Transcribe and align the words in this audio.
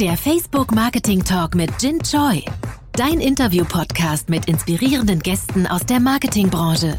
Der 0.00 0.16
Facebook 0.16 0.70
Marketing 0.70 1.24
Talk 1.24 1.56
mit 1.56 1.70
Jin 1.82 1.98
Choi. 2.00 2.44
Dein 2.92 3.20
Interview-Podcast 3.20 4.28
mit 4.28 4.46
inspirierenden 4.46 5.18
Gästen 5.18 5.66
aus 5.66 5.84
der 5.86 5.98
Marketingbranche. 5.98 6.96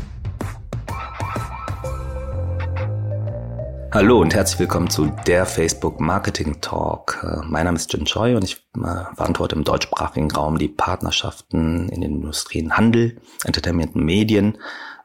Hallo 3.94 4.20
und 4.20 4.34
herzlich 4.34 4.60
willkommen 4.60 4.90
zu 4.90 5.06
der 5.26 5.46
Facebook 5.46 6.02
Marketing 6.02 6.60
Talk. 6.60 7.24
Äh, 7.24 7.46
mein 7.46 7.64
Name 7.64 7.78
ist 7.78 7.94
Jin 7.94 8.04
Choi 8.04 8.36
und 8.36 8.44
ich 8.44 8.58
äh, 8.76 9.16
verantworte 9.16 9.56
im 9.56 9.64
deutschsprachigen 9.64 10.30
Raum 10.30 10.58
die 10.58 10.68
Partnerschaften 10.68 11.88
in 11.88 12.02
den 12.02 12.16
Industrien 12.16 12.76
Handel, 12.76 13.22
Entertainment 13.46 13.96
und 13.96 14.04
Medien, 14.04 14.58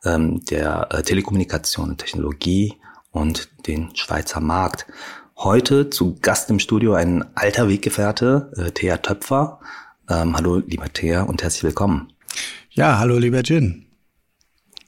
ähm, 0.04 0.44
der 0.46 0.88
äh, 0.90 1.02
Telekommunikation 1.04 1.90
und 1.90 1.98
Technologie 1.98 2.74
und 3.12 3.50
den 3.68 3.94
Schweizer 3.94 4.40
Markt. 4.40 4.84
Heute 5.36 5.90
zu 5.90 6.16
Gast 6.22 6.48
im 6.48 6.60
Studio 6.60 6.94
ein 6.94 7.24
alter 7.34 7.68
Weggefährte, 7.68 8.52
äh, 8.56 8.70
Thea 8.70 8.98
Töpfer. 8.98 9.58
Ähm, 10.08 10.36
hallo, 10.36 10.62
lieber 10.64 10.90
Thea 10.92 11.22
und 11.22 11.42
herzlich 11.42 11.64
willkommen. 11.64 12.12
Ja, 12.70 13.00
hallo, 13.00 13.18
lieber 13.18 13.42
Jin. 13.42 13.84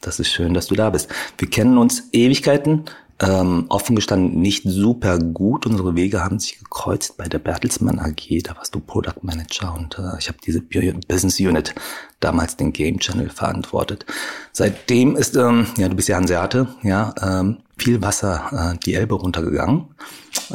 Das 0.00 0.20
ist 0.20 0.30
schön, 0.30 0.54
dass 0.54 0.68
du 0.68 0.76
da 0.76 0.90
bist. 0.90 1.12
Wir 1.36 1.50
kennen 1.50 1.76
uns 1.78 2.04
Ewigkeiten, 2.12 2.84
ähm, 3.18 3.66
offen 3.70 3.96
gestanden 3.96 4.40
nicht 4.40 4.62
super 4.64 5.18
gut. 5.18 5.66
Unsere 5.66 5.96
Wege 5.96 6.22
haben 6.22 6.38
sich 6.38 6.60
gekreuzt 6.60 7.16
bei 7.16 7.28
der 7.28 7.40
Bertelsmann 7.40 7.98
AG. 7.98 8.42
Da 8.44 8.56
warst 8.56 8.72
du 8.72 8.78
Product 8.78 9.22
Manager 9.22 9.74
und 9.74 9.98
äh, 9.98 10.16
ich 10.18 10.28
habe 10.28 10.38
diese 10.46 10.60
Business 10.60 11.40
Unit 11.40 11.74
damals 12.20 12.56
den 12.56 12.72
Game 12.72 13.00
Channel 13.00 13.30
verantwortet. 13.30 14.06
Seitdem 14.52 15.16
ist, 15.16 15.34
ähm, 15.34 15.66
ja, 15.76 15.88
du 15.88 15.96
bist 15.96 16.08
ja 16.08 16.16
Hanseate, 16.16 16.68
ja, 16.82 17.14
ähm, 17.20 17.58
viel 17.76 18.00
Wasser 18.00 18.74
äh, 18.74 18.78
die 18.84 18.94
Elbe 18.94 19.16
runtergegangen. 19.16 19.88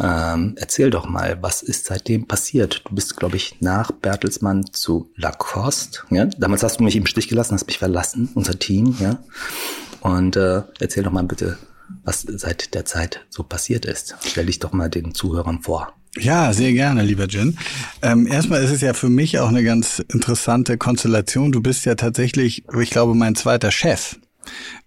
Ähm, 0.02 0.56
erzähl 0.58 0.90
doch 0.90 1.08
mal, 1.08 1.38
was 1.42 1.62
ist 1.62 1.86
seitdem 1.86 2.28
passiert? 2.28 2.82
Du 2.86 2.96
bist, 2.96 3.18
glaube 3.18 3.38
ich, 3.38 3.58
nach 3.60 3.92
Bertelsmann 3.92 4.66
zu 4.72 5.12
Lacoste. 5.16 6.02
Ja? 6.10 6.26
Damals 6.26 6.64
hast 6.64 6.80
du 6.80 6.84
mich 6.84 6.96
im 6.96 7.06
Stich 7.06 7.28
gelassen, 7.28 7.54
hast 7.54 7.68
mich 7.68 7.80
verlassen, 7.80 8.30
unser 8.36 8.58
Team. 8.58 8.96
Ja? 9.00 9.20
Und 10.02 10.36
äh, 10.36 10.64
erzähl 10.80 11.04
doch 11.04 11.12
mal 11.12 11.24
bitte, 11.24 11.58
was 12.04 12.22
seit 12.22 12.74
der 12.74 12.86
Zeit 12.86 13.26
so 13.30 13.44
passiert 13.44 13.86
ist. 13.86 14.16
Stell 14.26 14.46
dich 14.46 14.60
doch 14.60 14.72
mal 14.72 14.90
den 14.90 15.14
Zuhörern 15.14 15.62
vor. 15.62 15.94
Ja, 16.18 16.52
sehr 16.52 16.74
gerne, 16.74 17.04
lieber 17.04 17.26
Jin. 17.26 17.58
Ähm, 18.02 18.28
erstmal 18.28 18.62
ist 18.64 18.72
es 18.72 18.82
ja 18.82 18.94
für 18.94 19.08
mich 19.08 19.40
auch 19.40 19.48
eine 19.48 19.64
ganz 19.64 20.00
interessante 20.12 20.78
Konstellation. 20.78 21.54
Du 21.54 21.62
bist 21.62 21.86
ja 21.86 21.96
tatsächlich, 21.96 22.66
ich 22.80 22.90
glaube, 22.90 23.16
mein 23.16 23.36
zweiter 23.36 23.72
Chef, 23.72 24.20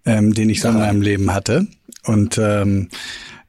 ähm, 0.05 0.35
den 0.35 0.49
ich 0.49 0.61
so 0.61 0.67
in 0.67 0.75
meinem 0.75 1.01
Leben 1.01 1.33
hatte. 1.33 1.65
Und 2.03 2.37
ähm, 2.37 2.89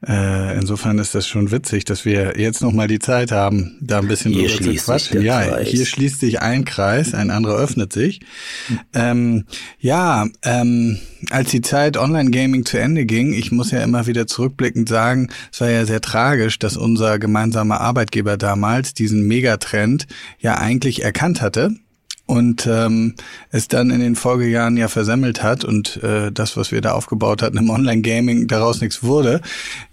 äh, 0.05 0.55
insofern 0.55 0.99
ist 0.99 1.15
das 1.15 1.27
schon 1.27 1.51
witzig, 1.51 1.85
dass 1.85 2.05
wir 2.05 2.37
jetzt 2.37 2.61
noch 2.61 2.71
mal 2.71 2.87
die 2.87 2.99
Zeit 2.99 3.31
haben, 3.31 3.77
da 3.81 3.97
ein 3.97 4.07
bisschen 4.07 4.31
hier 4.31 4.47
drüber 4.49 4.75
zu 4.75 4.85
quatschen. 4.85 5.21
Ja, 5.23 5.43
Kreis. 5.43 5.69
hier 5.69 5.85
schließt 5.85 6.19
sich 6.19 6.39
ein 6.39 6.65
Kreis, 6.65 7.15
ein 7.15 7.31
anderer 7.31 7.57
öffnet 7.57 7.93
sich. 7.93 8.19
Hm. 8.67 8.79
Ähm, 8.93 9.45
ja, 9.79 10.27
ähm, 10.43 10.99
als 11.31 11.49
die 11.49 11.61
Zeit 11.61 11.97
Online-Gaming 11.97 12.65
zu 12.65 12.77
Ende 12.77 13.05
ging, 13.05 13.33
ich 13.33 13.51
muss 13.51 13.71
ja 13.71 13.81
immer 13.81 14.05
wieder 14.05 14.27
zurückblickend 14.27 14.87
sagen, 14.87 15.29
es 15.51 15.61
war 15.61 15.69
ja 15.69 15.83
sehr 15.85 16.01
tragisch, 16.01 16.59
dass 16.59 16.77
unser 16.77 17.17
gemeinsamer 17.17 17.81
Arbeitgeber 17.81 18.37
damals 18.37 18.93
diesen 18.93 19.25
Megatrend 19.25 20.05
ja 20.39 20.59
eigentlich 20.59 21.03
erkannt 21.03 21.41
hatte 21.41 21.71
und 22.27 22.67
ähm, 22.67 23.15
es 23.51 23.69
dann 23.69 23.89
in 23.89 24.01
den 24.01 24.15
Folgejahren 24.15 24.75
ja 24.77 24.89
versemmelt 24.89 25.41
hat 25.41 25.63
und 25.63 26.03
äh, 26.03 26.31
das, 26.31 26.57
was 26.57 26.71
wir 26.71 26.81
da 26.81 26.91
aufgebaut 26.91 27.41
hatten 27.41 27.57
im 27.57 27.69
Online-Gaming, 27.69 28.47
daraus 28.47 28.81
nichts 28.81 29.01
wurde. 29.01 29.41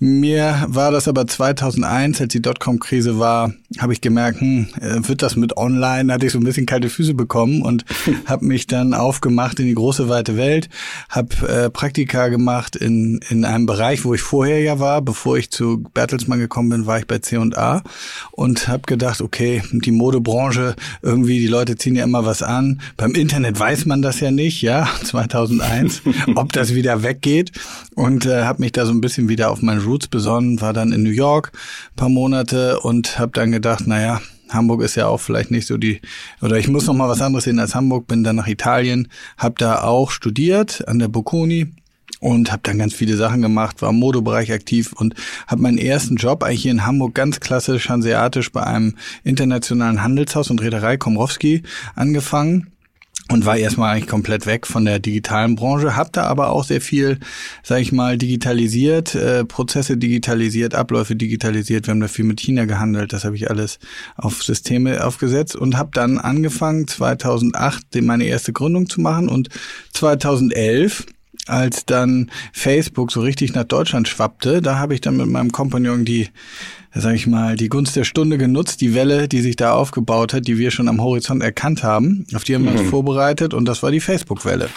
Mir 0.01 0.65
war 0.69 0.91
das 0.91 1.07
aber 1.07 1.27
2001, 1.27 2.21
als 2.21 2.33
die 2.33 2.43
Dotcom-Krise 2.43 3.21
war, 3.21 3.55
habe 3.79 3.93
ich 3.93 4.01
gemerkt, 4.01 4.41
hm, 4.41 4.67
äh, 4.81 5.09
wird 5.09 5.23
das 5.23 5.37
mit 5.37 5.57
Online, 5.57 6.13
hatte 6.13 6.27
ich 6.27 6.33
so 6.33 6.39
ein 6.39 6.45
bisschen 6.45 6.67
kalte 6.67 6.91
Füße 6.91 7.15
bekommen 7.15 7.63
und 7.63 7.85
habe 8.27 8.45
mich 8.45 8.67
dann 8.67 8.95
aufgemacht 8.95 9.61
in 9.61 9.67
die 9.67 9.75
große 9.75 10.09
weite 10.09 10.37
Welt, 10.37 10.69
habe 11.09 11.49
äh, 11.49 11.71
Praktika 11.71 12.29
gemacht 12.29 12.75
in, 12.75 13.21
in 13.29 13.45
einem 13.45 13.67
Bereich, 13.67 14.05
wo 14.05 14.13
ich 14.13 14.23
vorher 14.23 14.61
ja 14.61 14.81
war, 14.81 15.03
bevor 15.03 15.39
ich 15.39 15.51
zu 15.51 15.85
Bertelsmann 15.95 16.41
gekommen 16.41 16.71
bin, 16.71 16.87
war 16.87 16.99
ich 16.99 17.07
bei 17.07 17.19
C&A 17.19 17.83
und 18.33 18.67
habe 18.67 18.83
gedacht, 18.87 19.21
okay, 19.21 19.63
die 19.71 19.93
Modebranche, 19.93 20.75
irgendwie, 21.01 21.39
die 21.39 21.47
Leute 21.47 21.77
ziehen 21.77 21.95
ja 21.95 22.03
immer 22.03 22.24
was 22.27 22.43
an. 22.43 22.81
Beim 22.97 23.13
Internet 23.13 23.59
weiß 23.59 23.87
man 23.87 24.03
das 24.03 24.21
ja 24.21 24.31
nicht, 24.31 24.63
ja, 24.63 24.89
2001, 25.05 26.03
ob 26.35 26.53
das 26.53 26.75
wieder 26.75 27.03
weggeht. 27.03 27.53
Und 27.95 28.27
äh, 28.27 28.45
habe 28.45 28.63
mich 28.63 28.73
da 28.73 28.87
so 28.87 28.93
ein 28.93 29.01
bisschen 29.01 29.29
wieder 29.29 29.51
auf 29.51 29.63
meine 29.63 29.83
Roots 29.83 30.09
besonnen, 30.09 30.61
war 30.61 30.73
dann 30.73 30.93
in 30.93 31.03
New 31.03 31.11
York 31.11 31.53
paar 31.97 32.09
Monate 32.09 32.81
und 32.81 33.19
habe 33.19 33.33
dann 33.33 33.53
gedacht, 33.53 33.87
naja, 33.87 34.21
Hamburg 34.51 34.83
ist 34.83 34.95
ja 34.95 35.07
auch 35.07 35.21
vielleicht 35.21 35.51
nicht 35.51 35.67
so 35.67 35.77
die, 35.77 36.01
oder 36.43 36.59
ich 36.59 36.69
muss 36.69 36.87
noch 36.87 36.95
mal 36.95 37.09
was 37.09 37.21
anderes 37.21 37.45
sehen 37.45 37.59
als 37.59 37.75
Hamburg, 37.75 38.07
bin 38.07 38.25
dann 38.25 38.37
nach 38.37 38.47
Italien, 38.47 39.09
habe 39.39 39.55
da 39.59 39.83
auch 39.83 40.11
studiert 40.11 40.87
an 40.87 40.99
der 40.99 41.09
Bocconi 41.09 41.73
und 42.25 42.51
habe 42.51 42.63
dann 42.65 42.79
ganz 42.79 42.95
viele 42.95 43.19
Sachen 43.19 43.43
gemacht, 43.43 43.83
war 43.83 43.91
im 43.91 43.97
Modebereich 43.97 44.51
aktiv 44.51 44.95
und 44.95 45.15
habe 45.47 45.61
meinen 45.61 45.77
ersten 45.77 46.17
Job 46.17 46.43
eigentlich 46.43 46.63
hier 46.63 46.71
in 46.71 46.87
Hamburg 46.87 47.15
ganz 47.15 47.39
klassisch 47.39 47.91
hanseatisch 47.91 48.51
bei 48.51 48.63
einem 48.63 48.95
internationalen 49.25 50.03
Handelshaus 50.03 50.49
und 50.49 50.63
Reederei 50.63 50.97
Komrowski 50.97 51.65
angefangen 51.95 52.69
und 53.31 53.45
war 53.45 53.59
erstmal 53.59 53.93
eigentlich 53.93 54.09
komplett 54.09 54.47
weg 54.47 54.67
von 54.67 54.87
der 54.87 55.01
digitalen 55.01 55.55
Branche, 55.55 55.97
hab 55.97 56.15
da 56.15 56.25
aber 56.25 56.49
auch 56.49 56.65
sehr 56.65 56.81
viel, 56.81 57.19
sag 57.63 57.81
ich 57.81 57.93
mal, 57.93 58.17
digitalisiert, 58.17 59.15
äh, 59.15 59.45
Prozesse 59.45 59.99
digitalisiert, 59.99 60.75
Abläufe 60.75 61.17
digitalisiert. 61.17 61.87
Wir 61.87 61.93
haben 61.93 62.01
da 62.01 62.09
viel 62.09 62.25
mit 62.25 62.41
China 62.41 62.65
gehandelt, 62.65 63.13
das 63.13 63.25
habe 63.27 63.37
ich 63.37 63.51
alles 63.51 63.79
auf 64.17 64.43
Systeme 64.43 65.05
aufgesetzt 65.05 65.57
und 65.57 65.77
habe 65.77 65.91
dann 65.93 66.17
angefangen 66.17 66.89
2008 66.89 68.01
meine 68.01 68.25
erste 68.25 68.55
Gründung 68.55 68.89
zu 68.89 69.03
machen 69.03 69.29
und 69.29 69.51
2011 69.93 71.05
als 71.47 71.85
dann 71.85 72.31
Facebook 72.53 73.13
so 73.13 73.21
richtig 73.21 73.55
nach 73.55 73.65
Deutschland 73.65 74.09
schwappte, 74.09 74.63
da 74.63 74.79
habe 74.79 74.95
ich 74.95 75.01
dann 75.01 75.17
mit 75.17 75.27
meinem 75.27 75.53
Kompagnon 75.53 76.05
die, 76.05 76.29
sag 76.95 77.15
ich 77.15 77.27
mal, 77.27 77.57
die 77.57 77.69
Gunst 77.69 77.97
der 77.97 78.05
Stunde 78.05 78.39
genutzt, 78.39 78.81
die 78.81 78.95
Welle, 78.95 79.29
die 79.29 79.41
sich 79.41 79.57
da 79.57 79.73
aufgebaut 79.73 80.33
hat, 80.33 80.47
die 80.47 80.59
wir 80.59 80.71
schon 80.71 80.89
am 80.89 81.03
Horizont 81.03 81.43
erkannt 81.43 81.83
haben, 81.83 82.27
auf 82.35 82.45
die 82.45 82.55
haben 82.55 82.65
wir 82.65 82.73
uns 82.73 82.83
mhm. 82.83 82.89
vorbereitet 82.89 83.55
und 83.55 83.67
das 83.67 83.83
war 83.83 83.91
die 83.91 84.01
Facebook-Welle. 84.01 84.69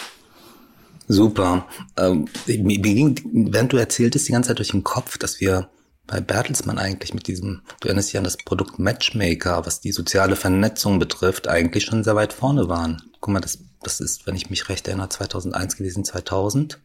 Super. 1.08 1.66
Ähm, 1.96 2.28
mir 2.46 2.78
ging, 2.78 3.18
während 3.32 3.72
du 3.72 3.78
erzähltest, 3.78 4.28
die 4.28 4.32
ganze 4.32 4.48
Zeit 4.48 4.58
durch 4.58 4.72
den 4.72 4.84
Kopf, 4.84 5.16
dass 5.16 5.40
wir 5.40 5.70
bei 6.06 6.20
Bertelsmann 6.20 6.78
eigentlich 6.78 7.14
mit 7.14 7.28
diesem, 7.28 7.62
du 7.80 7.88
erinnerst 7.88 8.10
dich 8.10 8.18
an 8.18 8.24
das 8.24 8.36
Produkt 8.36 8.78
Matchmaker, 8.78 9.64
was 9.64 9.80
die 9.80 9.92
soziale 9.92 10.36
Vernetzung 10.36 10.98
betrifft, 10.98 11.48
eigentlich 11.48 11.84
schon 11.84 12.04
sehr 12.04 12.16
weit 12.16 12.32
vorne 12.32 12.68
waren. 12.68 13.02
Guck 13.20 13.32
mal, 13.32 13.40
das 13.40 13.58
das 13.82 14.00
ist, 14.00 14.26
wenn 14.26 14.36
ich 14.36 14.50
mich 14.50 14.68
recht 14.68 14.88
erinnere, 14.88 15.08
2001 15.08 15.76
gewesen, 15.76 16.04
2000. 16.04 16.80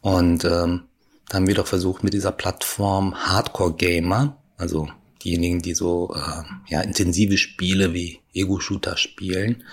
Und 0.00 0.44
ähm, 0.44 0.84
da 1.28 1.36
haben 1.36 1.46
wir 1.46 1.54
doch 1.54 1.66
versucht 1.66 2.04
mit 2.04 2.14
dieser 2.14 2.32
Plattform 2.32 3.14
Hardcore 3.14 3.74
Gamer, 3.74 4.36
also 4.56 4.88
diejenigen, 5.22 5.60
die 5.60 5.74
so 5.74 6.14
äh, 6.14 6.42
ja 6.68 6.80
intensive 6.80 7.36
Spiele 7.36 7.92
wie 7.92 8.20
Ego-Shooter 8.32 8.96
spielen, 8.96 9.64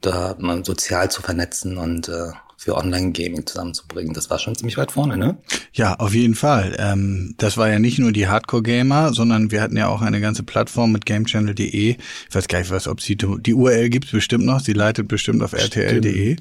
da 0.00 0.36
man 0.38 0.64
sozial 0.64 1.10
zu 1.10 1.22
vernetzen 1.22 1.78
und 1.78 2.08
äh, 2.08 2.32
für 2.64 2.76
Online-Gaming 2.76 3.44
zusammenzubringen. 3.44 4.14
Das 4.14 4.30
war 4.30 4.38
schon 4.38 4.56
ziemlich 4.56 4.78
weit 4.78 4.92
vorne, 4.92 5.18
ne? 5.18 5.36
Ja, 5.74 5.96
auf 5.96 6.14
jeden 6.14 6.34
Fall. 6.34 6.74
Ähm, 6.78 7.34
das 7.36 7.58
war 7.58 7.68
ja 7.68 7.78
nicht 7.78 7.98
nur 7.98 8.10
die 8.10 8.26
Hardcore-Gamer, 8.26 9.12
sondern 9.12 9.50
wir 9.50 9.60
hatten 9.60 9.76
ja 9.76 9.88
auch 9.88 10.00
eine 10.00 10.18
ganze 10.18 10.44
Plattform 10.44 10.90
mit 10.90 11.04
gamechannel.de. 11.04 11.90
Ich 11.90 11.98
weiß 12.34 12.48
gar 12.48 12.60
nicht, 12.60 12.70
was, 12.70 12.88
ob 12.88 13.02
sie, 13.02 13.16
die 13.16 13.52
URL 13.52 13.90
gibt's 13.90 14.12
bestimmt 14.12 14.46
noch, 14.46 14.60
sie 14.60 14.72
leitet 14.72 15.08
bestimmt 15.08 15.42
auf 15.42 15.52
rtl.de. 15.52 16.36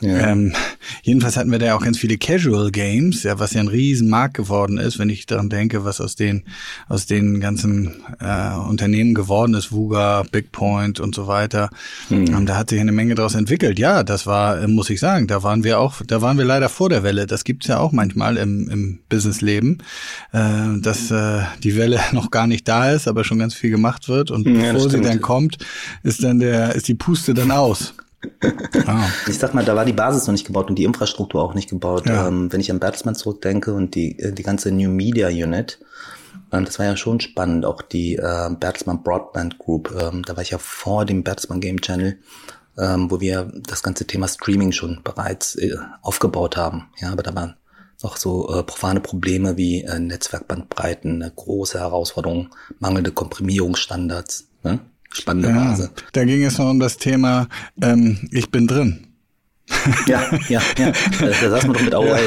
Ja. 0.00 0.30
Ähm, 0.30 0.52
jedenfalls 1.02 1.36
hatten 1.36 1.52
wir 1.52 1.60
da 1.60 1.66
ja 1.66 1.76
auch 1.76 1.84
ganz 1.84 1.96
viele 1.96 2.18
Casual 2.18 2.72
Games, 2.72 3.22
ja, 3.22 3.38
was 3.38 3.52
ja 3.52 3.60
ein 3.60 3.68
Riesenmarkt 3.68 4.34
geworden 4.34 4.78
ist, 4.78 4.98
wenn 4.98 5.10
ich 5.10 5.26
daran 5.26 5.48
denke, 5.48 5.84
was 5.84 6.00
aus 6.00 6.16
den, 6.16 6.42
aus 6.88 7.06
den 7.06 7.38
ganzen 7.38 8.02
äh, 8.18 8.56
Unternehmen 8.56 9.14
geworden 9.14 9.54
ist, 9.54 9.70
Vuga, 9.70 10.24
Bigpoint 10.32 10.98
und 10.98 11.14
so 11.14 11.28
weiter. 11.28 11.70
Hm. 12.08 12.26
Ähm, 12.26 12.46
da 12.46 12.56
hat 12.56 12.70
sich 12.70 12.80
eine 12.80 12.90
Menge 12.90 13.14
daraus 13.14 13.36
entwickelt. 13.36 13.78
Ja, 13.78 14.02
das 14.02 14.26
war, 14.26 14.60
äh, 14.60 14.66
muss 14.66 14.90
ich 14.90 14.98
sagen, 14.98 15.28
da 15.28 15.44
waren 15.44 15.62
wir 15.62 15.67
wir 15.68 15.78
auch, 15.78 16.02
da 16.06 16.22
waren 16.22 16.38
wir 16.38 16.44
leider 16.44 16.68
vor 16.68 16.88
der 16.88 17.02
Welle. 17.02 17.26
Das 17.26 17.44
gibt's 17.44 17.66
ja 17.66 17.78
auch 17.78 17.92
manchmal 17.92 18.36
im, 18.38 18.68
im 18.70 18.98
Businessleben, 19.08 19.82
äh, 20.32 20.80
dass 20.80 21.10
äh, 21.10 21.42
die 21.62 21.76
Welle 21.76 22.00
noch 22.12 22.30
gar 22.30 22.46
nicht 22.46 22.66
da 22.66 22.90
ist, 22.90 23.06
aber 23.06 23.22
schon 23.24 23.38
ganz 23.38 23.54
viel 23.54 23.70
gemacht 23.70 24.08
wird 24.08 24.30
und 24.30 24.46
ja, 24.46 24.72
bevor 24.72 24.90
sie 24.90 25.00
dann 25.00 25.20
kommt, 25.20 25.58
ist 26.02 26.24
dann 26.24 26.40
der, 26.40 26.74
ist 26.74 26.88
die 26.88 26.94
Puste 26.94 27.34
dann 27.34 27.50
aus. 27.50 27.94
ah. 28.86 29.04
Ich 29.28 29.38
sag 29.38 29.54
mal, 29.54 29.64
da 29.64 29.76
war 29.76 29.84
die 29.84 29.92
Basis 29.92 30.26
noch 30.26 30.32
nicht 30.32 30.46
gebaut 30.46 30.68
und 30.70 30.76
die 30.76 30.84
Infrastruktur 30.84 31.42
auch 31.42 31.54
nicht 31.54 31.70
gebaut. 31.70 32.06
Ja. 32.06 32.26
Ähm, 32.26 32.52
wenn 32.52 32.60
ich 32.60 32.70
an 32.70 32.80
Bertelsmann 32.80 33.14
zurückdenke 33.14 33.72
und 33.72 33.94
die, 33.94 34.18
äh, 34.18 34.32
die 34.32 34.42
ganze 34.42 34.72
New 34.72 34.90
Media 34.90 35.28
Unit, 35.28 35.78
ähm, 36.52 36.64
das 36.64 36.78
war 36.78 36.86
ja 36.86 36.96
schon 36.96 37.20
spannend, 37.20 37.64
auch 37.64 37.82
die 37.82 38.16
äh, 38.16 38.50
Bertelsmann 38.58 39.02
Broadband 39.02 39.58
Group, 39.58 39.94
ähm, 40.00 40.22
da 40.24 40.36
war 40.36 40.42
ich 40.42 40.50
ja 40.50 40.58
vor 40.58 41.04
dem 41.04 41.22
Bertelsmann 41.22 41.60
Game 41.60 41.80
Channel 41.80 42.18
ähm, 42.78 43.10
wo 43.10 43.20
wir 43.20 43.50
das 43.66 43.82
ganze 43.82 44.06
Thema 44.06 44.28
Streaming 44.28 44.72
schon 44.72 45.00
bereits 45.02 45.56
äh, 45.56 45.74
aufgebaut 46.02 46.56
haben. 46.56 46.86
Ja, 47.00 47.12
aber 47.12 47.22
da 47.22 47.34
waren 47.34 47.54
noch 48.02 48.16
so 48.16 48.48
äh, 48.54 48.62
profane 48.62 49.00
Probleme 49.00 49.56
wie 49.56 49.82
äh, 49.82 49.98
Netzwerkbandbreiten, 49.98 51.22
eine 51.22 51.32
große 51.34 51.78
Herausforderung, 51.80 52.50
mangelnde 52.78 53.10
Komprimierungsstandards. 53.10 54.48
Ne? 54.62 54.78
Spannende 55.10 55.48
Ja, 55.48 55.54
Phase. 55.70 55.90
da 56.12 56.24
ging 56.24 56.44
es 56.44 56.58
noch 56.58 56.70
um 56.70 56.80
das 56.80 56.98
Thema, 56.98 57.48
ähm, 57.82 58.28
ich 58.30 58.50
bin 58.50 58.66
drin. 58.66 59.07
Ja, 60.06 60.22
ja, 60.48 60.60
ja. 60.78 60.92
Da, 61.20 61.50
saß 61.50 61.66
man 61.66 61.74
doch 61.74 61.82
mit 61.82 61.94
Auer. 61.94 62.18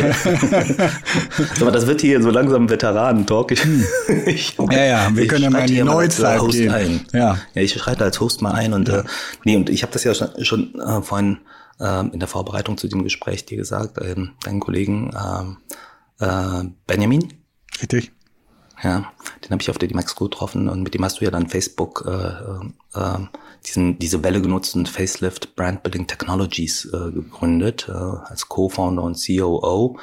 Aber 1.60 1.72
das 1.72 1.88
wird 1.88 2.02
hier 2.02 2.22
so 2.22 2.30
langsam 2.30 2.70
Veteranen-Talk. 2.70 3.52
Ich, 3.52 3.66
ich, 4.26 4.58
Ja, 4.72 4.84
ja, 4.84 5.10
wir 5.16 5.28
können 5.28 5.44
ja 5.44 5.50
mal 5.50 5.62
in 5.62 5.68
die 5.68 5.84
Neuzeit 5.84 6.42
gehen. 6.50 6.72
Ein. 6.72 7.02
Ja. 7.14 7.38
ja, 7.54 7.62
ich 7.62 7.74
schreite 7.74 8.04
als 8.04 8.20
Host 8.20 8.42
mal 8.42 8.52
ein 8.52 8.74
und 8.74 8.90
äh, 8.90 9.04
nee, 9.44 9.56
und 9.56 9.70
ich 9.70 9.84
habe 9.84 9.94
das 9.94 10.04
ja 10.04 10.14
schon, 10.14 10.30
schon 10.44 10.76
äh, 10.80 11.02
vorhin 11.02 11.40
äh, 11.80 12.08
in 12.08 12.20
der 12.20 12.28
Vorbereitung 12.28 12.78
zu 12.78 12.88
dem 12.88 13.04
Gespräch 13.04 13.46
dir 13.46 13.58
gesagt, 13.58 13.98
ähm, 14.02 14.32
deinen 14.44 14.60
Kollegen 14.60 15.12
ähm, 15.16 15.58
äh, 16.20 16.70
Benjamin, 16.88 17.34
Richtig? 17.82 18.12
Ja, 18.84 19.12
den 19.44 19.52
habe 19.52 19.62
ich 19.62 19.70
auf 19.70 19.78
der 19.78 19.90
D-Max 19.90 20.16
getroffen 20.16 20.68
und 20.70 20.82
mit 20.82 20.94
dem 20.94 21.04
hast 21.04 21.22
du 21.22 21.26
ja 21.26 21.32
dann 21.32 21.48
Facebook 21.48 22.06
äh, 22.08 23.00
äh, 23.00 23.20
diesen, 23.66 24.00
diese 24.00 24.24
Welle 24.24 24.42
genutzt 24.42 24.76
und 24.76 24.90
Facelift 24.90 25.56
Brand 25.56 25.84
Building 25.84 26.08
Technologies 26.08 26.86
äh, 26.86 27.12
gegründet 27.12 27.88
äh, 27.88 27.92
als 27.92 28.50
Co-Founder 28.50 29.04
und 29.04 29.24
COO. 29.24 30.00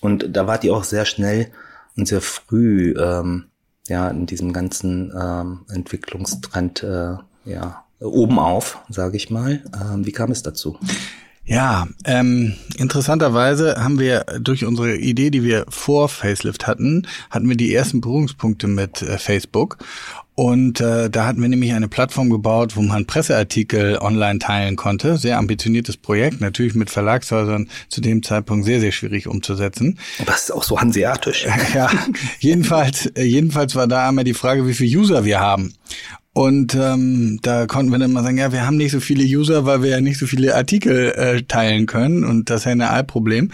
Und 0.00 0.36
da 0.36 0.46
wart 0.46 0.64
ihr 0.64 0.74
auch 0.74 0.84
sehr 0.84 1.04
schnell 1.04 1.52
und 1.96 2.08
sehr 2.08 2.20
früh 2.20 2.94
ähm, 2.98 3.46
ja 3.88 4.08
in 4.08 4.26
diesem 4.26 4.52
ganzen 4.52 5.12
ähm, 5.18 5.64
Entwicklungstrend 5.68 6.82
äh, 6.82 7.16
ja 7.44 7.84
oben 8.00 8.38
auf, 8.38 8.78
sage 8.88 9.16
ich 9.16 9.30
mal. 9.30 9.62
Ähm, 9.74 10.04
wie 10.04 10.12
kam 10.12 10.30
es 10.30 10.42
dazu? 10.42 10.78
Ja, 11.46 11.86
ähm, 12.04 12.54
interessanterweise 12.76 13.76
haben 13.78 14.00
wir 14.00 14.24
durch 14.40 14.64
unsere 14.64 14.96
Idee, 14.96 15.30
die 15.30 15.44
wir 15.44 15.64
vor 15.68 16.08
Facelift 16.08 16.66
hatten, 16.66 17.06
hatten 17.30 17.48
wir 17.48 17.56
die 17.56 17.72
ersten 17.72 18.00
Berührungspunkte 18.00 18.66
mit 18.66 19.00
äh, 19.02 19.16
Facebook. 19.16 19.78
Und 20.34 20.80
äh, 20.80 21.08
da 21.08 21.26
hatten 21.26 21.40
wir 21.40 21.48
nämlich 21.48 21.72
eine 21.72 21.88
Plattform 21.88 22.28
gebaut, 22.28 22.76
wo 22.76 22.82
man 22.82 23.06
Presseartikel 23.06 23.96
online 23.98 24.38
teilen 24.38 24.76
konnte. 24.76 25.16
Sehr 25.16 25.38
ambitioniertes 25.38 25.96
Projekt, 25.96 26.42
natürlich 26.42 26.74
mit 26.74 26.90
Verlagshäusern 26.90 27.70
zu 27.88 28.02
dem 28.02 28.22
Zeitpunkt 28.22 28.66
sehr, 28.66 28.80
sehr 28.80 28.92
schwierig 28.92 29.28
umzusetzen. 29.28 29.98
Es 30.26 30.42
ist 30.42 30.50
auch 30.50 30.64
so 30.64 30.78
hanseatisch. 30.78 31.46
Ja, 31.74 31.90
jedenfalls, 32.38 33.06
äh, 33.06 33.22
jedenfalls 33.22 33.74
war 33.76 33.86
da 33.86 34.08
einmal 34.08 34.24
die 34.24 34.34
Frage, 34.34 34.66
wie 34.66 34.74
viele 34.74 34.98
User 34.98 35.24
wir 35.24 35.40
haben. 35.40 35.74
Und 36.36 36.74
ähm, 36.74 37.38
da 37.40 37.64
konnten 37.64 37.90
wir 37.90 37.98
dann 37.98 38.12
mal 38.12 38.22
sagen, 38.22 38.36
ja, 38.36 38.52
wir 38.52 38.66
haben 38.66 38.76
nicht 38.76 38.90
so 38.92 39.00
viele 39.00 39.24
User, 39.24 39.64
weil 39.64 39.82
wir 39.82 39.88
ja 39.88 40.02
nicht 40.02 40.18
so 40.18 40.26
viele 40.26 40.54
Artikel 40.54 41.12
äh, 41.16 41.40
teilen 41.44 41.86
können. 41.86 42.24
Und 42.24 42.50
das 42.50 42.60
ist 42.60 42.64
ja 42.66 42.72
ein 42.72 42.82
Altproblem. 42.82 43.52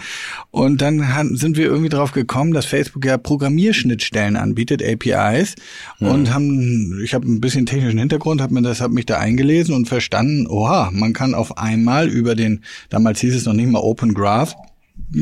Und 0.51 0.81
dann 0.81 1.15
han- 1.15 1.37
sind 1.37 1.55
wir 1.55 1.67
irgendwie 1.67 1.87
drauf 1.87 2.11
gekommen, 2.11 2.51
dass 2.51 2.65
Facebook 2.65 3.05
ja 3.05 3.17
Programmierschnittstellen 3.17 4.35
anbietet, 4.35 4.83
APIs, 4.83 5.55
und 6.01 6.33
haben, 6.33 6.99
ich 7.01 7.13
habe 7.13 7.25
ein 7.25 7.39
bisschen 7.39 7.65
technischen 7.65 7.99
Hintergrund, 7.99 8.41
habe 8.41 8.53
mir 8.53 8.61
das, 8.61 8.81
habe 8.81 8.93
mich 8.93 9.05
da 9.05 9.17
eingelesen 9.17 9.73
und 9.75 9.87
verstanden, 9.87 10.45
oha, 10.47 10.91
man 10.91 11.13
kann 11.13 11.35
auf 11.35 11.57
einmal 11.57 12.09
über 12.09 12.35
den, 12.35 12.63
damals 12.89 13.21
hieß 13.21 13.33
es 13.33 13.45
noch 13.45 13.53
nicht 13.53 13.69
mal 13.71 13.79
Open 13.79 14.13
Graph, 14.13 14.55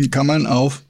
kann 0.10 0.25
man 0.25 0.48
auf 0.48 0.81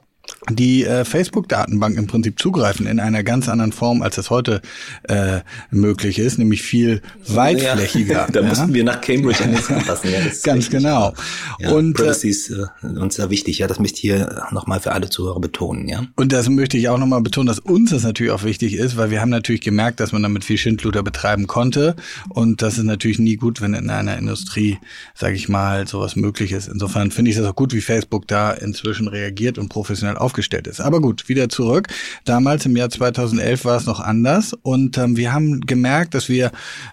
die 0.50 0.84
äh, 0.84 1.04
Facebook-Datenbank 1.04 1.96
im 1.96 2.06
Prinzip 2.06 2.38
zugreifen 2.38 2.86
in 2.86 2.98
einer 2.98 3.22
ganz 3.22 3.48
anderen 3.48 3.72
Form, 3.72 4.02
als 4.02 4.16
das 4.16 4.30
heute 4.30 4.60
äh, 5.04 5.40
möglich 5.70 6.18
ist, 6.18 6.38
nämlich 6.38 6.62
viel 6.62 7.00
weitflächiger. 7.28 8.26
da 8.32 8.40
ja? 8.40 8.48
mussten 8.48 8.74
wir 8.74 8.82
nach 8.82 9.00
Cambridge 9.00 9.44
anpassen. 9.44 10.10
Ja, 10.10 10.20
das 10.20 10.42
Ganz 10.42 10.68
genau. 10.68 11.14
Ja, 11.60 11.70
Und, 11.70 11.90
äh, 11.90 12.02
Privacy 12.02 12.28
ist 12.28 12.50
äh, 12.50 12.86
uns 12.86 13.16
sehr 13.16 13.30
wichtig. 13.30 13.58
Ja, 13.58 13.68
das 13.68 13.78
möchte 13.78 13.96
ich 13.96 14.00
hier 14.02 14.46
nochmal 14.50 14.80
für 14.80 14.92
alle 14.92 15.10
Zuhörer 15.10 15.40
betonen. 15.40 15.88
Ja. 15.88 16.04
Und 16.16 16.32
das 16.32 16.48
möchte 16.48 16.76
ich 16.76 16.88
auch 16.88 16.98
nochmal 16.98 17.22
betonen, 17.22 17.46
dass 17.46 17.60
uns 17.60 17.90
das 17.90 18.02
natürlich 18.02 18.32
auch 18.32 18.42
wichtig 18.42 18.74
ist, 18.74 18.96
weil 18.96 19.10
wir 19.10 19.20
haben 19.20 19.30
natürlich 19.30 19.60
gemerkt, 19.60 20.00
dass 20.00 20.12
man 20.12 20.22
damit 20.22 20.44
viel 20.44 20.58
Schindluder 20.58 21.04
betreiben 21.04 21.46
konnte. 21.46 21.94
Und 22.30 22.62
das 22.62 22.78
ist 22.78 22.84
natürlich 22.84 23.20
nie 23.20 23.36
gut, 23.36 23.60
wenn 23.60 23.74
in 23.74 23.90
einer 23.90 24.18
Industrie, 24.18 24.78
sage 25.14 25.36
ich 25.36 25.48
mal, 25.48 25.86
sowas 25.86 26.16
möglich 26.16 26.50
ist. 26.50 26.68
Insofern 26.68 27.12
finde 27.12 27.30
ich 27.30 27.36
das 27.36 27.46
auch 27.46 27.54
gut, 27.54 27.72
wie 27.72 27.80
Facebook 27.80 28.26
da 28.26 28.50
inzwischen 28.50 29.06
reagiert 29.06 29.58
und 29.58 29.68
professionell 29.68 30.16
aufgestellt 30.32 30.66
ist. 30.66 30.80
Aber 30.80 31.00
gut, 31.00 31.28
wieder 31.28 31.48
zurück. 31.50 31.88
Damals 32.24 32.64
im 32.64 32.74
Jahr 32.76 32.88
2011 32.88 33.64
war 33.66 33.76
es 33.76 33.84
noch 33.84 34.00
anders. 34.00 34.54
Und 34.62 34.96
ähm, 34.96 35.16
wir 35.16 35.32
haben 35.32 35.60
gemerkt, 35.60 36.14
dass 36.14 36.28
wir 36.30 36.50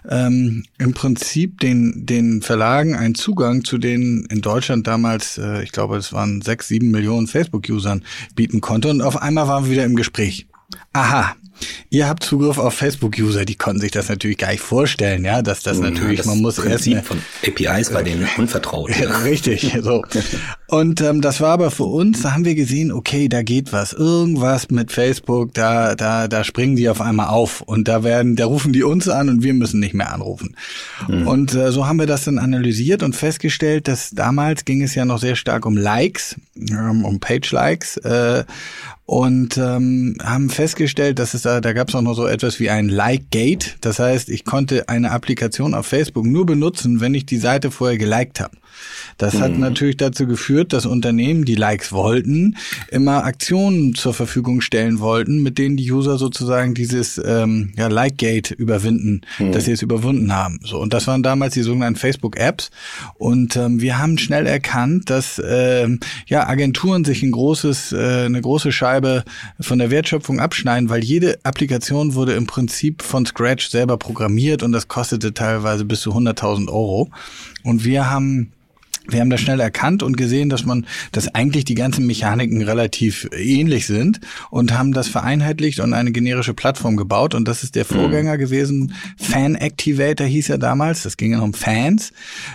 ähm, 0.08 0.64
im 0.78 0.92
Prinzip 0.92 1.58
den, 1.60 2.04
den 2.04 2.42
Verlagen 2.42 2.94
einen 2.94 3.14
Zugang 3.14 3.64
zu 3.64 3.78
den 3.78 4.26
in 4.30 4.42
Deutschland 4.42 4.86
damals, 4.86 5.38
äh, 5.38 5.62
ich 5.62 5.72
glaube, 5.72 5.96
es 5.96 6.12
waren 6.12 6.42
sechs, 6.42 6.68
sieben 6.68 6.90
Millionen 6.90 7.26
Facebook-Usern 7.26 8.04
bieten 8.34 8.60
konnte. 8.60 8.88
Und 8.88 9.00
auf 9.00 9.20
einmal 9.20 9.48
waren 9.48 9.64
wir 9.64 9.72
wieder 9.72 9.84
im 9.84 9.96
Gespräch. 9.96 10.46
Aha. 10.92 11.34
Ihr 11.90 12.08
habt 12.08 12.22
Zugriff 12.22 12.58
auf 12.58 12.74
Facebook-User, 12.74 13.44
die 13.44 13.56
konnten 13.56 13.80
sich 13.80 13.90
das 13.90 14.08
natürlich 14.08 14.38
gar 14.38 14.50
nicht 14.50 14.60
vorstellen, 14.62 15.24
ja, 15.24 15.42
dass 15.42 15.62
das 15.62 15.78
natürlich, 15.78 16.18
das 16.18 16.26
man 16.26 16.38
muss 16.38 16.58
erst 16.58 16.68
Prinzip 16.68 16.94
eine, 16.94 17.02
von 17.02 17.18
APIs 17.46 17.90
bei 17.90 18.02
denen 18.02 18.26
unvertraut. 18.38 18.90
ja, 18.90 19.10
Ja. 19.10 19.18
richtig, 19.18 19.76
so. 19.82 20.02
Und 20.70 21.00
ähm, 21.00 21.20
das 21.20 21.40
war 21.40 21.50
aber 21.50 21.72
für 21.72 21.84
uns, 21.84 22.22
da 22.22 22.32
haben 22.32 22.44
wir 22.44 22.54
gesehen, 22.54 22.92
okay, 22.92 23.28
da 23.28 23.42
geht 23.42 23.72
was, 23.72 23.92
irgendwas 23.92 24.70
mit 24.70 24.92
Facebook, 24.92 25.52
da, 25.52 25.96
da, 25.96 26.28
da 26.28 26.44
springen 26.44 26.76
die 26.76 26.88
auf 26.88 27.00
einmal 27.00 27.26
auf 27.26 27.60
und 27.60 27.88
da 27.88 28.04
werden, 28.04 28.36
da 28.36 28.46
rufen 28.46 28.72
die 28.72 28.84
uns 28.84 29.08
an 29.08 29.28
und 29.28 29.42
wir 29.42 29.52
müssen 29.52 29.80
nicht 29.80 29.94
mehr 29.94 30.14
anrufen. 30.14 30.54
Und 31.26 31.54
äh, 31.56 31.72
so 31.72 31.88
haben 31.88 31.98
wir 31.98 32.06
das 32.06 32.22
dann 32.22 32.38
analysiert 32.38 33.02
und 33.02 33.16
festgestellt, 33.16 33.88
dass 33.88 34.10
damals 34.10 34.64
ging 34.64 34.80
es 34.80 34.94
ja 34.94 35.04
noch 35.04 35.18
sehr 35.18 35.34
stark 35.34 35.66
um 35.66 35.76
Likes, 35.76 36.36
ähm, 36.56 37.04
um 37.04 37.18
Page-Likes. 37.18 37.96
Äh, 37.96 38.44
und 39.06 39.58
ähm, 39.58 40.18
haben 40.22 40.50
festgestellt, 40.50 41.18
dass 41.18 41.34
es 41.34 41.42
da, 41.42 41.60
da 41.60 41.72
gab 41.72 41.88
es 41.88 41.96
auch 41.96 42.00
noch 42.00 42.14
so 42.14 42.28
etwas 42.28 42.60
wie 42.60 42.70
ein 42.70 42.88
Like-Gate. 42.88 43.78
Das 43.80 43.98
heißt, 43.98 44.28
ich 44.28 44.44
konnte 44.44 44.88
eine 44.88 45.10
Applikation 45.10 45.74
auf 45.74 45.86
Facebook 45.86 46.26
nur 46.26 46.46
benutzen, 46.46 47.00
wenn 47.00 47.14
ich 47.14 47.26
die 47.26 47.38
Seite 47.38 47.72
vorher 47.72 47.98
geliked 47.98 48.38
habe. 48.38 48.56
Das 49.18 49.38
hat 49.38 49.58
natürlich 49.58 49.96
dazu 49.98 50.26
geführt, 50.26 50.72
dass 50.72 50.86
Unternehmen, 50.86 51.44
die 51.44 51.54
Likes 51.54 51.92
wollten, 51.92 52.56
immer 52.90 53.24
Aktionen 53.24 53.94
zur 53.94 54.14
Verfügung 54.14 54.60
stellen 54.60 54.98
wollten, 55.00 55.42
mit 55.42 55.58
denen 55.58 55.76
die 55.76 55.92
User 55.92 56.16
sozusagen 56.16 56.74
dieses 56.74 57.20
ähm, 57.22 57.72
ja, 57.76 57.88
Like-Gate 57.88 58.52
überwinden, 58.52 59.20
dass 59.52 59.66
sie 59.66 59.72
es 59.72 59.82
überwunden 59.82 60.34
haben. 60.34 60.60
So 60.64 60.80
und 60.80 60.94
das 60.94 61.06
waren 61.06 61.22
damals 61.22 61.54
die 61.54 61.62
sogenannten 61.62 61.98
Facebook-Apps. 61.98 62.70
Und 63.18 63.56
ähm, 63.56 63.80
wir 63.80 63.98
haben 63.98 64.18
schnell 64.18 64.46
erkannt, 64.46 65.10
dass 65.10 65.40
ähm, 65.44 66.00
ja 66.26 66.48
Agenturen 66.48 67.04
sich 67.04 67.22
ein 67.22 67.32
großes, 67.32 67.92
äh, 67.92 68.24
eine 68.24 68.40
große 68.40 68.72
Scheibe 68.72 69.24
von 69.60 69.78
der 69.78 69.90
Wertschöpfung 69.90 70.40
abschneiden, 70.40 70.88
weil 70.88 71.04
jede 71.04 71.38
Applikation 71.42 72.14
wurde 72.14 72.32
im 72.32 72.46
Prinzip 72.46 73.02
von 73.02 73.26
Scratch 73.26 73.68
selber 73.68 73.96
programmiert 73.98 74.62
und 74.62 74.72
das 74.72 74.88
kostete 74.88 75.34
teilweise 75.34 75.84
bis 75.84 76.00
zu 76.00 76.12
100.000 76.12 76.68
Euro. 76.68 77.10
Und 77.62 77.84
wir 77.84 78.10
haben 78.10 78.52
wir 79.08 79.20
haben 79.20 79.30
das 79.30 79.40
schnell 79.40 79.60
erkannt 79.60 80.02
und 80.02 80.16
gesehen, 80.16 80.50
dass 80.50 80.64
man, 80.64 80.86
dass 81.12 81.34
eigentlich 81.34 81.64
die 81.64 81.74
ganzen 81.74 82.06
Mechaniken 82.06 82.62
relativ 82.62 83.28
ähnlich 83.36 83.86
sind 83.86 84.20
und 84.50 84.76
haben 84.76 84.92
das 84.92 85.08
vereinheitlicht 85.08 85.80
und 85.80 85.94
eine 85.94 86.12
generische 86.12 86.54
Plattform 86.54 86.96
gebaut. 86.96 87.34
Und 87.34 87.48
das 87.48 87.62
ist 87.62 87.74
der 87.74 87.84
Vorgänger 87.84 88.38
gewesen. 88.38 88.94
Fan 89.16 89.54
Activator 89.54 90.26
hieß 90.26 90.50
er 90.50 90.58
damals. 90.58 91.02
Das 91.02 91.16
ging 91.16 91.32
ja 91.32 91.40
um 91.40 91.54
Fans. 91.54 92.12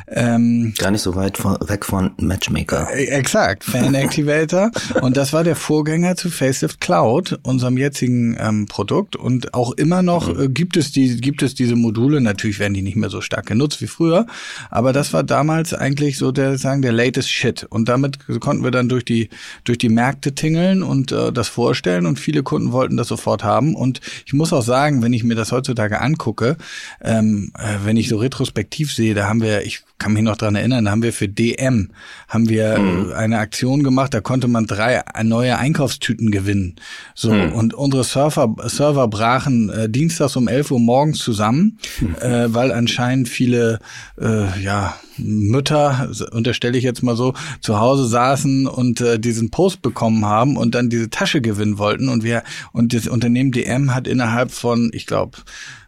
Ähm, 0.08 0.74
Gar 0.78 0.92
nicht 0.92 1.02
so 1.02 1.16
weit 1.16 1.38
von, 1.38 1.58
weg 1.68 1.86
von 1.86 2.12
Matchmaker. 2.18 2.90
äh, 2.94 3.06
Exakt, 3.06 3.64
Fan 3.64 3.96
Activator. 3.96 4.72
und 5.02 5.18
das 5.18 5.34
war 5.34 5.44
der 5.44 5.56
Vorgänger 5.56 6.16
zu 6.16 6.30
Facelift 6.30 6.80
Cloud, 6.80 7.40
unserem 7.44 7.78
jetzigen 7.78 8.38
ähm, 8.40 8.66
Produkt. 8.68 9.16
Und 9.16 9.54
auch 9.54 9.72
immer 9.72 10.04
noch 10.04 10.38
äh, 10.38 10.48
gibt 10.48 10.78
es 10.78 10.92
die, 10.92 11.20
gibt 11.20 11.42
es 11.42 11.56
diese 11.56 11.76
Module. 11.76 12.22
Natürlich 12.22 12.60
werden 12.60 12.74
die 12.74 12.82
nicht 12.82 12.98
mehr 12.98 13.10
so 13.10 13.22
stark 13.22 13.48
genutzt 13.48 13.82
wie 13.82 13.88
früher. 13.88 14.28
Aber 14.70 14.94
das 14.94 15.14
war 15.14 15.24
damals 15.24 15.74
eigentlich 15.74 16.18
so 16.18 16.32
der, 16.38 16.58
sagen, 16.58 16.82
der 16.82 16.92
latest 16.92 17.32
Shit. 17.32 17.66
Und 17.70 17.90
damit 17.90 18.20
konnten 18.40 18.64
wir 18.64 18.72
dann 18.72 18.90
durch 18.90 19.06
die, 19.06 19.30
durch 19.64 19.78
die 19.78 19.90
Märkte 19.90 20.36
tingeln 20.36 20.84
und 20.84 21.12
äh, 21.12 21.32
das 21.32 21.48
vorstellen. 21.48 22.06
Und 22.06 22.20
viele 22.20 22.44
Kunden 22.44 22.72
wollten 22.72 22.98
das 22.98 23.08
sofort 23.08 23.44
haben. 23.44 23.76
Und 23.76 24.02
ich 24.26 24.34
muss 24.34 24.54
auch 24.54 24.64
sagen, 24.64 25.02
wenn 25.02 25.14
ich 25.14 25.24
mir 25.24 25.36
das 25.36 25.52
heutzutage 25.52 26.02
angucke, 26.02 26.58
ähm, 27.02 27.52
äh, 27.58 27.86
wenn 27.86 27.98
ich 27.98 28.10
so 28.10 28.18
retrospektiv 28.18 28.94
sehe, 28.94 29.14
da 29.14 29.28
haben 29.28 29.42
wir, 29.42 29.64
ich 29.64 29.84
kann 29.98 30.14
mich 30.14 30.24
noch 30.24 30.36
dran 30.36 30.56
erinnern, 30.56 30.86
da 30.86 30.92
haben 30.92 31.04
wir 31.04 31.14
für 31.14 31.30
DM 31.30 31.90
haben 32.28 32.50
wir 32.50 32.76
äh, 32.76 33.14
eine 33.14 33.40
Aktion 33.40 33.84
gemacht, 33.84 34.14
da 34.14 34.22
konnte 34.22 34.48
man 34.48 34.66
drei 34.66 35.02
neue 35.24 35.58
Einkaufstüten 35.58 36.32
gewinnen. 36.32 36.76
So 37.14 37.32
und 37.32 37.74
unsere 37.74 38.04
Surfer 38.04 38.56
Server 38.66 39.08
brachen 39.08 39.70
äh, 39.70 39.90
dienstags 39.90 40.36
um 40.36 40.48
11 40.48 40.72
Uhr 40.72 40.80
morgens 40.80 41.20
zusammen, 41.20 41.80
äh, 42.20 42.48
weil 42.48 42.72
anscheinend 42.72 43.30
viele 43.30 43.80
äh, 44.20 44.62
ja 44.62 44.96
Mütter, 45.18 46.10
unterstelle 46.32 46.78
ich 46.78 46.84
jetzt 46.84 47.04
mal 47.04 47.16
so, 47.16 47.34
zu 47.62 47.80
Hause 47.80 48.08
saßen 48.08 48.68
und 48.68 49.02
äh, 49.02 49.20
diesen 49.20 49.52
Post 49.52 49.82
bekommen 49.82 50.26
haben 50.26 50.58
und 50.58 50.76
dann 50.76 50.90
diese 50.90 51.10
Tasche 51.10 51.42
gewinnen 51.42 51.78
wollten 51.78 52.10
und 52.10 52.24
wir 52.24 52.44
und 52.72 52.94
das 52.94 53.08
Unternehmen 53.08 53.52
DM 53.52 53.94
hat 53.94 54.08
innerhalb 54.08 54.52
von, 54.52 54.92
ich 54.94 55.06
glaube 55.06 55.38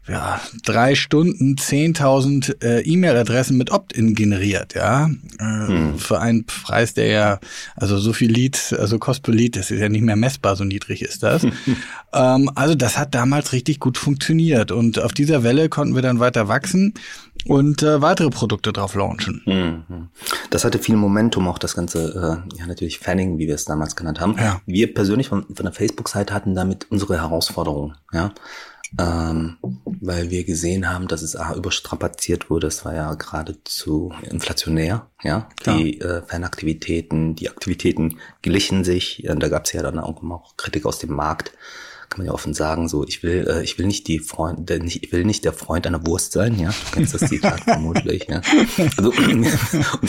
ja, 0.08 0.40
drei 0.64 0.96
Stunden 0.96 1.56
10.000 1.56 2.64
äh, 2.64 2.82
E-Mail-Adressen 2.82 3.58
mit 3.58 3.72
Opt-in 3.72 4.16
generiert, 4.16 4.74
ja, 4.74 5.10
äh, 5.38 5.68
hm. 5.68 6.00
für 6.00 6.20
einen 6.20 6.46
Preis, 6.46 6.94
der 6.94 7.08
ja, 7.08 7.40
also 7.76 7.98
so 7.98 8.14
viel 8.14 8.32
Lead, 8.32 8.74
also 8.80 9.00
Kost 9.00 9.24
per 9.24 9.34
Lead, 9.34 9.58
das 9.58 9.70
ist 9.70 9.80
ja 9.80 9.90
nicht 9.90 10.04
mehr 10.04 10.16
messbar, 10.16 10.56
so 10.56 10.64
niedrig 10.64 11.02
ist 11.02 11.24
das. 11.24 11.44
ähm, 12.14 12.50
also 12.56 12.76
das 12.76 12.98
hat 12.98 13.16
damals 13.16 13.52
richtig 13.52 13.80
gut 13.80 13.98
funktioniert 13.98 14.72
und 14.72 15.00
auf 15.00 15.12
dieser 15.12 15.44
Welle 15.44 15.68
konnten 15.68 15.96
wir 15.96 16.02
dann 16.02 16.20
weiter 16.20 16.48
wachsen 16.48 16.94
und 17.50 17.84
äh, 17.84 18.02
weitere 18.02 18.30
Produkte 18.30 18.74
drauf 18.74 18.96
launchen. 18.96 19.42
Mhm. 19.46 20.10
Das 20.50 20.66
hatte 20.66 20.80
viel 20.80 20.96
Momentum, 20.96 21.48
auch 21.48 21.60
das 21.60 21.76
ganze, 21.76 22.44
äh, 22.54 22.58
ja 22.58 22.68
natürlich 22.68 23.00
Fanning, 23.00 23.38
wie 23.38 23.48
wir 23.48 23.56
es 23.56 23.66
damals 23.66 23.96
genannt 23.96 24.20
haben. 24.20 24.36
Ja. 24.38 24.62
Wir 24.66 24.94
persönlich 24.94 25.28
von, 25.28 25.46
von 25.54 25.66
der 25.66 25.74
Facebook-Seite 25.74 26.34
hatten 26.34 26.56
damit 26.56 26.88
unsere 26.90 27.18
Herausforderung, 27.18 27.96
ja 28.14 28.34
ähm, 29.00 29.58
weil 29.84 30.30
wir 30.30 30.44
gesehen 30.44 30.90
haben, 30.90 31.08
dass 31.08 31.22
es 31.22 31.36
A, 31.36 31.54
überstrapaziert 31.56 32.50
wurde. 32.50 32.68
Es 32.68 32.86
war 32.86 32.96
ja 32.96 33.14
geradezu 33.14 34.14
inflationär, 34.22 35.08
ja. 35.24 35.50
Klar. 35.60 35.78
Die 35.78 36.00
äh, 36.00 36.22
Fanaktivitäten, 36.24 37.36
die 37.36 37.50
Aktivitäten 37.50 38.20
glichen 38.42 38.84
sich. 38.84 39.20
Ja, 39.20 39.36
da 39.36 39.50
gab 39.50 39.66
es 39.66 39.74
ja 39.74 39.82
dann 39.82 40.00
auch, 40.00 40.24
auch 40.24 40.58
Kritik 40.58 40.86
aus 40.86 41.00
dem 41.00 41.14
Markt. 41.14 41.52
Kann 42.10 42.20
man 42.20 42.28
ja 42.28 42.34
offen 42.34 42.54
sagen, 42.54 42.88
so 42.88 43.06
ich 43.06 43.24
will, 43.24 43.48
äh, 43.50 43.64
ich 43.64 43.78
will 43.78 43.86
nicht 43.86 44.08
die 44.08 44.20
Freund, 44.20 44.70
äh, 44.72 44.80
nicht, 44.80 45.04
ich 45.04 45.12
will 45.12 45.26
nicht 45.26 45.44
der 45.46 45.54
Freund 45.54 45.86
einer 45.86 46.06
Wurst 46.06 46.32
sein, 46.32 46.60
ja. 46.60 46.70
Du 46.70 46.92
kennst 46.94 47.14
das 47.14 47.30
Zitat 47.30 47.60
vermutlich, 47.64 48.28
ja. 48.30 48.42
Also 48.98 49.12
und 49.12 49.48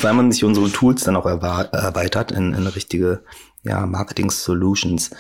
weil 0.03 0.15
man 0.15 0.33
sich 0.33 0.45
unsere 0.45 0.71
Tools 0.71 1.05
dann 1.05 1.17
auch 1.17 1.27
erweitert 1.27 2.33
in, 2.33 2.55
in 2.55 2.67
richtige 2.67 3.23
ja, 3.65 3.85
Marketing 3.87 4.31
Solutions 4.31 5.11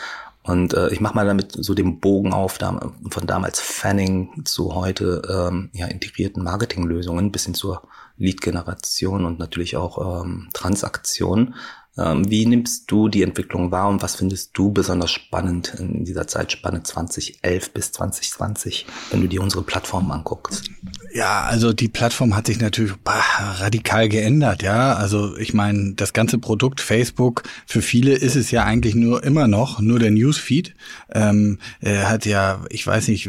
und 0.48 0.72
äh, 0.72 0.88
ich 0.88 1.00
mache 1.00 1.14
mal 1.14 1.26
damit 1.26 1.52
so 1.52 1.74
den 1.74 2.00
Bogen 2.00 2.32
auf, 2.32 2.56
da, 2.56 2.92
von 3.10 3.26
damals 3.26 3.60
Fanning 3.60 4.46
zu 4.46 4.74
heute 4.74 5.20
ähm, 5.28 5.68
ja, 5.74 5.86
integrierten 5.86 6.42
Marketinglösungen 6.42 7.30
bis 7.30 7.44
hin 7.44 7.52
zur 7.52 7.82
Lead-Generation 8.16 9.26
und 9.26 9.38
natürlich 9.38 9.76
auch 9.76 10.22
ähm, 10.22 10.48
Transaktion. 10.54 11.54
Ähm, 11.98 12.30
wie 12.30 12.46
nimmst 12.46 12.90
du 12.90 13.08
die 13.08 13.22
Entwicklung 13.22 13.70
wahr 13.70 13.88
und 13.88 14.02
was 14.02 14.16
findest 14.16 14.50
du 14.56 14.70
besonders 14.70 15.10
spannend 15.10 15.74
in 15.78 16.04
dieser 16.04 16.26
Zeitspanne 16.26 16.82
2011 16.82 17.72
bis 17.72 17.92
2020, 17.92 18.86
wenn 19.10 19.20
du 19.20 19.28
dir 19.28 19.42
unsere 19.42 19.62
Plattform 19.62 20.10
anguckst? 20.10 20.70
Ja, 21.12 21.42
also 21.42 21.72
die 21.72 21.88
Plattform 21.88 22.36
hat 22.36 22.46
sich 22.46 22.60
natürlich 22.60 22.94
bah, 23.02 23.22
radikal 23.58 24.08
geändert, 24.08 24.62
ja. 24.62 24.94
Also 24.94 25.36
ich 25.36 25.54
meine, 25.54 25.94
das 25.94 26.12
ganze 26.12 26.38
Produkt 26.38 26.80
Facebook, 26.80 27.42
für 27.66 27.82
viele 27.82 28.12
ist 28.12 28.36
es 28.36 28.50
ja 28.50 28.64
eigentlich 28.64 28.94
nur 28.94 29.24
immer 29.24 29.48
noch 29.48 29.80
nur 29.80 29.98
der 29.98 30.10
Newsfeed. 30.10 30.74
Ähm, 31.12 31.58
er 31.80 32.08
hat 32.08 32.26
ja, 32.26 32.64
ich 32.70 32.86
weiß 32.86 33.08
nicht, 33.08 33.28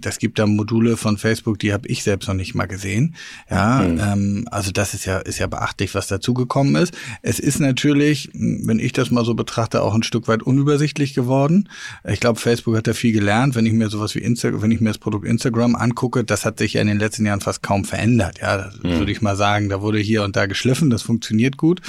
das 0.00 0.18
gibt 0.18 0.38
da 0.38 0.46
Module 0.46 0.96
von 0.96 1.16
Facebook, 1.16 1.58
die 1.58 1.72
habe 1.72 1.88
ich 1.88 2.02
selbst 2.02 2.26
noch 2.28 2.34
nicht 2.34 2.54
mal 2.54 2.66
gesehen. 2.66 3.14
Ja, 3.50 3.80
mhm. 3.80 4.00
ähm, 4.00 4.48
also 4.50 4.72
das 4.72 4.94
ist 4.94 5.06
ja 5.06 5.18
ist 5.18 5.38
ja 5.38 5.46
beachtlich, 5.46 5.94
was 5.94 6.08
dazugekommen 6.08 6.76
ist. 6.76 6.94
Es 7.22 7.38
ist 7.38 7.60
natürlich, 7.60 8.09
wenn 8.32 8.78
ich 8.78 8.92
das 8.92 9.10
mal 9.10 9.24
so 9.24 9.34
betrachte, 9.34 9.82
auch 9.82 9.94
ein 9.94 10.02
Stück 10.02 10.26
weit 10.26 10.42
unübersichtlich 10.42 11.14
geworden. 11.14 11.68
Ich 12.08 12.20
glaube, 12.20 12.40
Facebook 12.40 12.76
hat 12.76 12.86
da 12.86 12.94
viel 12.94 13.12
gelernt. 13.12 13.54
Wenn 13.54 13.66
ich 13.66 13.72
mir 13.72 13.88
sowas 13.88 14.14
wie 14.14 14.20
Instagram, 14.20 14.62
wenn 14.62 14.70
ich 14.70 14.80
mir 14.80 14.90
das 14.90 14.98
Produkt 14.98 15.26
Instagram 15.26 15.76
angucke, 15.76 16.24
das 16.24 16.44
hat 16.44 16.58
sich 16.58 16.74
ja 16.74 16.80
in 16.80 16.88
den 16.88 16.98
letzten 16.98 17.20
letzten 17.20 17.26
Jahren 17.26 17.40
fast 17.40 17.62
kaum 17.62 17.84
verändert. 17.84 18.40
Ja, 18.40 18.70
mhm. 18.82 18.98
würde 18.98 19.12
ich 19.12 19.20
mal 19.20 19.36
sagen. 19.36 19.68
Da 19.68 19.82
wurde 19.82 19.98
hier 19.98 20.22
und 20.22 20.36
da 20.36 20.46
geschliffen, 20.46 20.90
das 20.90 21.02
funktioniert 21.02 21.56
gut. 21.56 21.80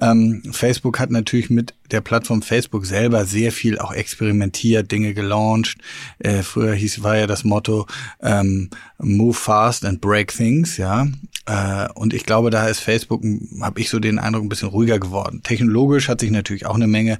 Ähm, 0.00 0.42
Facebook 0.50 0.98
hat 0.98 1.10
natürlich 1.10 1.50
mit 1.50 1.74
der 1.90 2.00
Plattform 2.00 2.42
Facebook 2.42 2.84
selber 2.84 3.24
sehr 3.24 3.52
viel 3.52 3.78
auch 3.78 3.92
experimentiert, 3.92 4.90
Dinge 4.90 5.14
gelauncht. 5.14 5.78
Äh, 6.18 6.42
früher 6.42 6.74
hieß 6.74 7.02
war 7.02 7.16
ja 7.16 7.26
das 7.26 7.44
Motto 7.44 7.86
ähm, 8.20 8.70
Move 8.98 9.34
fast 9.34 9.84
and 9.84 10.00
break 10.00 10.32
things, 10.34 10.76
ja. 10.76 11.06
Äh, 11.46 11.88
und 11.94 12.12
ich 12.12 12.24
glaube, 12.24 12.50
da 12.50 12.66
ist 12.66 12.80
Facebook, 12.80 13.22
habe 13.60 13.80
ich 13.80 13.88
so 13.88 13.98
den 13.98 14.18
Eindruck, 14.18 14.44
ein 14.44 14.48
bisschen 14.48 14.68
ruhiger 14.68 14.98
geworden. 14.98 15.42
Technologisch 15.42 16.08
hat 16.08 16.20
sich 16.20 16.30
natürlich 16.30 16.66
auch 16.66 16.74
eine 16.74 16.86
Menge 16.88 17.18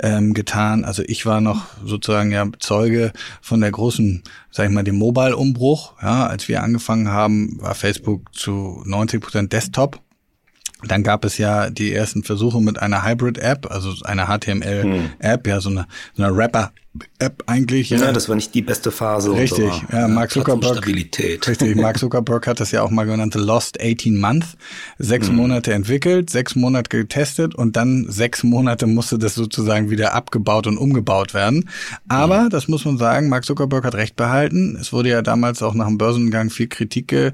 ähm, 0.00 0.34
getan. 0.34 0.84
Also 0.84 1.02
ich 1.06 1.26
war 1.26 1.40
noch 1.40 1.66
sozusagen 1.84 2.30
ja 2.30 2.46
Zeuge 2.58 3.12
von 3.40 3.60
der 3.60 3.70
großen, 3.70 4.22
sag 4.50 4.66
ich 4.66 4.72
mal, 4.72 4.84
dem 4.84 4.96
Mobile-Umbruch. 4.96 5.94
Ja, 6.02 6.26
als 6.26 6.48
wir 6.48 6.62
angefangen 6.62 7.08
haben, 7.08 7.58
war 7.60 7.74
Facebook 7.74 8.34
zu 8.34 8.82
90 8.84 9.20
Prozent 9.20 9.52
Desktop. 9.52 10.00
Dann 10.84 11.02
gab 11.02 11.24
es 11.24 11.38
ja 11.38 11.70
die 11.70 11.94
ersten 11.94 12.24
Versuche 12.24 12.60
mit 12.60 12.80
einer 12.80 13.04
Hybrid-App, 13.04 13.70
also 13.70 13.94
einer 14.04 14.26
HTML-App, 14.26 15.46
hm. 15.46 15.50
ja, 15.50 15.60
so 15.60 15.70
eine, 15.70 15.86
so 16.14 16.24
eine 16.24 16.36
Rapper, 16.36 16.72
App 17.18 17.44
eigentlich. 17.46 17.88
Ja, 17.88 17.98
ja, 17.98 18.12
das 18.12 18.28
war 18.28 18.36
nicht 18.36 18.54
die 18.54 18.60
beste 18.60 18.90
Phase. 18.90 19.32
Richtig, 19.32 19.72
so. 19.72 19.96
ja, 19.96 20.08
Mark 20.08 20.30
Zuckerberg. 20.30 20.76
Stabilität. 20.76 21.48
Richtig, 21.48 21.74
Mark 21.76 21.98
Zuckerberg 21.98 22.46
hat 22.46 22.60
das 22.60 22.70
ja 22.70 22.82
auch 22.82 22.90
mal 22.90 23.04
genannt, 23.04 23.34
Lost 23.34 23.80
18 23.80 24.20
Months. 24.20 24.58
Sechs 24.98 25.30
mhm. 25.30 25.36
Monate 25.36 25.72
entwickelt, 25.72 26.28
sechs 26.28 26.54
Monate 26.54 26.90
getestet 26.90 27.54
und 27.54 27.76
dann 27.76 28.06
sechs 28.10 28.42
Monate 28.42 28.86
musste 28.86 29.18
das 29.18 29.34
sozusagen 29.34 29.88
wieder 29.88 30.12
abgebaut 30.12 30.66
und 30.66 30.76
umgebaut 30.76 31.32
werden. 31.32 31.70
Aber, 32.08 32.42
mhm. 32.42 32.50
das 32.50 32.68
muss 32.68 32.84
man 32.84 32.98
sagen, 32.98 33.30
Mark 33.30 33.46
Zuckerberg 33.46 33.84
hat 33.84 33.94
recht 33.94 34.16
behalten. 34.16 34.76
Es 34.78 34.92
wurde 34.92 35.08
ja 35.08 35.22
damals 35.22 35.62
auch 35.62 35.72
nach 35.72 35.86
dem 35.86 35.96
Börsengang 35.96 36.50
viel 36.50 36.68
Kritik 36.68 37.08
ge, 37.08 37.32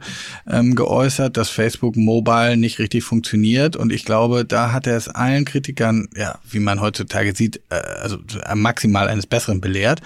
ähm, 0.48 0.76
geäußert, 0.76 1.36
dass 1.36 1.50
Facebook 1.50 1.96
Mobile 1.96 2.56
nicht 2.56 2.78
richtig 2.78 3.02
funktioniert. 3.02 3.74
Und 3.74 3.92
ich 3.92 4.04
glaube, 4.04 4.44
da 4.44 4.70
hat 4.70 4.86
er 4.86 4.96
es 4.96 5.08
allen 5.08 5.44
Kritikern, 5.44 6.08
ja, 6.16 6.38
wie 6.48 6.60
man 6.60 6.80
heutzutage 6.80 7.34
sieht, 7.34 7.60
äh, 7.70 7.74
also 7.74 8.18
maximal 8.54 9.08
eines 9.08 9.26
besseren 9.26 9.47
Besseren 9.48 9.60
belehrt. 9.60 10.00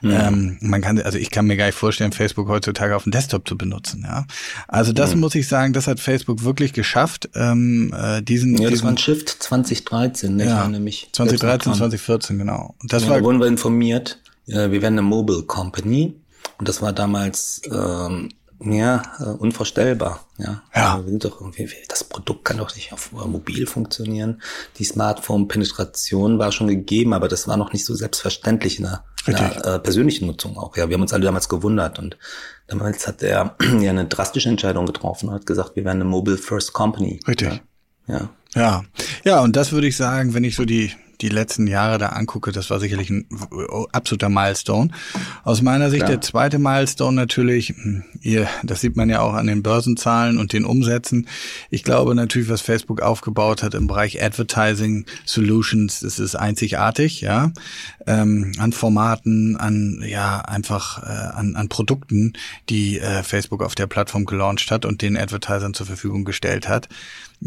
Mhm. 0.00 0.10
Ähm, 0.10 0.58
man 0.60 0.80
kann, 0.80 1.00
also 1.00 1.18
ich 1.18 1.30
kann 1.30 1.46
mir 1.46 1.56
gar 1.56 1.66
nicht 1.66 1.74
vorstellen, 1.74 2.12
Facebook 2.12 2.48
heutzutage 2.48 2.94
auf 2.94 3.04
dem 3.04 3.12
Desktop 3.12 3.46
zu 3.48 3.56
benutzen. 3.56 4.02
Ja, 4.04 4.26
also 4.68 4.92
das 4.92 5.14
mhm. 5.14 5.20
muss 5.20 5.34
ich 5.34 5.48
sagen, 5.48 5.72
das 5.72 5.86
hat 5.86 6.00
Facebook 6.00 6.44
wirklich 6.44 6.72
geschafft. 6.72 7.28
Ähm, 7.34 7.94
äh, 7.96 8.22
diesen, 8.22 8.56
ja, 8.56 8.64
das 8.64 8.70
diesen, 8.70 8.84
war 8.84 8.90
ein 8.92 8.98
Shift 8.98 9.28
2013, 9.28 10.36
ne? 10.36 10.46
ja, 10.46 10.68
nämlich 10.68 11.08
2013, 11.12 11.74
2014 11.74 12.38
genau. 12.38 12.74
Und 12.80 12.92
das 12.92 13.04
ja, 13.04 13.10
war, 13.10 13.18
da 13.18 13.24
wurden 13.24 13.40
wir 13.40 13.46
informiert. 13.46 14.20
Äh, 14.46 14.70
wir 14.70 14.82
werden 14.82 14.94
eine 14.94 15.02
Mobile 15.02 15.42
Company 15.42 16.14
und 16.58 16.68
das 16.68 16.82
war 16.82 16.92
damals 16.92 17.62
ähm, 17.70 18.30
ja, 18.64 19.02
äh, 19.20 19.24
unvorstellbar. 19.24 20.26
Ja, 20.38 20.62
ja. 20.74 21.02
Sind 21.06 21.24
doch 21.24 21.40
irgendwie, 21.40 21.68
das 21.88 22.04
Produkt 22.04 22.44
kann 22.44 22.58
doch 22.58 22.74
nicht 22.74 22.92
auf 22.92 23.12
mobil 23.12 23.66
funktionieren. 23.66 24.42
Die 24.78 24.84
Smartphone-Penetration 24.84 26.38
war 26.38 26.52
schon 26.52 26.68
gegeben, 26.68 27.12
aber 27.12 27.28
das 27.28 27.46
war 27.46 27.56
noch 27.56 27.72
nicht 27.72 27.84
so 27.84 27.94
selbstverständlich 27.94 28.78
in 28.78 28.84
der, 28.84 29.04
in 29.26 29.36
der 29.36 29.66
äh, 29.66 29.78
persönlichen 29.78 30.26
Nutzung 30.26 30.56
auch. 30.58 30.76
Ja, 30.76 30.88
wir 30.88 30.94
haben 30.94 31.02
uns 31.02 31.12
alle 31.12 31.24
damals 31.24 31.48
gewundert 31.48 31.98
und 31.98 32.16
damals 32.66 33.06
hat 33.06 33.22
er 33.22 33.56
ja 33.80 33.90
eine 33.90 34.06
drastische 34.06 34.48
Entscheidung 34.48 34.86
getroffen 34.86 35.28
und 35.28 35.34
hat 35.34 35.46
gesagt, 35.46 35.76
wir 35.76 35.84
werden 35.84 36.02
eine 36.02 36.10
Mobile 36.10 36.38
First 36.38 36.72
Company. 36.72 37.20
Richtig. 37.26 37.62
Ja. 38.06 38.14
ja. 38.14 38.30
Ja, 38.56 38.84
ja, 39.24 39.40
und 39.40 39.56
das 39.56 39.72
würde 39.72 39.88
ich 39.88 39.96
sagen, 39.96 40.32
wenn 40.32 40.44
ich 40.44 40.54
so 40.54 40.64
die 40.64 40.92
die 41.20 41.28
letzten 41.28 41.66
Jahre 41.66 41.98
da 41.98 42.08
angucke, 42.08 42.52
das 42.52 42.70
war 42.70 42.80
sicherlich 42.80 43.10
ein 43.10 43.26
absoluter 43.92 44.28
Milestone. 44.28 44.90
Aus 45.42 45.62
meiner 45.62 45.90
Sicht 45.90 46.04
Klar. 46.04 46.12
der 46.12 46.20
zweite 46.20 46.58
Milestone 46.58 47.16
natürlich, 47.16 47.70
hm, 47.70 48.04
ihr, 48.20 48.48
das 48.62 48.80
sieht 48.80 48.96
man 48.96 49.08
ja 49.08 49.20
auch 49.20 49.34
an 49.34 49.46
den 49.46 49.62
Börsenzahlen 49.62 50.38
und 50.38 50.52
den 50.52 50.64
Umsätzen. 50.64 51.28
Ich 51.70 51.84
glaube 51.84 52.14
natürlich, 52.14 52.48
was 52.48 52.60
Facebook 52.60 53.02
aufgebaut 53.02 53.62
hat 53.62 53.74
im 53.74 53.86
Bereich 53.86 54.22
Advertising 54.22 55.06
Solutions, 55.24 56.00
das 56.00 56.18
ist 56.18 56.34
einzigartig, 56.34 57.20
ja, 57.20 57.52
ähm, 58.06 58.52
an 58.58 58.72
Formaten, 58.72 59.56
an 59.56 60.02
ja 60.06 60.40
einfach 60.40 61.02
äh, 61.02 61.06
an, 61.06 61.56
an 61.56 61.68
Produkten, 61.68 62.34
die 62.68 62.98
äh, 62.98 63.22
Facebook 63.22 63.62
auf 63.62 63.74
der 63.74 63.86
Plattform 63.86 64.24
gelauncht 64.24 64.70
hat 64.70 64.84
und 64.84 65.02
den 65.02 65.16
Advertisern 65.16 65.74
zur 65.74 65.86
Verfügung 65.86 66.24
gestellt 66.24 66.68
hat 66.68 66.88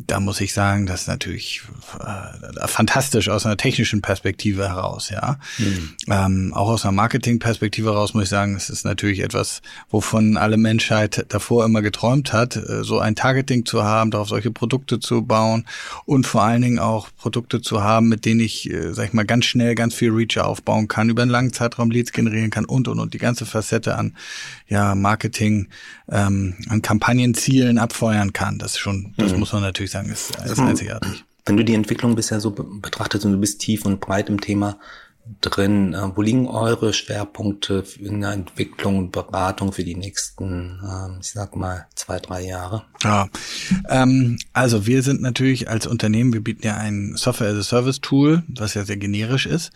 da 0.06 0.20
muss 0.20 0.42
ich 0.42 0.54
sagen, 0.54 0.86
das 0.86 1.02
ist 1.02 1.08
natürlich 1.08 1.64
äh, 2.00 2.68
fantastisch 2.68 3.30
aus 3.30 3.48
einer 3.48 3.58
technischen 3.58 4.02
Perspektive 4.02 4.70
heraus, 4.70 5.10
ja. 5.10 5.40
Mhm. 5.58 5.94
Ähm, 6.08 6.54
auch 6.54 6.70
aus 6.70 6.86
einer 6.86 6.92
Marketingperspektive 6.92 7.90
heraus 7.90 8.14
muss 8.14 8.24
ich 8.26 8.30
sagen, 8.30 8.56
es 8.56 8.70
ist 8.70 8.86
natürlich 8.86 9.22
etwas, 9.22 9.64
wovon 9.90 10.38
alle 10.38 10.58
Menschheit 10.58 11.26
davor 11.30 11.66
immer 11.66 11.82
geträumt 11.82 12.32
hat, 12.32 12.56
äh, 12.58 12.84
so 12.84 13.00
ein 13.00 13.16
Targeting 13.16 13.66
zu 13.66 13.84
haben, 13.84 14.12
darauf 14.12 14.30
solche 14.30 14.52
Produkte 14.52 15.00
zu 15.00 15.24
bauen 15.24 15.66
und 16.06 16.28
vor 16.28 16.44
allen 16.44 16.62
Dingen 16.62 16.80
auch 16.80 17.10
Produkte 17.18 17.62
zu 17.62 17.82
haben, 17.82 18.08
mit 18.08 18.26
denen 18.26 18.42
ich, 18.42 18.70
äh, 18.70 18.94
sag 18.94 19.08
ich 19.08 19.14
mal, 19.14 19.26
ganz 19.26 19.46
schnell 19.46 19.74
ganz 19.74 19.96
viel 19.96 20.12
Reach 20.12 20.38
aufbauen 20.38 20.88
kann, 20.88 21.10
über 21.10 21.24
einen 21.24 21.32
langen 21.32 21.54
Zeitraum 21.54 21.90
Leads 21.90 22.12
generieren 22.12 22.52
kann 22.52 22.66
und 22.66 22.88
und 22.88 23.00
und 23.00 23.16
die 23.16 23.20
ganze 23.20 23.48
Facette 23.48 23.96
an 23.96 24.14
ja 24.68 24.94
Marketing, 24.94 25.70
ähm, 26.10 26.56
an 26.70 26.82
Kampagnenzielen 26.82 27.80
abfeuern 27.80 28.34
kann. 28.34 28.60
Das 28.60 28.74
ist 28.74 28.80
schon, 28.80 29.14
das 29.18 29.32
mhm. 29.32 29.40
muss 29.40 29.54
man 29.54 29.64
natürlich 29.64 29.87
sagen, 29.92 30.10
ist, 30.10 30.36
ist 30.46 30.60
einzigartig. 30.60 31.24
Wenn 31.46 31.58
du 31.58 31.64
die 31.64 31.76
Entwicklung 31.76 32.16
bisher 32.16 32.40
so 32.40 32.52
betrachtest 32.52 33.26
und 33.26 33.32
du 33.34 33.40
bist 33.40 33.62
tief 33.62 33.86
und 33.86 34.02
breit 34.02 34.30
im 34.30 34.42
Thema, 34.42 34.78
drin. 35.42 35.94
Äh, 35.94 36.16
wo 36.16 36.22
liegen 36.22 36.48
eure 36.48 36.94
Schwerpunkte 36.94 37.84
in 38.00 38.22
der 38.22 38.32
Entwicklung 38.32 38.98
und 38.98 39.12
Beratung 39.12 39.72
für 39.72 39.84
die 39.84 39.96
nächsten, 39.96 40.80
äh, 40.84 41.20
ich 41.20 41.32
sag 41.32 41.56
mal, 41.56 41.88
zwei, 41.96 42.20
drei 42.20 42.46
Jahre? 42.46 42.84
Ja, 43.04 43.30
ähm, 43.90 44.38
also 44.54 44.86
wir 44.86 45.04
sind 45.04 45.22
natürlich 45.22 45.70
als 45.70 45.88
Unternehmen, 45.88 46.34
wir 46.34 46.44
bieten 46.44 46.66
ja 46.66 46.78
ein 46.78 47.14
Software-as-a-Service-Tool, 47.16 48.44
was 48.48 48.74
ja 48.74 48.84
sehr 48.86 48.98
generisch 48.98 49.46
ist. 49.46 49.72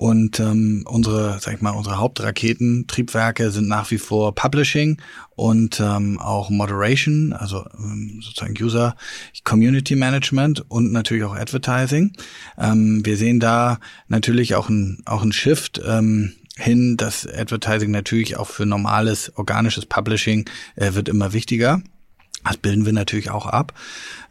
Und 0.00 0.40
ähm, 0.40 0.84
unsere, 0.86 1.38
sag 1.40 1.52
ich 1.52 1.60
mal, 1.60 1.72
unsere 1.72 1.98
Hauptraketentriebwerke 1.98 3.50
sind 3.50 3.68
nach 3.68 3.90
wie 3.90 3.98
vor 3.98 4.34
Publishing 4.34 4.96
und 5.36 5.78
ähm, 5.78 6.18
auch 6.18 6.48
Moderation, 6.48 7.34
also 7.34 7.66
ähm, 7.78 8.22
sozusagen 8.22 8.54
User 8.58 8.96
Community 9.44 9.96
Management 9.96 10.64
und 10.70 10.90
natürlich 10.90 11.24
auch 11.24 11.36
Advertising. 11.36 12.14
Ähm, 12.56 13.04
wir 13.04 13.18
sehen 13.18 13.40
da 13.40 13.78
natürlich 14.08 14.54
auch 14.54 14.70
ein 14.70 15.02
auch 15.04 15.20
ein 15.22 15.32
Shift. 15.32 15.82
Ähm, 15.86 16.32
hin, 16.56 16.96
dass 16.96 17.26
Advertising 17.26 17.90
natürlich 17.90 18.38
auch 18.38 18.48
für 18.48 18.64
normales 18.64 19.32
organisches 19.36 19.84
Publishing 19.84 20.48
äh, 20.76 20.94
wird 20.94 21.10
immer 21.10 21.34
wichtiger. 21.34 21.82
Das 22.44 22.56
bilden 22.56 22.86
wir 22.86 22.92
natürlich 22.92 23.30
auch 23.30 23.46
ab. 23.46 23.74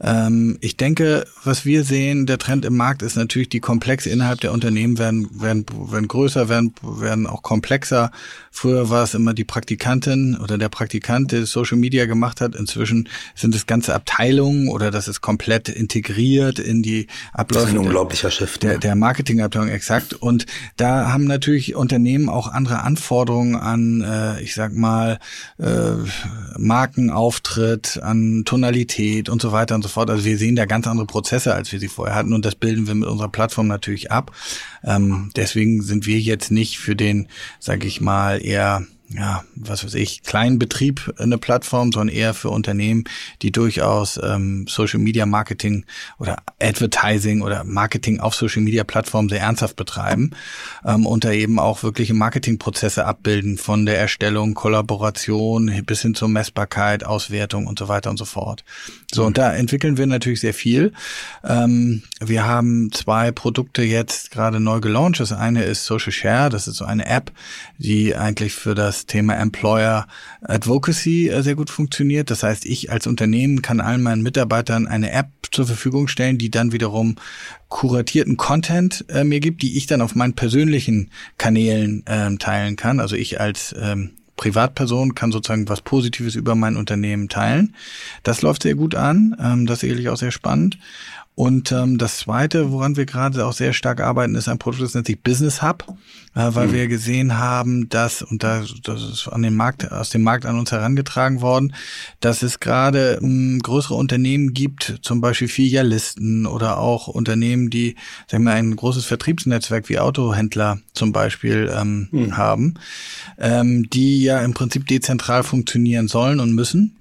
Ähm, 0.02 0.58
ich 0.62 0.78
denke, 0.78 1.26
was 1.44 1.66
wir 1.66 1.84
sehen, 1.84 2.26
der 2.26 2.38
Trend 2.38 2.66
im 2.66 2.76
Markt 2.76 3.02
ist 3.02 3.16
natürlich, 3.16 3.50
die 3.50 3.60
Komplexe 3.60 4.10
innerhalb 4.10 4.42
der 4.42 4.52
Unternehmen 4.52 4.98
werden, 4.98 5.30
werden, 5.42 5.66
werden 5.92 6.08
größer, 6.08 6.50
werden, 6.50 6.74
werden 6.82 7.28
auch 7.28 7.44
komplexer. 7.44 8.12
Früher 8.52 8.90
war 8.90 9.04
es 9.04 9.14
immer 9.14 9.34
die 9.34 9.44
Praktikantin 9.44 10.38
oder 10.38 10.58
der 10.58 10.70
Praktikant, 10.70 11.32
der 11.32 11.46
Social 11.46 11.78
Media 11.78 12.06
gemacht 12.06 12.42
hat. 12.42 12.56
Inzwischen 12.56 13.10
sind 13.36 13.54
es 13.54 13.68
ganze 13.68 13.94
Abteilungen 13.94 14.70
oder 14.70 14.90
das 14.90 15.08
ist 15.08 15.22
komplett 15.22 15.70
integriert 15.70 16.58
in 16.58 16.82
die 16.82 17.08
Abläufe. 17.34 17.66
Das 17.66 17.74
ist 17.74 17.80
ein 17.80 17.86
unglaublicher 17.86 18.32
Shift. 18.32 18.64
Der, 18.64 18.80
der 18.80 18.96
Marketingabteilung, 18.96 19.70
exakt. 19.70 20.14
Und 20.14 20.46
da 20.78 21.12
haben 21.12 21.26
natürlich 21.26 21.76
Unternehmen 21.76 22.30
auch 22.30 22.48
andere 22.48 22.82
Anforderungen 22.82 23.56
an, 23.56 24.02
äh, 24.02 24.42
ich 24.42 24.56
sag 24.56 24.74
mal, 24.74 25.20
äh, 25.60 25.92
Markenauftritt, 26.58 27.99
an 28.02 28.44
Tonalität 28.46 29.30
und 29.30 29.42
so 29.42 29.52
weiter 29.52 29.76
und 29.76 29.82
so 29.82 29.90
fort. 29.90 30.10
Also 30.10 30.26
wir 30.26 30.38
sehen 30.38 30.56
da 30.56 30.66
ganz 30.66 30.88
andere 30.88 31.08
Prozesse, 31.08 31.54
als 31.54 31.72
wir 31.72 31.80
sie 31.80 31.88
vorher 31.88 32.16
hatten 32.16 32.34
und 32.34 32.46
das 32.46 32.56
bilden 32.56 32.88
wir 32.88 32.96
mit 32.96 33.08
unserer 33.08 33.30
Plattform 33.30 33.68
natürlich 33.68 34.12
ab. 34.12 34.32
Ähm, 34.84 35.32
deswegen 35.36 35.82
sind 35.82 36.06
wir 36.06 36.20
jetzt 36.20 36.52
nicht 36.52 36.80
für 36.80 36.96
den, 36.96 37.28
sage 37.60 37.88
ich 37.88 38.02
mal, 38.02 38.44
eher 38.44 38.86
ja, 39.12 39.44
was 39.56 39.84
weiß 39.84 39.96
ich, 39.96 40.22
kleinen 40.22 40.60
Betrieb 40.60 41.14
eine 41.18 41.40
Plattform, 41.40 41.92
sondern 41.92 42.16
eher 42.16 42.36
für 42.36 42.50
Unternehmen, 42.50 43.06
die 43.42 43.52
durchaus 43.52 44.20
ähm, 44.24 44.68
Social 44.68 45.00
Media 45.00 45.26
Marketing 45.26 45.86
oder 46.20 46.38
Advertising 46.62 47.42
oder 47.42 47.64
Marketing 47.64 48.20
auf 48.20 48.36
Social 48.36 48.62
Media 48.62 48.84
Plattformen 48.84 49.30
sehr 49.30 49.42
ernsthaft 49.42 49.76
betreiben 49.78 50.32
ähm, 50.86 51.08
und 51.08 51.24
da 51.24 51.32
eben 51.32 51.58
auch 51.58 51.82
wirkliche 51.82 52.14
Marketingprozesse 52.14 53.06
abbilden 53.06 53.58
von 53.58 53.88
der 53.88 53.98
Erstellung, 53.98 54.54
Kollaboration 54.54 55.84
bis 55.86 56.04
hin 56.04 56.14
zur 56.14 56.28
Messbarkeit, 56.28 57.04
Auswertung 57.04 57.66
und 57.66 57.80
so 57.80 57.88
weiter 57.88 58.12
und 58.12 58.18
so 58.18 58.26
fort. 58.26 58.64
So, 59.12 59.26
und 59.26 59.40
da 59.40 59.56
entwickeln 59.56 59.98
wir 59.98 60.06
natürlich 60.06 60.42
sehr 60.42 60.54
viel. 60.54 60.94
Ähm, 61.44 62.04
wir 62.20 62.46
haben 62.46 62.92
zwei 62.92 63.32
Produkte 63.32 63.82
jetzt 63.82 64.30
gerade 64.30 64.60
neu 64.60 64.82
gelauncht. 64.82 65.20
Das 65.20 65.32
eine 65.32 65.64
ist 65.64 65.86
Social 65.86 66.12
Share, 66.12 66.50
das 66.52 66.68
ist 66.68 66.78
so 66.78 66.86
eine 66.86 67.08
App, 67.08 67.32
die 67.80 68.16
eigentlich 68.16 68.54
für 68.54 68.76
das 68.76 68.99
das 69.00 69.06
Thema 69.06 69.36
Employer 69.36 70.08
Advocacy 70.42 71.30
äh, 71.30 71.42
sehr 71.42 71.56
gut 71.56 71.70
funktioniert. 71.70 72.30
Das 72.30 72.44
heißt, 72.44 72.66
ich 72.66 72.92
als 72.92 73.08
Unternehmen 73.08 73.62
kann 73.62 73.80
allen 73.80 74.04
meinen 74.04 74.22
Mitarbeitern 74.22 74.88
eine 74.88 75.12
App 75.12 75.30
zur 75.52 75.66
Verfügung 75.66 76.08
stellen, 76.08 76.38
die 76.38 76.52
dann 76.52 76.72
wiederum 76.72 77.16
kuratierten 77.70 78.38
Content 78.38 79.06
äh, 79.10 79.24
mir 79.24 79.40
gibt, 79.40 79.62
die 79.62 79.78
ich 79.78 79.88
dann 79.88 80.02
auf 80.02 80.16
meinen 80.16 80.34
persönlichen 80.34 81.12
Kanälen 81.38 82.06
äh, 82.06 82.36
teilen 82.38 82.76
kann. 82.76 83.00
Also 83.00 83.16
ich 83.16 83.40
als 83.40 83.74
ähm, 83.80 84.12
Privatperson 84.36 85.16
kann 85.16 85.32
sozusagen 85.32 85.68
was 85.68 85.82
Positives 85.82 86.36
über 86.36 86.56
mein 86.56 86.78
Unternehmen 86.78 87.28
teilen. 87.28 87.76
Das 88.24 88.42
läuft 88.42 88.64
sehr 88.64 88.76
gut 88.76 88.96
an. 88.96 89.36
Ähm, 89.40 89.66
das 89.66 89.78
ist 89.78 89.82
sicherlich 89.82 90.10
auch 90.10 90.18
sehr 90.18 90.32
spannend. 90.32 90.78
Und 91.40 91.72
ähm, 91.72 91.98
das 91.98 92.18
Zweite, 92.18 92.70
woran 92.70 92.98
wir 92.98 93.06
gerade 93.06 93.46
auch 93.46 93.54
sehr 93.54 93.72
stark 93.72 94.02
arbeiten, 94.02 94.36
ist 94.36 94.50
ein 94.50 94.60
Produkt, 94.60 94.84
das 94.84 94.94
nennt 94.94 95.08
sich 95.08 95.24
Business 95.24 95.62
Hub, 95.62 95.86
äh, 96.36 96.50
weil 96.54 96.68
mhm. 96.68 96.74
wir 96.74 96.88
gesehen 96.90 97.38
haben, 97.38 97.88
dass, 97.88 98.22
und 98.22 98.44
da, 98.44 98.66
das 98.84 99.02
ist 99.04 99.30
an 99.30 99.42
den 99.42 99.56
Markt, 99.56 99.90
aus 99.90 100.10
dem 100.10 100.22
Markt 100.22 100.46
an 100.46 100.60
uns 100.60 100.74
herangetragen 100.74 101.40
worden, 101.40 101.74
dass 102.20 102.44
es 102.44 102.60
gerade 102.60 103.20
ähm, 103.22 103.62
größere 103.64 103.94
Unternehmen 103.94 104.54
gibt, 104.54 105.00
zum 105.02 105.22
Beispiel 105.22 105.48
Filialisten 105.48 106.46
oder 106.46 106.78
auch 106.78 107.08
Unternehmen, 107.08 107.70
die 107.70 107.96
sagen 108.28 108.44
wir, 108.44 108.52
ein 108.52 108.76
großes 108.76 109.06
Vertriebsnetzwerk 109.06 109.88
wie 109.88 110.00
Autohändler 110.00 110.80
zum 110.92 111.14
Beispiel 111.14 111.72
ähm, 111.74 112.10
mhm. 112.12 112.36
haben, 112.36 112.74
ähm, 113.38 113.90
die 113.90 114.24
ja 114.24 114.42
im 114.42 114.54
Prinzip 114.54 114.88
dezentral 114.88 115.44
funktionieren 115.44 116.10
sollen 116.10 116.42
und 116.42 116.54
müssen 116.54 116.99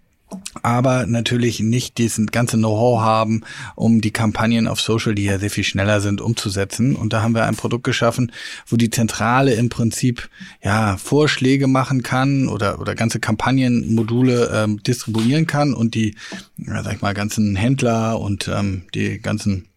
aber 0.63 1.07
natürlich 1.07 1.61
nicht 1.61 1.99
diesen 1.99 2.27
ganze 2.27 2.57
Know-how 2.57 3.01
haben, 3.01 3.43
um 3.75 4.01
die 4.01 4.11
Kampagnen 4.11 4.69
auf 4.69 4.81
Social, 4.81 5.15
die 5.15 5.25
ja 5.25 5.39
sehr 5.39 5.51
viel 5.51 5.65
schneller 5.65 6.01
sind, 6.01 6.21
umzusetzen. 6.21 6.97
Und 6.97 7.13
da 7.13 7.23
haben 7.23 7.35
wir 7.35 7.45
ein 7.45 7.57
Produkt 7.57 7.85
geschaffen, 7.85 8.33
wo 8.67 8.77
die 8.77 8.91
Zentrale 8.91 9.55
im 9.55 9.69
Prinzip 9.69 10.29
ja 10.63 10.97
Vorschläge 10.97 11.67
machen 11.67 12.03
kann 12.03 12.49
oder 12.49 12.81
oder 12.81 12.95
ganze 12.95 13.21
Kampagnenmodule 13.21 14.51
ähm, 14.53 14.83
distribuieren 14.83 15.47
kann 15.47 15.75
und 15.75 15.95
die, 15.95 16.15
ja, 16.59 16.83
sag 16.83 16.95
ich 16.95 17.01
mal, 17.01 17.15
ganzen 17.15 17.57
Händler 17.57 18.21
und 18.21 18.49
ähm, 18.49 18.83
die 18.95 19.21
ganzen 19.21 19.69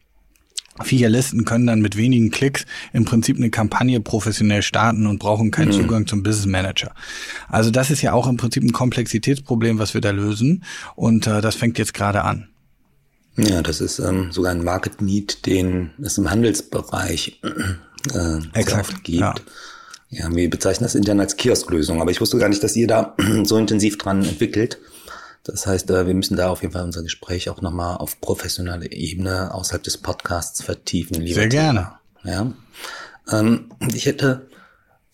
Filialisten 0.81 1.45
können 1.45 1.67
dann 1.67 1.81
mit 1.81 1.97
wenigen 1.97 2.31
Klicks 2.31 2.65
im 2.93 3.05
Prinzip 3.05 3.37
eine 3.37 3.49
Kampagne 3.49 3.99
professionell 3.99 4.61
starten 4.61 5.05
und 5.05 5.19
brauchen 5.19 5.51
keinen 5.51 5.69
mhm. 5.69 5.81
Zugang 5.81 6.07
zum 6.07 6.23
Business 6.23 6.45
Manager. 6.45 6.91
Also 7.49 7.71
das 7.71 7.91
ist 7.91 8.01
ja 8.01 8.13
auch 8.13 8.27
im 8.27 8.37
Prinzip 8.37 8.63
ein 8.63 8.71
Komplexitätsproblem, 8.71 9.79
was 9.79 9.93
wir 9.93 10.01
da 10.01 10.11
lösen. 10.11 10.63
Und 10.95 11.27
äh, 11.27 11.41
das 11.41 11.55
fängt 11.55 11.77
jetzt 11.77 11.93
gerade 11.93 12.23
an. 12.23 12.47
Ja, 13.37 13.61
das 13.61 13.81
ist 13.81 13.99
ähm, 13.99 14.31
sogar 14.31 14.51
ein 14.51 14.63
Market 14.63 15.01
Need, 15.01 15.45
den 15.45 15.91
es 16.01 16.17
im 16.17 16.29
Handelsbereich 16.29 17.39
äh, 18.13 18.39
Exakt, 18.53 19.03
gibt. 19.03 19.19
Ja. 19.19 19.35
ja, 20.09 20.35
wir 20.35 20.49
bezeichnen 20.49 20.83
das 20.83 20.95
intern 20.95 21.19
als 21.19 21.37
Kiosklösung, 21.37 22.01
aber 22.01 22.11
ich 22.11 22.19
wusste 22.19 22.37
gar 22.37 22.49
nicht, 22.49 22.63
dass 22.63 22.75
ihr 22.75 22.87
da 22.87 23.15
so 23.43 23.57
intensiv 23.57 23.97
dran 23.97 24.23
entwickelt. 24.23 24.79
Das 25.43 25.65
heißt, 25.65 25.89
äh, 25.89 26.05
wir 26.05 26.13
müssen 26.13 26.37
da 26.37 26.49
auf 26.49 26.61
jeden 26.61 26.73
Fall 26.73 26.83
unser 26.83 27.03
Gespräch 27.03 27.49
auch 27.49 27.61
nochmal 27.61 27.97
auf 27.97 28.21
professioneller 28.21 28.91
Ebene 28.91 29.53
außerhalb 29.53 29.83
des 29.83 29.97
Podcasts 29.97 30.63
vertiefen. 30.63 31.19
Lieber 31.19 31.41
Sehr 31.41 31.49
gerne. 31.49 31.93
Ja. 32.23 32.51
Ähm, 33.31 33.71
ich 33.93 34.05
hätte, 34.05 34.47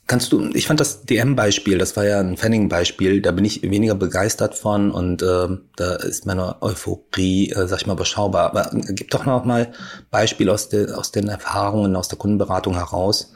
kannst 0.06 0.34
du, 0.34 0.50
ich 0.54 0.68
fand 0.68 0.82
das 0.82 1.04
DM-Beispiel, 1.04 1.78
das 1.78 1.96
war 1.96 2.04
ja 2.04 2.20
ein 2.20 2.36
Fanning-Beispiel, 2.36 3.22
da 3.22 3.32
bin 3.32 3.46
ich 3.46 3.62
weniger 3.62 3.96
begeistert 3.96 4.56
von 4.56 4.92
und 4.92 5.22
äh, 5.22 5.48
da 5.78 5.96
ist 5.96 6.26
meine 6.26 6.62
Euphorie, 6.62 7.52
äh, 7.52 7.68
sag 7.68 7.82
ich 7.82 7.88
mal, 7.88 7.94
überschaubar. 7.94 8.50
Aber 8.50 8.70
gib 8.74 9.12
doch 9.12 9.26
noch 9.26 9.46
mal 9.46 9.72
Beispiele 10.12 10.52
aus, 10.52 10.68
de, 10.68 10.92
aus 10.92 11.14
den 11.14 11.30
Erfahrungen, 11.30 11.96
aus 11.96 12.10
der 12.10 12.18
Kundenberatung 12.18 12.76
heraus, 12.76 13.34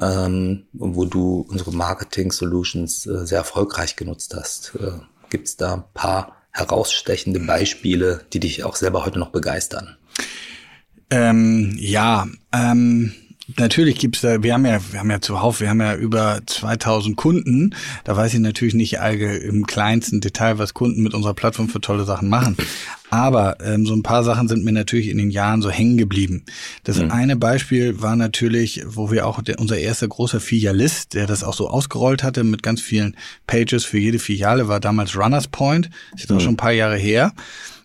ähm, 0.00 0.64
wo 0.72 1.04
du 1.04 1.46
unsere 1.50 1.72
Marketing-Solutions 1.72 3.06
äh, 3.06 3.26
sehr 3.26 3.38
erfolgreich 3.38 3.96
genutzt 3.96 4.34
hast. 4.34 4.72
Äh, 4.80 4.92
Gibt 5.30 5.48
es 5.48 5.56
da 5.56 5.74
ein 5.74 5.84
paar 5.94 6.36
herausstechende 6.50 7.40
Beispiele, 7.40 8.24
die 8.32 8.40
dich 8.40 8.64
auch 8.64 8.76
selber 8.76 9.04
heute 9.06 9.18
noch 9.18 9.30
begeistern? 9.30 9.96
Ähm, 11.10 11.74
ja, 11.78 12.26
ähm, 12.52 13.14
natürlich 13.58 13.96
gibt's 13.96 14.20
da, 14.20 14.42
wir 14.42 14.54
haben 14.54 14.66
ja, 14.66 14.80
wir 14.90 15.00
haben 15.00 15.10
ja 15.10 15.20
zuhauf, 15.20 15.60
wir 15.60 15.68
haben 15.68 15.80
ja 15.80 15.94
über 15.94 16.40
2000 16.46 17.16
Kunden. 17.16 17.74
Da 18.04 18.16
weiß 18.16 18.34
ich 18.34 18.40
natürlich 18.40 18.74
nicht 18.74 18.94
im 18.94 19.66
kleinsten 19.66 20.20
Detail, 20.20 20.58
was 20.58 20.74
Kunden 20.74 21.02
mit 21.02 21.14
unserer 21.14 21.34
Plattform 21.34 21.68
für 21.68 21.80
tolle 21.80 22.04
Sachen 22.04 22.28
machen. 22.28 22.56
Aber 23.10 23.58
ähm, 23.60 23.86
so 23.86 23.94
ein 23.94 24.04
paar 24.04 24.22
Sachen 24.22 24.46
sind 24.46 24.64
mir 24.64 24.72
natürlich 24.72 25.08
in 25.08 25.18
den 25.18 25.30
Jahren 25.30 25.62
so 25.62 25.70
hängen 25.70 25.98
geblieben. 25.98 26.44
Das 26.84 26.98
mhm. 26.98 27.10
eine 27.10 27.36
Beispiel 27.36 28.00
war 28.00 28.14
natürlich, 28.14 28.82
wo 28.86 29.10
wir 29.10 29.26
auch 29.26 29.42
der, 29.42 29.58
unser 29.58 29.78
erster 29.78 30.06
großer 30.06 30.38
Filialist, 30.38 31.14
der 31.14 31.26
das 31.26 31.42
auch 31.42 31.54
so 31.54 31.68
ausgerollt 31.68 32.22
hatte 32.22 32.44
mit 32.44 32.62
ganz 32.62 32.80
vielen 32.80 33.16
Pages 33.48 33.84
für 33.84 33.98
jede 33.98 34.20
Filiale, 34.20 34.68
war 34.68 34.78
damals 34.78 35.16
Runners 35.16 35.48
Point. 35.48 35.90
Das 36.12 36.22
ist 36.22 36.30
mhm. 36.30 36.36
auch 36.36 36.40
schon 36.40 36.54
ein 36.54 36.56
paar 36.56 36.72
Jahre 36.72 36.96
her. 36.96 37.32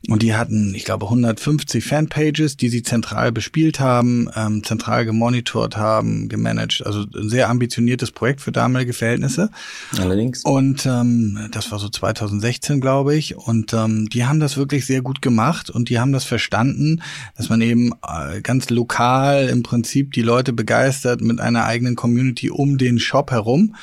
Und 0.09 0.21
die 0.21 0.35
hatten, 0.35 0.73
ich 0.75 0.85
glaube, 0.85 1.05
150 1.05 1.83
Fanpages, 1.83 2.57
die 2.57 2.69
sie 2.69 2.83
zentral 2.83 3.31
bespielt 3.31 3.79
haben, 3.79 4.29
ähm, 4.35 4.63
zentral 4.63 5.05
gemonitort 5.05 5.77
haben, 5.77 6.29
gemanagt. 6.29 6.83
Also 6.85 7.05
ein 7.15 7.29
sehr 7.29 7.49
ambitioniertes 7.49 8.11
Projekt 8.11 8.41
für 8.41 8.51
damalige 8.51 8.93
Verhältnisse. 8.93 9.49
Allerdings. 9.97 10.43
Und 10.43 10.85
ähm, 10.85 11.49
das 11.51 11.71
war 11.71 11.79
so 11.79 11.89
2016, 11.89 12.81
glaube 12.81 13.15
ich. 13.15 13.35
Und 13.35 13.73
ähm, 13.73 14.09
die 14.09 14.25
haben 14.25 14.39
das 14.39 14.57
wirklich 14.57 14.85
sehr 14.85 15.01
gut 15.01 15.21
gemacht 15.21 15.69
und 15.69 15.89
die 15.89 15.99
haben 15.99 16.11
das 16.11 16.25
verstanden, 16.25 17.01
dass 17.35 17.49
man 17.49 17.61
eben 17.61 17.91
äh, 18.07 18.41
ganz 18.41 18.69
lokal 18.69 19.49
im 19.49 19.63
Prinzip 19.63 20.13
die 20.13 20.21
Leute 20.21 20.53
begeistert 20.53 21.21
mit 21.21 21.39
einer 21.39 21.65
eigenen 21.65 21.95
Community 21.95 22.49
um 22.49 22.77
den 22.77 22.99
Shop 22.99 23.31
herum 23.31 23.75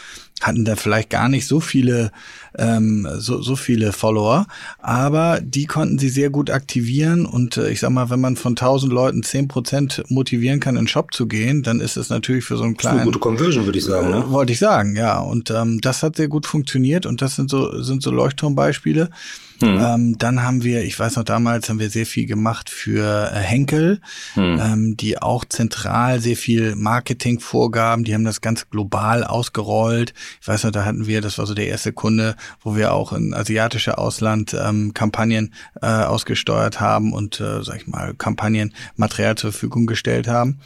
hatten 0.43 0.65
da 0.65 0.77
vielleicht 0.77 1.11
gar 1.11 1.29
nicht 1.29 1.47
so 1.47 1.61
viele 1.61 2.11
ähm, 2.59 3.09
so, 3.17 3.41
so 3.41 3.57
viele 3.57 3.93
Follower, 3.93 4.47
aber 4.79 5.41
die 5.41 5.67
konnten 5.67 5.99
sie 5.99 6.09
sehr 6.09 6.31
gut 6.31 6.51
aktivieren 6.51 7.25
und 7.25 7.57
äh, 7.57 7.71
ich 7.71 7.81
sag 7.81 7.91
mal, 7.91 8.11
wenn 8.11 8.21
man 8.21 8.37
von 8.37 8.53
1000 8.53 8.93
Leuten 8.93 9.23
10% 9.23 10.05
motivieren 10.09 10.61
kann, 10.61 10.77
in 10.77 10.83
den 10.83 10.89
Shop 10.89 11.15
zu 11.15 11.27
gehen, 11.27 11.63
dann 11.63 11.81
ist 11.81 11.97
es 11.97 12.11
natürlich 12.11 12.45
für 12.45 12.57
so 12.57 12.65
einen 12.65 12.77
kleinen... 12.77 12.99
Das 12.99 13.03
ist 13.03 13.09
eine 13.09 13.13
gute 13.13 13.19
Conversion, 13.21 13.65
würde 13.65 13.79
ich 13.79 13.85
sagen. 13.85 14.11
Ne? 14.11 14.25
Wollte 14.29 14.53
ich 14.53 14.59
sagen, 14.59 14.97
ja. 14.97 15.19
Und 15.19 15.51
ähm, 15.51 15.81
das 15.81 16.03
hat 16.03 16.17
sehr 16.17 16.29
gut 16.29 16.47
funktioniert 16.47 17.07
und 17.07 17.23
das 17.23 17.37
sind 17.37 17.51
so, 17.51 17.83
sind 17.83 18.03
so 18.03 18.11
Leuchtturmbeispiele. 18.11 19.11
Hm. 19.61 19.79
Ähm, 19.81 20.19
dann 20.19 20.43
haben 20.43 20.63
wir, 20.63 20.83
ich 20.85 20.99
weiß 20.99 21.17
noch 21.17 21.25
damals, 21.25 21.69
haben 21.69 21.79
wir 21.79 21.91
sehr 21.91 22.07
viel 22.07 22.27
gemacht 22.27 22.71
für 22.71 23.31
äh, 23.33 23.39
Henkel, 23.39 24.01
hm. 24.35 24.61
ähm, 24.61 24.97
die 24.97 25.21
auch 25.21 25.45
zentral 25.45 26.21
sehr 26.21 26.37
viel 26.37 26.75
Marketing 26.77 27.41
vorgaben. 27.41 28.05
Die 28.05 28.15
haben 28.15 28.25
das 28.25 28.41
ganz 28.41 28.69
global 28.71 29.25
ausgerollt. 29.25 30.15
Ich 30.41 30.49
weiß 30.49 30.65
noch, 30.65 30.71
da 30.71 30.85
hatten 30.85 31.07
wir, 31.07 31.21
das 31.21 31.39
war 31.39 31.47
so 31.47 31.55
der 31.55 31.69
erste 31.69 31.93
Kunde, 31.93 32.37
wo 32.61 32.77
wir 32.77 32.93
auch 32.93 33.13
in 33.13 33.35
asiatische 33.35 33.99
Ausland 33.99 34.55
ähm, 34.55 34.95
Kampagnen 34.95 35.55
äh, 35.81 35.87
ausgesteuert 35.87 36.81
haben 36.81 37.13
und, 37.13 37.41
äh, 37.41 37.63
sag 37.63 37.77
ich 37.77 37.87
mal, 37.87 38.15
Kampagnenmaterial 38.15 39.37
zur 39.37 39.53
Verfügung 39.53 39.87
gestellt 39.87 40.29
haben. 40.29 40.61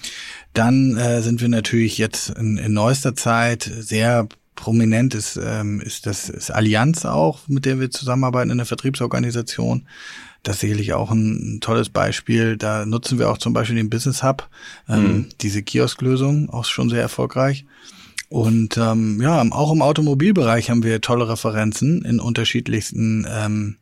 Dann 0.52 0.96
äh, 0.96 1.20
sind 1.20 1.40
wir 1.42 1.48
natürlich 1.48 1.98
jetzt 1.98 2.30
in, 2.30 2.56
in 2.56 2.72
neuester 2.72 3.14
Zeit 3.14 3.70
sehr 3.78 4.28
prominent 4.56 5.14
ist, 5.14 5.38
ähm, 5.42 5.80
ist 5.80 6.06
das 6.06 6.28
ist 6.28 6.50
Allianz 6.50 7.04
auch, 7.04 7.46
mit 7.46 7.64
der 7.64 7.78
wir 7.78 7.90
zusammenarbeiten 7.90 8.50
in 8.50 8.56
der 8.56 8.66
Vertriebsorganisation. 8.66 9.86
Das 10.42 10.56
ist 10.56 10.60
sicherlich 10.62 10.94
auch 10.94 11.10
ein, 11.10 11.56
ein 11.56 11.60
tolles 11.60 11.88
Beispiel. 11.88 12.56
Da 12.56 12.86
nutzen 12.86 13.18
wir 13.18 13.30
auch 13.30 13.38
zum 13.38 13.52
Beispiel 13.52 13.76
den 13.76 13.90
Business 13.90 14.22
Hub, 14.22 14.48
ähm, 14.88 15.02
mhm. 15.02 15.26
diese 15.40 15.62
Kiosklösung, 15.62 16.50
auch 16.50 16.64
schon 16.64 16.90
sehr 16.90 17.02
erfolgreich. 17.02 17.64
Und 18.28 18.76
ähm, 18.76 19.20
ja, 19.22 19.40
auch 19.50 19.72
im 19.72 19.82
Automobilbereich 19.82 20.70
haben 20.70 20.82
wir 20.82 21.00
tolle 21.00 21.28
Referenzen 21.28 22.04
in 22.04 22.18
unterschiedlichsten 22.18 23.26
ähm, 23.30 23.76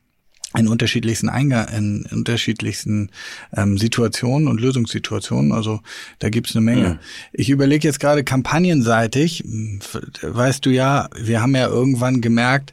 in 0.56 0.68
unterschiedlichsten 0.68 1.28
Eingang, 1.28 1.68
in 1.68 2.06
unterschiedlichsten 2.10 3.10
ähm, 3.56 3.76
Situationen 3.78 4.48
und 4.48 4.60
Lösungssituationen. 4.60 5.52
Also 5.52 5.80
da 6.20 6.30
gibt's 6.30 6.54
eine 6.54 6.64
Menge. 6.64 6.82
Ja. 6.82 6.98
Ich 7.32 7.50
überlege 7.50 7.86
jetzt 7.86 8.00
gerade 8.00 8.24
kampagnenseitig, 8.24 9.44
weißt 10.22 10.64
du 10.64 10.70
ja, 10.70 11.08
wir 11.20 11.42
haben 11.42 11.54
ja 11.54 11.66
irgendwann 11.66 12.20
gemerkt, 12.20 12.72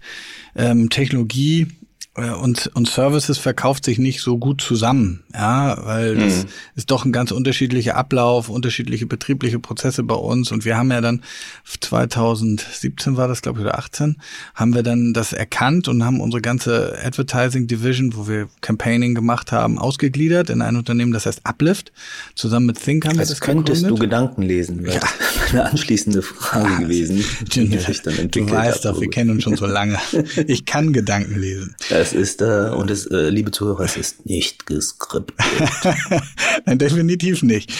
ähm, 0.56 0.90
Technologie 0.90 1.68
und, 2.14 2.70
und 2.74 2.90
Services 2.90 3.38
verkauft 3.38 3.86
sich 3.86 3.98
nicht 3.98 4.20
so 4.20 4.38
gut 4.38 4.60
zusammen, 4.60 5.24
ja, 5.34 5.78
weil 5.86 6.16
das 6.16 6.44
mhm. 6.44 6.50
ist 6.76 6.92
doch 6.92 7.06
ein 7.06 7.14
ganz 7.14 7.32
unterschiedlicher 7.32 7.96
Ablauf, 7.96 8.50
unterschiedliche 8.50 9.06
betriebliche 9.06 9.60
Prozesse 9.60 10.04
bei 10.04 10.16
uns 10.16 10.52
und 10.52 10.66
wir 10.66 10.76
haben 10.76 10.92
ja 10.92 11.00
dann 11.00 11.24
2017 11.80 13.16
war 13.16 13.30
das 13.30 13.42
glaube 13.42 13.60
ich 13.60 13.66
oder 13.66 13.80
18 13.80 14.18
haben 14.56 14.76
wir 14.76 14.84
dann 14.84 15.14
das 15.14 15.32
erkannt 15.32 15.88
und 15.88 16.04
haben 16.04 16.20
unsere 16.20 16.42
ganze 16.42 16.98
Advertising 17.02 17.68
Division, 17.68 18.14
wo 18.14 18.28
wir 18.28 18.50
Campaigning 18.60 19.16
gemacht 19.16 19.54
haben, 19.54 19.80
ausgegliedert 19.80 20.50
in 20.50 20.62
ein 20.62 20.76
Unternehmen, 20.76 21.14
das 21.14 21.26
heißt 21.26 21.46
Uplift, 21.46 21.94
zusammen 22.36 22.66
mit 22.66 22.84
Think 22.84 23.06
haben 23.06 23.20
wir 23.20 23.26
das 23.26 23.40
könntest 23.40 23.84
gegründet. 23.84 24.00
du 24.00 24.04
Gedanken 24.04 24.42
lesen, 24.42 24.84
wäre 24.84 24.96
ja. 24.96 25.02
eine 25.52 25.70
anschließende 25.70 26.22
Frage 26.22 26.76
ah, 26.76 26.80
gewesen, 26.80 27.24
entwickelt 27.40 28.36
Du 28.36 28.52
weißt 28.52 28.84
doch, 28.84 29.00
wir 29.00 29.10
kennen 29.10 29.30
uns 29.30 29.44
schon 29.44 29.56
so 29.56 29.66
lange. 29.66 29.98
Ich 30.48 30.66
kann 30.66 30.92
Gedanken 30.92 31.40
lesen. 31.40 31.76
Ja, 31.90 32.01
es 32.02 32.14
ist, 32.14 32.42
äh, 32.42 32.70
und 32.76 32.92
es, 32.92 33.06
äh, 33.06 33.30
liebe 33.30 33.52
Zuhörer, 33.52 33.84
es 33.84 33.96
ist 33.96 34.26
nicht 34.26 34.66
geskriptet. 34.66 35.36
Nein, 36.66 36.80
definitiv 36.80 37.44
nicht. 37.44 37.72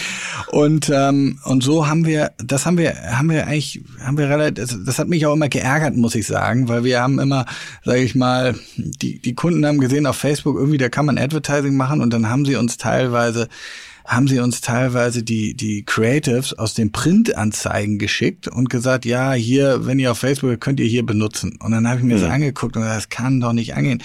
Und, 0.50 0.90
ähm, 0.94 1.38
und 1.44 1.62
so 1.62 1.86
haben 1.88 2.06
wir, 2.06 2.32
das 2.38 2.64
haben 2.64 2.78
wir, 2.78 2.94
haben 2.94 3.30
wir 3.30 3.46
eigentlich, 3.46 3.82
haben 4.00 4.16
wir 4.16 4.28
relativ, 4.28 4.76
das, 4.84 4.98
hat 4.98 5.08
mich 5.08 5.26
auch 5.26 5.34
immer 5.34 5.48
geärgert, 5.48 5.96
muss 5.96 6.14
ich 6.14 6.26
sagen, 6.26 6.68
weil 6.68 6.84
wir 6.84 7.00
haben 7.00 7.18
immer, 7.18 7.46
sage 7.84 8.00
ich 8.00 8.14
mal, 8.14 8.54
die, 8.76 9.20
die 9.20 9.34
Kunden 9.34 9.66
haben 9.66 9.80
gesehen 9.80 10.06
auf 10.06 10.16
Facebook, 10.16 10.56
irgendwie, 10.56 10.78
da 10.78 10.88
kann 10.88 11.06
man 11.06 11.18
Advertising 11.18 11.76
machen 11.76 12.00
und 12.00 12.12
dann 12.12 12.28
haben 12.28 12.44
sie 12.44 12.56
uns 12.56 12.76
teilweise 12.76 13.48
haben 14.04 14.28
sie 14.28 14.40
uns 14.40 14.60
teilweise 14.60 15.22
die, 15.22 15.54
die 15.54 15.84
Creatives 15.84 16.52
aus 16.58 16.74
den 16.74 16.92
Printanzeigen 16.92 17.98
geschickt 17.98 18.48
und 18.48 18.68
gesagt, 18.70 19.04
ja, 19.04 19.32
hier, 19.32 19.86
wenn 19.86 19.98
ihr 19.98 20.12
auf 20.12 20.18
Facebook 20.18 20.60
könnt 20.60 20.80
ihr 20.80 20.86
hier 20.86 21.04
benutzen. 21.04 21.58
Und 21.62 21.72
dann 21.72 21.88
habe 21.88 21.98
ich 21.98 22.04
mir 22.04 22.16
mhm. 22.16 22.20
das 22.20 22.30
angeguckt 22.30 22.76
und 22.76 22.82
gesagt, 22.82 22.98
das 22.98 23.08
kann 23.08 23.40
doch 23.40 23.52
nicht 23.52 23.74
angehen. 23.74 24.02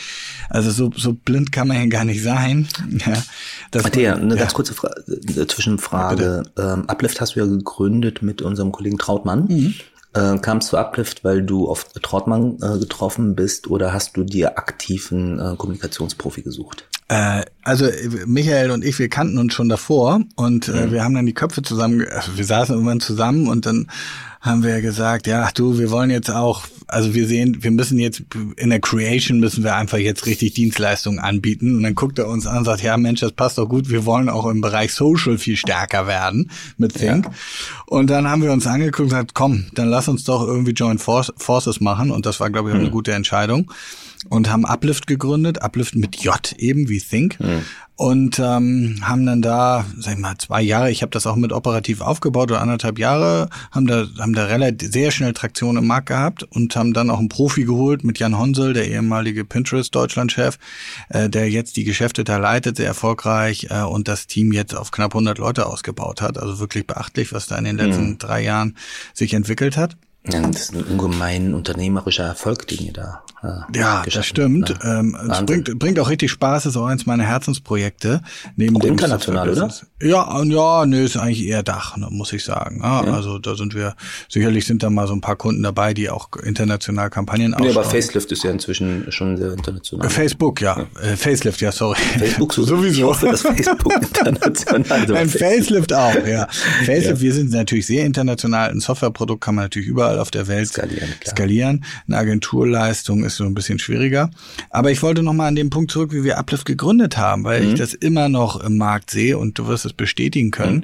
Also 0.50 0.72
so, 0.72 0.92
so 0.96 1.14
blind 1.14 1.52
kann 1.52 1.68
man 1.68 1.78
ja 1.78 1.86
gar 1.86 2.06
nicht 2.06 2.22
sein. 2.22 2.68
Ja, 3.06 3.24
das 3.72 3.84
Matthäa, 3.84 4.16
eine 4.16 4.34
ja. 4.34 4.42
ganz 4.42 4.54
kurze 4.54 4.74
Fra 4.74 4.90
äh, 5.08 5.46
Zwischenfrage. 5.46 6.44
Ja, 6.58 6.74
ähm, 6.74 6.90
Uplift 6.90 7.22
hast 7.22 7.36
du 7.36 7.40
ja 7.40 7.46
gegründet 7.46 8.22
mit 8.22 8.42
unserem 8.42 8.72
Kollegen 8.72 8.98
Trautmann. 8.98 9.46
Mhm. 9.46 9.74
Äh, 10.18 10.40
kamst 10.40 10.72
du 10.72 10.78
Uplift, 10.78 11.24
weil 11.24 11.44
du 11.44 11.70
auf 11.70 11.86
Trautmann 12.02 12.58
äh, 12.62 12.80
getroffen 12.80 13.36
bist 13.36 13.68
oder 13.68 13.94
hast 13.94 14.18
du 14.18 14.24
dir 14.24 14.58
aktiven 14.58 15.40
äh, 15.40 15.56
Kommunikationsprofi 15.56 16.42
gesucht? 16.42 16.88
Äh, 17.08 17.44
also 17.64 17.88
Michael 18.26 18.72
und 18.72 18.84
ich, 18.84 18.98
wir 18.98 19.10
kannten 19.10 19.38
uns 19.38 19.54
schon 19.54 19.70
davor 19.70 20.22
und 20.36 20.70
äh, 20.70 20.88
mhm. 20.88 20.92
wir 20.92 21.04
haben 21.04 21.14
dann 21.14 21.28
die 21.28 21.34
Köpfe 21.34 21.62
zusammen, 21.62 22.06
also 22.10 22.36
wir 22.36 22.46
saßen 22.46 22.74
irgendwann 22.74 23.00
zusammen 23.00 23.48
und 23.48 23.66
dann 23.66 23.88
haben 24.48 24.64
wir 24.64 24.82
gesagt, 24.82 25.28
ja, 25.28 25.50
du, 25.54 25.78
wir 25.78 25.92
wollen 25.92 26.10
jetzt 26.10 26.32
auch, 26.32 26.64
also 26.88 27.14
wir 27.14 27.28
sehen, 27.28 27.58
wir 27.62 27.72
müssen 27.72 28.00
jetzt 28.00 28.24
in 28.56 28.70
der 28.70 28.80
Creation 28.80 29.40
müssen 29.40 29.64
wir 29.64 29.76
einfach 29.76 29.98
jetzt 29.98 30.26
richtig 30.26 30.54
Dienstleistungen 30.54 31.20
anbieten. 31.20 31.76
Und 31.76 31.84
dann 31.84 31.96
guckt 31.96 32.18
er 32.20 32.28
uns 32.28 32.48
an 32.48 32.60
und 32.60 32.66
sagt, 32.66 32.82
ja, 32.82 32.98
Mensch, 32.98 33.20
das 33.20 33.34
passt 33.34 33.58
doch 33.58 33.68
gut, 33.68 33.90
wir 33.90 34.06
wollen 34.06 34.30
auch 34.30 34.46
im 34.48 34.62
Bereich 34.62 34.94
Social 34.94 35.38
viel 35.38 35.58
stärker 35.58 36.08
werden 36.08 36.50
mit 36.78 36.94
Think. 36.94 37.26
Ja. 37.26 37.32
Und 37.86 38.10
dann 38.10 38.28
haben 38.28 38.42
wir 38.42 38.52
uns 38.52 38.66
angeguckt 38.66 39.00
und 39.00 39.10
gesagt, 39.10 39.34
komm, 39.34 39.66
dann 39.74 39.90
lass 39.90 40.08
uns 40.08 40.24
doch 40.24 40.46
irgendwie 40.46 40.72
Joint 40.72 41.02
Forces 41.02 41.80
machen. 41.80 42.12
Und 42.12 42.26
das 42.26 42.40
war, 42.40 42.50
glaube 42.50 42.70
ich, 42.70 42.74
auch 42.74 42.80
eine 42.80 42.88
hm. 42.88 42.94
gute 42.94 43.14
Entscheidung 43.14 43.72
und 44.30 44.50
haben 44.50 44.66
Uplift 44.66 45.08
gegründet, 45.08 45.62
Uplift 45.62 45.96
mit 45.96 46.18
J 46.18 46.54
eben 46.58 46.90
wie 46.90 47.00
Think 47.00 47.40
mhm. 47.40 47.64
und 47.96 48.40
ähm, 48.40 49.00
haben 49.02 49.26
dann 49.26 49.42
da, 49.42 49.86
sag 49.98 50.14
ich 50.14 50.20
mal, 50.20 50.38
zwei 50.38 50.62
Jahre, 50.62 50.92
ich 50.92 51.02
habe 51.02 51.10
das 51.12 51.28
auch 51.28 51.36
mit 51.36 51.52
operativ 51.52 52.02
aufgebaut 52.02 52.52
oder 52.52 52.62
anderthalb 52.62 53.00
Jahre, 53.00 53.50
haben 53.72 53.88
da 53.88 54.06
haben 54.20 54.34
da 54.34 54.46
relativ 54.46 54.92
sehr 54.92 55.12
schnell 55.12 55.34
Traktion 55.34 55.78
im 55.78 55.88
Markt 55.88 56.08
gehabt 56.08 56.44
und 56.44 56.76
haben 56.76 56.94
dann 56.94 57.10
auch 57.10 57.20
einen 57.20 57.30
Profi 57.30 57.66
geholt 57.66 58.04
mit 58.04 58.20
Jan 58.20 58.38
Honsel, 58.38 58.74
der 58.74 58.88
ehemalige 58.88 59.46
Pinterest 59.46 59.94
Deutschlandchef, 59.94 60.58
äh, 61.10 61.30
der 61.30 61.50
jetzt 61.50 61.78
die 61.78 61.84
Geschäfte 61.84 62.24
da 62.24 62.38
leitet, 62.38 62.78
sehr 62.78 62.88
erfolgreich 62.88 63.68
äh, 63.70 63.82
und 63.82 64.08
das 64.08 64.28
Team 64.28 64.52
jetzt 64.52 64.76
auf 64.76 64.92
knapp 64.92 65.14
100 65.14 65.38
Leute 65.38 65.66
ausgebaut 65.66 66.22
hat, 66.22 66.38
also 66.38 66.60
wirklich 66.60 66.88
beachtlich, 66.88 67.34
was 67.34 67.48
da 67.48 67.58
in 67.58 67.66
den 67.66 67.78
letzten 67.78 68.10
mhm. 68.10 68.18
drei 68.18 68.44
Jahren 68.44 68.76
sich 69.14 69.34
entwickelt 69.34 69.78
hat. 69.78 69.98
Ja, 70.30 70.42
das 70.42 70.62
ist 70.62 70.76
ein 70.76 70.84
ungemein 70.84 71.54
unternehmerischer 71.54 72.26
Erfolg, 72.26 72.68
den 72.68 72.88
ihr 72.88 72.94
da 72.94 73.24
äh, 73.44 73.78
Ja, 73.78 74.04
das 74.12 74.26
stimmt. 74.26 74.70
Ja. 74.70 75.00
Ähm, 75.00 75.18
es 75.30 75.46
bringt, 75.46 75.80
bringt 75.80 76.00
auch 76.00 76.10
richtig 76.10 76.32
Spaß, 76.32 76.66
ist 76.66 76.76
auch 76.76 76.86
eins 76.86 77.06
meiner 77.06 77.24
Herzensprojekte. 77.24 78.22
Neben 78.58 78.76
auch 78.76 78.82
dem 78.82 78.92
international, 78.92 79.50
oder? 79.50 79.74
Ja, 80.02 80.44
ja, 80.44 80.86
nö, 80.86 81.04
ist 81.04 81.16
eigentlich 81.16 81.46
eher 81.46 81.64
Dach, 81.64 81.96
ne, 81.96 82.08
muss 82.10 82.34
ich 82.34 82.44
sagen. 82.44 82.82
Ja, 82.84 83.06
ja. 83.06 83.14
Also 83.14 83.40
da 83.40 83.56
sind 83.56 83.74
wir, 83.74 83.96
sicherlich 84.28 84.66
sind 84.66 84.84
da 84.84 84.90
mal 84.90 85.08
so 85.08 85.14
ein 85.14 85.22
paar 85.22 85.38
Kunden 85.38 85.64
dabei, 85.64 85.94
die 85.94 86.10
auch 86.10 86.30
international 86.44 87.10
Kampagnen 87.10 87.54
aussteuern. 87.54 87.74
Ja, 87.74 87.82
aber 87.82 87.90
Facelift 87.90 88.32
ist 88.32 88.44
ja 88.44 88.52
inzwischen 88.52 89.10
schon 89.12 89.38
sehr 89.38 89.54
international. 89.54 90.10
Facebook, 90.10 90.60
ja. 90.60 90.86
Äh, 91.02 91.16
Facelift, 91.16 91.62
ja, 91.62 91.72
sorry. 91.72 91.98
Facebook 92.18 92.54
sowieso. 92.54 92.88
Ich 92.90 93.04
hoffe, 93.04 93.28
dass 93.28 93.42
Facebook 93.44 93.94
international 94.02 95.16
Ein 95.16 95.30
Facelift 95.30 95.94
auch, 95.94 96.16
ja. 96.26 96.48
Facelift, 96.86 97.22
wir 97.22 97.34
sind 97.34 97.52
natürlich 97.52 97.88
sehr 97.88 98.06
international. 98.06 98.72
Ein 98.72 98.82
Softwareprodukt 98.82 99.42
kann 99.42 99.56
man 99.56 99.66
natürlich 99.66 99.88
überall 99.88 100.07
überall 100.08 100.20
auf 100.20 100.32
der 100.32 100.48
Welt 100.48 100.70
skalieren. 100.70 101.10
skalieren. 101.26 101.86
Eine 102.08 102.18
Agenturleistung 102.18 103.24
ist 103.24 103.36
so 103.36 103.44
ein 103.44 103.54
bisschen 103.54 103.80
schwieriger. 103.80 104.30
Aber 104.70 104.92
ich 104.92 105.02
wollte 105.04 105.24
noch 105.24 105.34
mal 105.34 105.48
an 105.48 105.56
den 105.56 105.70
Punkt 105.70 105.92
zurück, 105.92 106.14
wie 106.14 106.24
wir 106.24 106.38
Uplift 106.38 106.66
gegründet 106.66 107.18
haben, 107.18 107.44
weil 107.44 107.62
mhm. 107.62 107.70
ich 107.70 107.76
das 107.76 107.94
immer 107.94 108.30
noch 108.30 108.62
im 108.62 108.78
Markt 108.78 109.12
sehe 109.12 109.38
und 109.38 109.60
du 109.60 109.68
wirst 109.68 109.86
es 109.86 109.94
bestätigen 109.94 110.52
können, 110.52 110.78
mhm. 110.78 110.84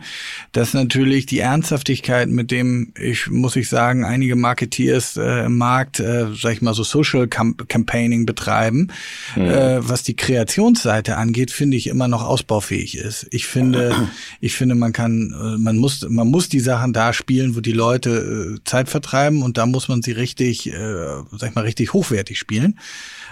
dass 0.52 0.74
natürlich 0.74 1.26
die 1.26 1.40
Ernsthaftigkeit, 1.40 2.30
mit 2.30 2.52
dem 2.52 2.94
ich, 3.00 3.30
muss 3.30 3.56
ich 3.56 3.70
sagen, 3.70 4.04
einige 4.04 4.36
Marketeers 4.36 5.18
äh, 5.18 5.46
im 5.46 5.58
Markt, 5.58 6.00
äh, 6.00 6.28
sag 6.36 6.54
ich 6.54 6.62
mal 6.62 6.74
so 6.74 6.84
Social 6.84 7.28
Camp 7.28 7.68
Campaigning 7.70 8.26
betreiben, 8.26 8.90
mhm. 9.36 9.44
äh, 9.44 9.88
was 9.90 10.04
die 10.04 10.16
Kreationsseite 10.16 11.18
angeht, 11.18 11.52
finde 11.52 11.78
ich 11.78 11.88
immer 11.88 12.08
noch 12.08 12.24
ausbaufähig 12.24 12.98
ist. 12.98 13.28
Ich 13.32 13.48
finde, 13.48 13.96
ich 14.42 14.56
finde, 14.56 14.76
man 14.76 14.92
kann, 14.92 15.34
äh, 15.34 15.58
man 15.58 15.78
muss, 15.78 16.06
man 16.10 16.28
muss 16.28 16.50
die 16.50 16.60
Sachen 16.60 16.94
da 16.94 17.14
spielen, 17.14 17.56
wo 17.56 17.62
die 17.62 17.72
Leute 17.72 18.58
äh, 18.58 18.64
Zeit 18.66 18.90
vertreiben 18.90 19.13
betreiben 19.14 19.44
und 19.44 19.58
da 19.58 19.66
muss 19.66 19.88
man 19.88 20.02
sie 20.02 20.12
richtig, 20.12 20.68
äh, 20.68 21.24
sag 21.32 21.50
ich 21.50 21.56
mal, 21.56 21.62
richtig 21.62 21.94
hochwertig 21.94 22.40
spielen 22.40 22.80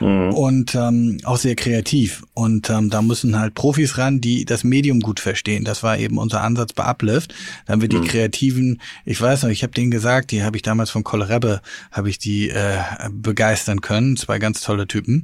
mhm. 0.01 0.33
und 0.33 0.75
ähm, 0.75 1.19
auch 1.23 1.37
sehr 1.37 1.55
kreativ. 1.55 2.23
Und 2.33 2.69
ähm, 2.69 2.89
da 2.89 3.01
müssen 3.01 3.39
halt 3.39 3.53
Profis 3.53 3.97
ran, 3.97 4.21
die 4.21 4.45
das 4.45 4.63
Medium 4.63 4.99
gut 4.99 5.19
verstehen. 5.19 5.63
Das 5.63 5.83
war 5.83 5.97
eben 5.97 6.17
unser 6.17 6.41
Ansatz 6.41 6.73
bei 6.73 6.83
Uplift. 6.83 7.33
Da 7.65 7.73
haben 7.73 7.81
wir 7.81 7.89
die 7.89 7.97
mhm. 7.97 8.05
Kreativen, 8.05 8.81
ich 9.05 9.21
weiß 9.21 9.43
noch, 9.43 9.49
ich 9.49 9.63
habe 9.63 9.73
denen 9.73 9.91
gesagt, 9.91 10.31
die 10.31 10.43
habe 10.43 10.57
ich 10.57 10.63
damals 10.63 10.89
von 10.89 11.03
Kolrebbe, 11.03 11.61
habe 11.91 12.09
ich 12.09 12.17
die 12.17 12.49
äh, 12.49 12.79
begeistern 13.11 13.81
können, 13.81 14.17
zwei 14.17 14.39
ganz 14.39 14.61
tolle 14.61 14.87
Typen. 14.87 15.23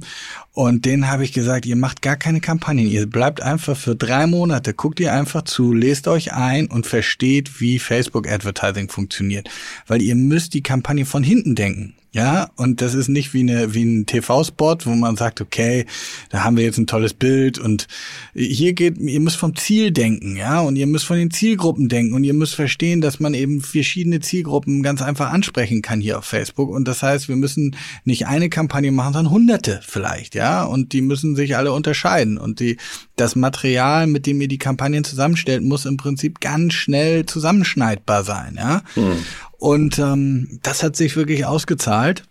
Und 0.52 0.86
denen 0.86 1.08
habe 1.08 1.24
ich 1.24 1.32
gesagt, 1.32 1.66
ihr 1.66 1.76
macht 1.76 2.02
gar 2.02 2.16
keine 2.16 2.40
Kampagnen, 2.40 2.88
ihr 2.88 3.06
bleibt 3.06 3.40
einfach 3.40 3.76
für 3.76 3.94
drei 3.94 4.26
Monate, 4.26 4.74
guckt 4.74 4.98
ihr 5.00 5.12
einfach 5.12 5.42
zu, 5.42 5.72
lest 5.72 6.08
euch 6.08 6.32
ein 6.32 6.66
und 6.66 6.86
versteht, 6.86 7.60
wie 7.60 7.78
Facebook 7.78 8.28
Advertising 8.28 8.88
funktioniert. 8.88 9.48
Weil 9.86 10.02
ihr 10.02 10.14
müsst 10.14 10.54
die 10.54 10.62
Kampagne 10.62 11.06
von 11.06 11.22
hinten 11.22 11.54
denken. 11.54 11.94
Ja, 12.12 12.48
und 12.56 12.80
das 12.80 12.94
ist 12.94 13.08
nicht 13.08 13.34
wie 13.34 13.40
eine 13.40 13.74
wie 13.74 13.84
ein 13.84 14.06
TV-Spot, 14.06 14.78
wo 14.84 14.94
man 14.94 15.16
sagt, 15.16 15.42
okay, 15.42 15.84
da 16.30 16.42
haben 16.42 16.56
wir 16.56 16.64
jetzt 16.64 16.78
ein 16.78 16.86
tolles 16.86 17.12
Bild 17.12 17.58
und 17.58 17.86
hier 18.34 18.72
geht, 18.72 18.96
ihr 18.96 19.20
müsst 19.20 19.36
vom 19.36 19.54
Ziel 19.54 19.90
denken, 19.90 20.34
ja, 20.34 20.60
und 20.60 20.76
ihr 20.76 20.86
müsst 20.86 21.04
von 21.04 21.18
den 21.18 21.30
Zielgruppen 21.30 21.90
denken 21.90 22.14
und 22.14 22.24
ihr 22.24 22.32
müsst 22.32 22.54
verstehen, 22.54 23.02
dass 23.02 23.20
man 23.20 23.34
eben 23.34 23.60
verschiedene 23.60 24.20
Zielgruppen 24.20 24.82
ganz 24.82 25.02
einfach 25.02 25.30
ansprechen 25.30 25.82
kann 25.82 26.00
hier 26.00 26.18
auf 26.18 26.24
Facebook 26.24 26.70
und 26.70 26.88
das 26.88 27.02
heißt, 27.02 27.28
wir 27.28 27.36
müssen 27.36 27.76
nicht 28.04 28.26
eine 28.26 28.48
Kampagne 28.48 28.90
machen, 28.90 29.12
sondern 29.12 29.32
hunderte 29.32 29.80
vielleicht, 29.86 30.34
ja, 30.34 30.64
und 30.64 30.94
die 30.94 31.02
müssen 31.02 31.36
sich 31.36 31.58
alle 31.58 31.72
unterscheiden 31.72 32.38
und 32.38 32.58
die 32.60 32.78
das 33.16 33.36
Material, 33.36 34.06
mit 34.06 34.24
dem 34.24 34.40
ihr 34.40 34.48
die 34.48 34.58
Kampagnen 34.58 35.04
zusammenstellt, 35.04 35.62
muss 35.62 35.84
im 35.84 35.98
Prinzip 35.98 36.40
ganz 36.40 36.72
schnell 36.72 37.26
zusammenschneidbar 37.26 38.24
sein, 38.24 38.54
ja. 38.56 38.82
Hm. 38.94 39.18
Und 39.58 39.98
ähm, 39.98 40.60
das 40.62 40.82
hat 40.82 40.96
sich 40.96 41.16
wirklich 41.16 41.44
ausgezahlt 41.44 42.24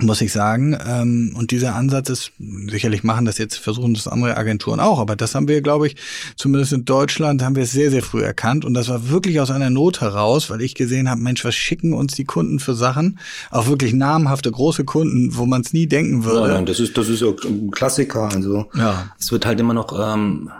muss 0.00 0.20
ich 0.20 0.32
sagen. 0.32 0.76
Ähm, 0.86 1.34
und 1.36 1.52
dieser 1.52 1.74
Ansatz 1.76 2.08
ist, 2.08 2.32
sicherlich 2.68 3.04
machen 3.04 3.26
das 3.26 3.38
jetzt, 3.38 3.56
versuchen 3.56 3.94
das 3.94 4.08
andere 4.08 4.36
Agenturen 4.36 4.80
auch, 4.80 4.98
aber 4.98 5.14
das 5.14 5.34
haben 5.34 5.46
wir, 5.46 5.62
glaube 5.62 5.86
ich, 5.86 5.96
zumindest 6.36 6.72
in 6.72 6.84
Deutschland, 6.84 7.42
haben 7.42 7.54
wir 7.54 7.62
es 7.62 7.72
sehr, 7.72 7.90
sehr 7.90 8.02
früh 8.02 8.22
erkannt. 8.22 8.64
Und 8.64 8.74
das 8.74 8.88
war 8.88 9.08
wirklich 9.08 9.40
aus 9.40 9.50
einer 9.50 9.70
Not 9.70 10.00
heraus, 10.00 10.50
weil 10.50 10.62
ich 10.62 10.74
gesehen 10.74 11.08
habe, 11.08 11.20
Mensch, 11.20 11.44
was 11.44 11.54
schicken 11.54 11.92
uns 11.92 12.14
die 12.14 12.24
Kunden 12.24 12.58
für 12.58 12.74
Sachen? 12.74 13.20
Auch 13.50 13.68
wirklich 13.68 13.92
namhafte, 13.92 14.50
große 14.50 14.84
Kunden, 14.84 15.36
wo 15.36 15.46
man 15.46 15.60
es 15.60 15.72
nie 15.72 15.86
denken 15.86 16.24
würde. 16.24 16.54
Ja, 16.54 16.62
das 16.62 16.80
ist, 16.80 16.98
das 16.98 17.08
ist 17.08 17.20
ja 17.20 17.28
ein 17.28 17.70
Klassiker. 17.70 18.30
Also 18.32 18.66
ja. 18.74 19.14
es 19.18 19.30
wird 19.30 19.46
halt 19.46 19.60
immer 19.60 19.74
noch, 19.74 19.92
ähm, 19.96 20.50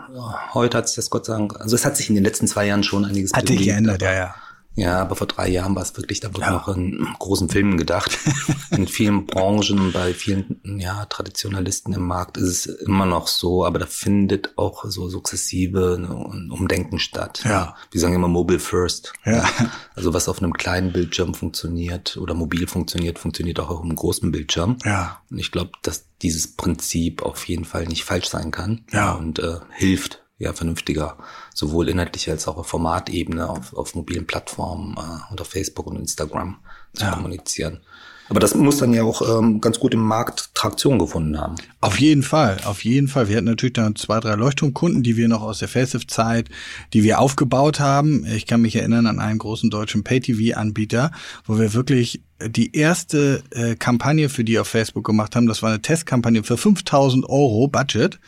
heute 0.53 0.77
hat 0.77 0.87
sich 0.87 0.95
das 0.95 1.09
Gott 1.09 1.25
sagen, 1.25 1.51
also 1.57 1.75
es 1.75 1.83
hat 1.83 1.97
sich 1.97 2.07
in 2.07 2.15
den 2.15 2.23
letzten 2.23 2.47
zwei 2.47 2.67
Jahren 2.67 2.83
schon 2.83 3.03
einiges 3.03 3.33
Hat 3.33 3.49
sich 3.49 3.63
geändert, 3.63 4.01
ja, 4.01 4.13
ja. 4.13 4.35
Ja, 4.75 5.01
aber 5.01 5.15
vor 5.15 5.27
drei 5.27 5.47
Jahren 5.47 5.75
war 5.75 5.83
es 5.83 5.95
wirklich, 5.95 6.19
da 6.19 6.33
wurde 6.33 6.47
ja. 6.47 6.51
noch 6.51 6.67
in 6.67 7.07
großen 7.17 7.49
Filmen 7.49 7.77
gedacht. 7.77 8.17
in 8.71 8.87
vielen 8.87 9.25
Branchen, 9.25 9.91
bei 9.93 10.13
vielen 10.13 10.59
ja, 10.63 11.05
Traditionalisten 11.05 11.93
im 11.93 12.05
Markt 12.05 12.37
ist 12.37 12.47
es 12.47 12.65
immer 12.65 13.05
noch 13.05 13.27
so, 13.27 13.65
aber 13.65 13.79
da 13.79 13.85
findet 13.85 14.57
auch 14.57 14.85
so 14.85 15.07
sukzessive 15.07 15.95
ein 15.97 16.51
Umdenken 16.51 16.99
statt. 16.99 17.41
Ja. 17.45 17.75
Wir 17.91 18.01
sagen 18.01 18.15
immer 18.15 18.27
Mobile 18.27 18.59
First. 18.59 19.13
Ja. 19.23 19.47
Also 19.95 20.13
was 20.13 20.27
auf 20.27 20.41
einem 20.41 20.53
kleinen 20.53 20.91
Bildschirm 20.91 21.33
funktioniert 21.33 22.17
oder 22.17 22.33
mobil 22.33 22.67
funktioniert, 22.67 23.17
funktioniert 23.17 23.59
auch 23.61 23.69
auf 23.69 23.81
einem 23.81 23.95
großen 23.95 24.29
Bildschirm. 24.31 24.77
Ja. 24.83 25.21
Und 25.31 25.37
ich 25.37 25.51
glaube, 25.51 25.71
dass 25.83 26.05
dieses 26.21 26.55
Prinzip 26.55 27.21
auf 27.21 27.47
jeden 27.47 27.65
Fall 27.65 27.85
nicht 27.85 28.03
falsch 28.03 28.27
sein 28.27 28.51
kann. 28.51 28.83
Ja. 28.91 29.13
Und 29.13 29.39
äh, 29.39 29.59
hilft 29.71 30.24
ja 30.37 30.53
vernünftiger, 30.53 31.17
sowohl 31.53 31.89
inhaltlich 31.89 32.29
als 32.29 32.47
auch 32.47 32.57
auf 32.57 32.67
Formatebene, 32.67 33.49
auf, 33.49 33.73
auf 33.73 33.95
mobilen 33.95 34.27
Plattformen 34.27 34.95
äh, 34.97 35.31
und 35.31 35.41
auf 35.41 35.47
Facebook 35.47 35.87
und 35.87 35.97
Instagram 35.97 36.57
zu 36.93 37.05
ja. 37.05 37.11
kommunizieren. 37.11 37.81
Aber 38.27 38.39
das 38.39 38.55
muss 38.55 38.77
dann 38.77 38.93
ja 38.93 39.03
auch 39.03 39.21
ähm, 39.39 39.61
ganz 39.61 39.79
gut 39.79 39.93
im 39.93 39.99
Markt 39.99 40.49
Traktion 40.55 40.97
gefunden 40.97 41.39
haben. 41.39 41.55
Auf 41.81 41.99
jeden 41.99 42.23
Fall, 42.23 42.57
auf 42.65 42.83
jeden 42.83 43.07
Fall. 43.07 43.29
Wir 43.29 43.37
hatten 43.37 43.45
natürlich 43.45 43.73
dann 43.73 43.95
zwei, 43.95 44.19
drei 44.19 44.33
Leuchtturmkunden, 44.33 45.03
die 45.03 45.15
wir 45.15 45.27
noch 45.27 45.43
aus 45.43 45.59
der 45.59 45.67
Facelift-Zeit, 45.67 46.49
die 46.93 47.03
wir 47.03 47.19
aufgebaut 47.19 47.79
haben. 47.79 48.25
Ich 48.25 48.47
kann 48.47 48.61
mich 48.61 48.75
erinnern 48.75 49.05
an 49.05 49.19
einen 49.19 49.37
großen 49.37 49.69
deutschen 49.69 50.03
Pay-TV-Anbieter, 50.03 51.11
wo 51.45 51.59
wir 51.59 51.73
wirklich 51.73 52.23
die 52.39 52.75
erste 52.75 53.43
äh, 53.51 53.75
Kampagne 53.75 54.27
für 54.27 54.43
die 54.43 54.59
auf 54.59 54.67
Facebook 54.67 55.05
gemacht 55.05 55.35
haben, 55.35 55.47
das 55.47 55.63
war 55.63 55.69
eine 55.69 55.81
Testkampagne 55.81 56.43
für 56.43 56.57
5000 56.57 57.29
Euro 57.29 57.67
Budget. 57.67 58.19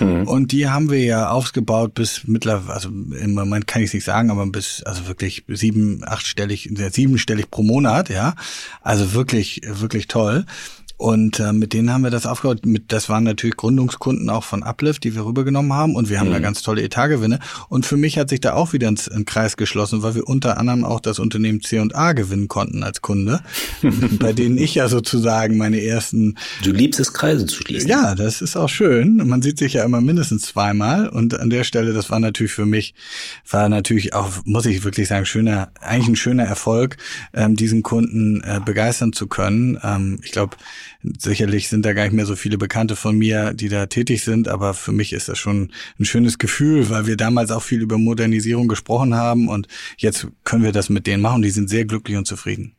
Mhm. 0.00 0.26
Und 0.26 0.50
die 0.52 0.68
haben 0.68 0.90
wir 0.90 1.02
ja 1.02 1.30
aufgebaut 1.30 1.94
bis 1.94 2.22
mittlerweile, 2.26 2.74
also 2.74 2.88
im 2.88 3.34
Moment 3.34 3.68
kann 3.68 3.82
ich 3.82 3.88
es 3.88 3.94
nicht 3.94 4.04
sagen, 4.04 4.30
aber 4.30 4.44
bis, 4.46 4.82
also 4.82 5.06
wirklich 5.06 5.44
sieben, 5.46 6.02
achtstellig, 6.04 6.70
siebenstellig 6.90 7.50
pro 7.50 7.62
Monat, 7.62 8.08
ja. 8.08 8.34
Also 8.80 9.12
wirklich, 9.12 9.62
wirklich 9.64 10.08
toll. 10.08 10.44
Und 11.02 11.40
äh, 11.40 11.52
mit 11.52 11.72
denen 11.72 11.92
haben 11.92 12.04
wir 12.04 12.10
das 12.10 12.26
aufgebaut. 12.26 12.64
Mit, 12.64 12.92
das 12.92 13.08
waren 13.08 13.24
natürlich 13.24 13.56
Gründungskunden 13.56 14.30
auch 14.30 14.44
von 14.44 14.62
Uplift, 14.62 15.02
die 15.02 15.16
wir 15.16 15.26
rübergenommen 15.26 15.72
haben. 15.72 15.96
Und 15.96 16.08
wir 16.08 16.20
haben 16.20 16.28
mhm. 16.28 16.34
da 16.34 16.38
ganz 16.38 16.62
tolle 16.62 16.80
Etatgewinne. 16.80 17.40
Und 17.68 17.86
für 17.86 17.96
mich 17.96 18.18
hat 18.18 18.28
sich 18.28 18.40
da 18.40 18.52
auch 18.52 18.72
wieder 18.72 18.86
ein, 18.86 18.96
ein 19.12 19.24
Kreis 19.24 19.56
geschlossen, 19.56 20.04
weil 20.04 20.14
wir 20.14 20.28
unter 20.28 20.58
anderem 20.58 20.84
auch 20.84 21.00
das 21.00 21.18
Unternehmen 21.18 21.60
C&A 21.60 22.12
gewinnen 22.12 22.46
konnten 22.46 22.84
als 22.84 23.02
Kunde, 23.02 23.40
bei 24.20 24.32
denen 24.32 24.56
ich 24.56 24.76
ja 24.76 24.86
sozusagen 24.86 25.56
meine 25.56 25.82
ersten... 25.82 26.36
Du 26.62 26.70
liebst 26.70 27.00
es, 27.00 27.12
Kreise 27.12 27.46
zu 27.46 27.56
schließen. 27.56 27.90
Ja, 27.90 28.14
das 28.14 28.40
ist 28.40 28.54
auch 28.56 28.68
schön. 28.68 29.16
Man 29.26 29.42
sieht 29.42 29.58
sich 29.58 29.72
ja 29.72 29.84
immer 29.84 30.00
mindestens 30.00 30.42
zweimal. 30.42 31.08
Und 31.08 31.36
an 31.40 31.50
der 31.50 31.64
Stelle, 31.64 31.94
das 31.94 32.10
war 32.10 32.20
natürlich 32.20 32.52
für 32.52 32.66
mich, 32.66 32.94
war 33.50 33.68
natürlich 33.68 34.14
auch, 34.14 34.30
muss 34.44 34.66
ich 34.66 34.84
wirklich 34.84 35.08
sagen, 35.08 35.26
schöner, 35.26 35.72
eigentlich 35.80 36.10
ein 36.10 36.16
schöner 36.16 36.44
Erfolg, 36.44 36.96
ähm, 37.34 37.56
diesen 37.56 37.82
Kunden 37.82 38.40
äh, 38.42 38.60
begeistern 38.64 39.12
zu 39.12 39.26
können. 39.26 39.80
Ähm, 39.82 40.20
ich 40.22 40.30
glaube, 40.30 40.56
Sicherlich 41.18 41.68
sind 41.68 41.84
da 41.84 41.92
gar 41.92 42.04
nicht 42.04 42.12
mehr 42.12 42.26
so 42.26 42.36
viele 42.36 42.58
Bekannte 42.58 42.94
von 42.94 43.18
mir, 43.18 43.54
die 43.54 43.68
da 43.68 43.86
tätig 43.86 44.22
sind, 44.24 44.48
aber 44.48 44.72
für 44.74 44.92
mich 44.92 45.12
ist 45.12 45.28
das 45.28 45.38
schon 45.38 45.72
ein 45.98 46.04
schönes 46.04 46.38
Gefühl, 46.38 46.90
weil 46.90 47.06
wir 47.06 47.16
damals 47.16 47.50
auch 47.50 47.62
viel 47.62 47.80
über 47.80 47.98
Modernisierung 47.98 48.68
gesprochen 48.68 49.14
haben 49.14 49.48
und 49.48 49.66
jetzt 49.96 50.28
können 50.44 50.62
wir 50.62 50.72
das 50.72 50.90
mit 50.90 51.06
denen 51.06 51.22
machen. 51.22 51.42
Die 51.42 51.50
sind 51.50 51.68
sehr 51.68 51.84
glücklich 51.84 52.16
und 52.16 52.26
zufrieden. 52.26 52.74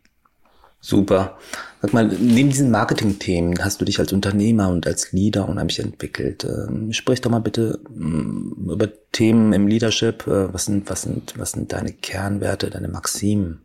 Super. 0.85 1.37
Sag 1.81 1.93
mal, 1.93 2.07
neben 2.07 2.49
diesen 2.49 2.69
Marketing-Themen 2.69 3.63
hast 3.63 3.79
du 3.79 3.85
dich 3.85 3.99
als 3.99 4.11
Unternehmer 4.11 4.67
und 4.67 4.85
als 4.85 5.13
Leader 5.13 5.47
unheimlich 5.47 5.79
entwickelt. 5.79 6.45
Ähm, 6.45 6.91
sprich 6.91 7.21
doch 7.21 7.31
mal 7.31 7.39
bitte 7.39 7.79
mm, 7.89 8.69
über 8.69 8.89
Themen 9.13 9.53
im 9.53 9.67
Leadership. 9.67 10.27
Äh, 10.27 10.53
was 10.53 10.65
sind, 10.65 10.89
was 10.89 11.03
sind, 11.03 11.33
was 11.37 11.51
sind 11.51 11.71
deine 11.71 11.93
Kernwerte, 11.93 12.69
deine 12.69 12.89
Maximen? 12.89 13.62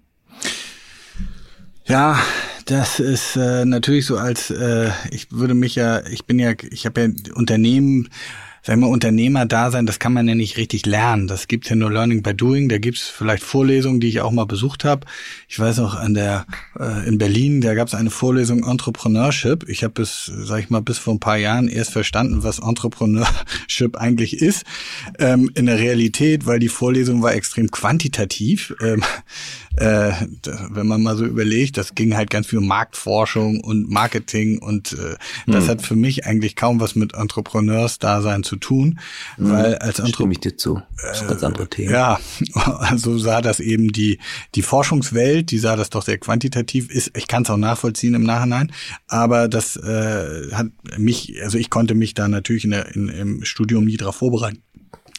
Ja, 1.89 2.19
das 2.67 3.01
ist 3.01 3.37
äh, 3.37 3.65
natürlich 3.65 4.05
so 4.05 4.19
als 4.19 4.51
äh, 4.51 4.91
ich 5.11 5.33
würde 5.33 5.55
mich 5.55 5.75
ja, 5.75 6.07
ich 6.07 6.27
bin 6.27 6.39
ja, 6.39 6.53
ich 6.71 6.85
habe 6.85 7.01
ja 7.01 7.35
Unternehmen 7.35 8.11
sagen 8.69 8.83
wir, 8.83 8.89
Unternehmer 8.89 9.47
da 9.47 9.71
sein, 9.71 9.87
das 9.87 9.99
kann 9.99 10.13
man 10.13 10.29
ja 10.29 10.35
nicht 10.35 10.59
richtig 10.59 10.85
lernen. 10.85 11.27
Das 11.27 11.49
gibt's 11.49 11.71
ja 11.71 11.77
nur 11.77 11.91
Learning 11.91 12.23
by 12.23 12.35
Doing. 12.35 12.69
Da 12.69 12.77
gibt's 12.77 13.09
vielleicht 13.09 13.43
Vorlesungen, 13.43 13.99
die 13.99 14.09
ich 14.09 14.21
auch 14.21 14.31
mal 14.31 14.45
besucht 14.45 14.85
habe. 14.85 15.07
Ich 15.49 15.59
weiß 15.59 15.79
noch, 15.79 15.95
an 15.95 16.13
der 16.13 16.45
äh, 16.79 17.09
in 17.09 17.17
Berlin, 17.17 17.63
da 17.63 17.73
gab's 17.73 17.95
eine 17.95 18.11
Vorlesung 18.11 18.65
Entrepreneurship. 18.65 19.67
Ich 19.71 19.85
habe 19.85 19.95
bis, 19.95 20.27
sag 20.27 20.61
ich 20.61 20.69
mal, 20.69 20.83
bis 20.83 20.99
vor 20.99 21.15
ein 21.15 21.21
paar 21.21 21.39
Jahren 21.39 21.69
erst 21.69 21.93
verstanden, 21.93 22.43
was 22.43 22.61
Entrepreneurship 23.79 23.97
eigentlich 23.97 24.41
ist. 24.41 24.65
Ähm, 25.19 25.51
in 25.55 25.67
der 25.67 25.79
Realität, 25.79 26.47
weil 26.47 26.59
die 26.59 26.69
Vorlesung 26.69 27.23
war 27.23 27.35
extrem 27.35 27.71
quantitativ. 27.71 28.75
Ähm, 28.81 29.03
äh, 29.77 30.13
wenn 30.71 30.87
man 30.87 31.03
mal 31.03 31.17
so 31.17 31.25
überlegt, 31.25 31.77
das 31.77 31.95
ging 31.95 32.17
halt 32.17 32.31
ganz 32.31 32.49
viel 32.49 32.59
um 32.59 32.67
Marktforschung 32.67 33.61
und 33.61 33.89
Marketing 33.89 34.59
und 34.59 34.93
äh, 34.93 35.17
das 35.47 35.65
hm. 35.65 35.71
hat 35.71 35.83
für 35.83 35.95
mich 35.95 36.27
eigentlich 36.27 36.57
kaum 36.57 36.81
was 36.81 36.97
mit 36.97 37.15
Entrepreneurs-Dasein 37.15 38.43
zu 38.43 38.57
tun, 38.57 38.99
hm. 39.37 39.51
weil 39.51 39.75
als 39.77 40.01
Entrepreneur 40.01 40.33
ich 40.33 40.41
dir 40.41 40.57
zu. 40.57 40.83
Das 41.03 41.23
ist 41.23 41.29
ganz 41.29 41.45
andere 41.45 41.69
Themen. 41.69 41.93
Ja, 41.93 42.19
also 42.55 43.19
sah 43.19 43.41
das 43.41 43.61
eben 43.61 43.93
die 43.93 44.19
die 44.55 44.63
Forschungswelt, 44.63 45.51
die 45.51 45.59
sah 45.59 45.77
das 45.77 45.91
doch 45.91 46.03
sehr 46.03 46.19
quantitativ 46.19 46.91
ist. 46.91 47.13
Ich 47.17 47.29
kann 47.29 47.45
es 47.45 47.51
auch 47.51 47.57
nachvollziehen 47.57 48.15
im 48.15 48.25
Nachhinein, 48.25 48.73
aber 49.07 49.49
das 49.49 49.77
äh, 49.77 50.51
hat 50.53 50.69
mich, 50.97 51.41
also 51.43 51.57
ich 51.57 51.71
konnte 51.71 51.95
mich 51.95 52.15
da 52.15 52.27
natürlich 52.27 52.65
in 52.65 52.71
der, 52.71 52.95
in, 52.95 53.09
im 53.09 53.45
Studium 53.45 53.68
nie 53.77 53.97
darauf 53.97 54.17
vorbereiten. 54.17 54.63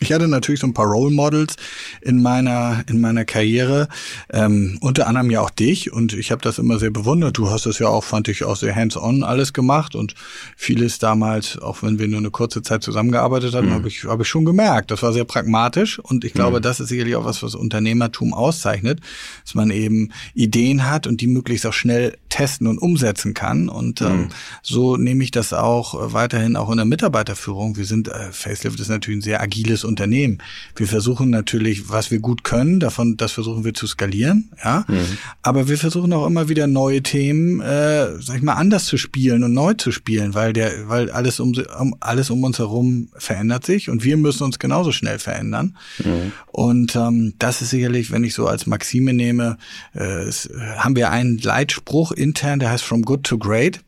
Ich 0.01 0.13
hatte 0.13 0.27
natürlich 0.27 0.61
so 0.61 0.67
ein 0.67 0.73
paar 0.73 0.85
Role 0.85 1.13
Models 1.13 1.55
in 2.01 2.21
meiner 2.21 2.83
in 2.87 3.01
meiner 3.01 3.25
Karriere, 3.25 3.89
ähm, 4.31 4.77
unter 4.81 5.07
anderem 5.07 5.29
ja 5.29 5.41
auch 5.41 5.49
dich 5.49 5.91
und 5.91 6.13
ich 6.13 6.31
habe 6.31 6.41
das 6.41 6.57
immer 6.57 6.79
sehr 6.79 6.89
bewundert. 6.89 7.37
Du 7.37 7.49
hast 7.49 7.65
das 7.65 7.79
ja 7.79 7.87
auch, 7.87 8.03
fand 8.03 8.29
ich 8.29 8.45
auch 8.45 8.55
sehr 8.55 8.75
hands-on 8.75 9.23
alles 9.23 9.51
gemacht 9.51 9.95
und 9.95 10.15
vieles 10.55 10.99
damals, 10.99 11.59
auch 11.59 11.83
wenn 11.83 11.99
wir 11.99 12.07
nur 12.07 12.19
eine 12.19 12.31
kurze 12.31 12.61
Zeit 12.61 12.81
zusammengearbeitet 12.81 13.53
hatten, 13.53 13.67
mhm. 13.67 13.73
habe 13.73 13.87
ich 13.89 14.05
habe 14.05 14.23
ich 14.23 14.29
schon 14.29 14.45
gemerkt. 14.45 14.91
Das 14.91 15.03
war 15.03 15.11
sehr 15.11 15.25
pragmatisch 15.25 15.99
und 15.99 16.23
ich 16.23 16.33
glaube, 16.33 16.59
mhm. 16.59 16.63
das 16.63 16.79
ist 16.79 16.87
sicherlich 16.87 17.15
auch 17.17 17.25
was, 17.25 17.43
was 17.43 17.55
Unternehmertum 17.55 18.33
auszeichnet, 18.33 19.01
dass 19.43 19.53
man 19.53 19.69
eben 19.69 20.13
Ideen 20.33 20.89
hat 20.89 21.07
und 21.07 21.19
die 21.19 21.27
möglichst 21.27 21.65
auch 21.65 21.73
schnell 21.73 22.17
testen 22.29 22.67
und 22.67 22.77
umsetzen 22.77 23.33
kann 23.33 23.69
und 23.69 24.01
ähm, 24.01 24.07
mhm. 24.07 24.29
so 24.61 24.97
nehme 24.97 25.23
ich 25.23 25.31
das 25.31 25.53
auch 25.53 26.13
weiterhin 26.13 26.55
auch 26.55 26.69
in 26.69 26.77
der 26.77 26.85
Mitarbeiterführung. 26.85 27.75
Wir 27.75 27.85
sind 27.85 28.07
äh, 28.07 28.31
Facelift 28.31 28.79
ist 28.79 28.89
natürlich 28.89 29.19
ein 29.19 29.23
sehr 29.23 29.41
agiles 29.41 29.83
Unternehmen. 29.83 30.39
Wir 30.75 30.87
versuchen 30.87 31.29
natürlich, 31.29 31.89
was 31.89 32.11
wir 32.11 32.19
gut 32.19 32.43
können, 32.43 32.79
davon, 32.79 33.17
das 33.17 33.31
versuchen 33.31 33.63
wir 33.63 33.73
zu 33.73 33.87
skalieren, 33.87 34.49
ja. 34.63 34.85
Mhm. 34.87 35.17
Aber 35.41 35.67
wir 35.67 35.77
versuchen 35.77 36.13
auch 36.13 36.27
immer 36.27 36.49
wieder 36.49 36.67
neue 36.67 37.01
Themen, 37.01 37.61
äh, 37.61 38.21
sag 38.21 38.37
ich 38.37 38.43
mal, 38.43 38.53
anders 38.53 38.85
zu 38.85 38.97
spielen 38.97 39.43
und 39.43 39.53
neu 39.53 39.73
zu 39.73 39.91
spielen, 39.91 40.33
weil 40.33 40.53
der, 40.53 40.87
weil 40.87 41.11
alles 41.11 41.39
um, 41.39 41.53
um 41.79 41.95
alles 41.99 42.29
um 42.29 42.43
uns 42.43 42.59
herum 42.59 43.09
verändert 43.15 43.65
sich 43.65 43.89
und 43.89 44.03
wir 44.03 44.17
müssen 44.17 44.43
uns 44.43 44.59
genauso 44.59 44.91
schnell 44.91 45.19
verändern. 45.19 45.77
Mhm. 46.03 46.31
Und 46.51 46.95
ähm, 46.95 47.33
das 47.39 47.61
ist 47.61 47.69
sicherlich, 47.69 48.11
wenn 48.11 48.23
ich 48.23 48.33
so 48.33 48.47
als 48.47 48.67
Maxime 48.67 49.13
nehme, 49.13 49.57
äh, 49.95 50.23
es, 50.23 50.49
haben 50.77 50.95
wir 50.95 51.09
einen 51.09 51.37
Leitspruch 51.37 52.11
intern, 52.19 52.59
der 52.59 52.71
heißt 52.71 52.83
From 52.83 53.01
Good 53.03 53.23
to 53.23 53.37
Great. 53.37 53.81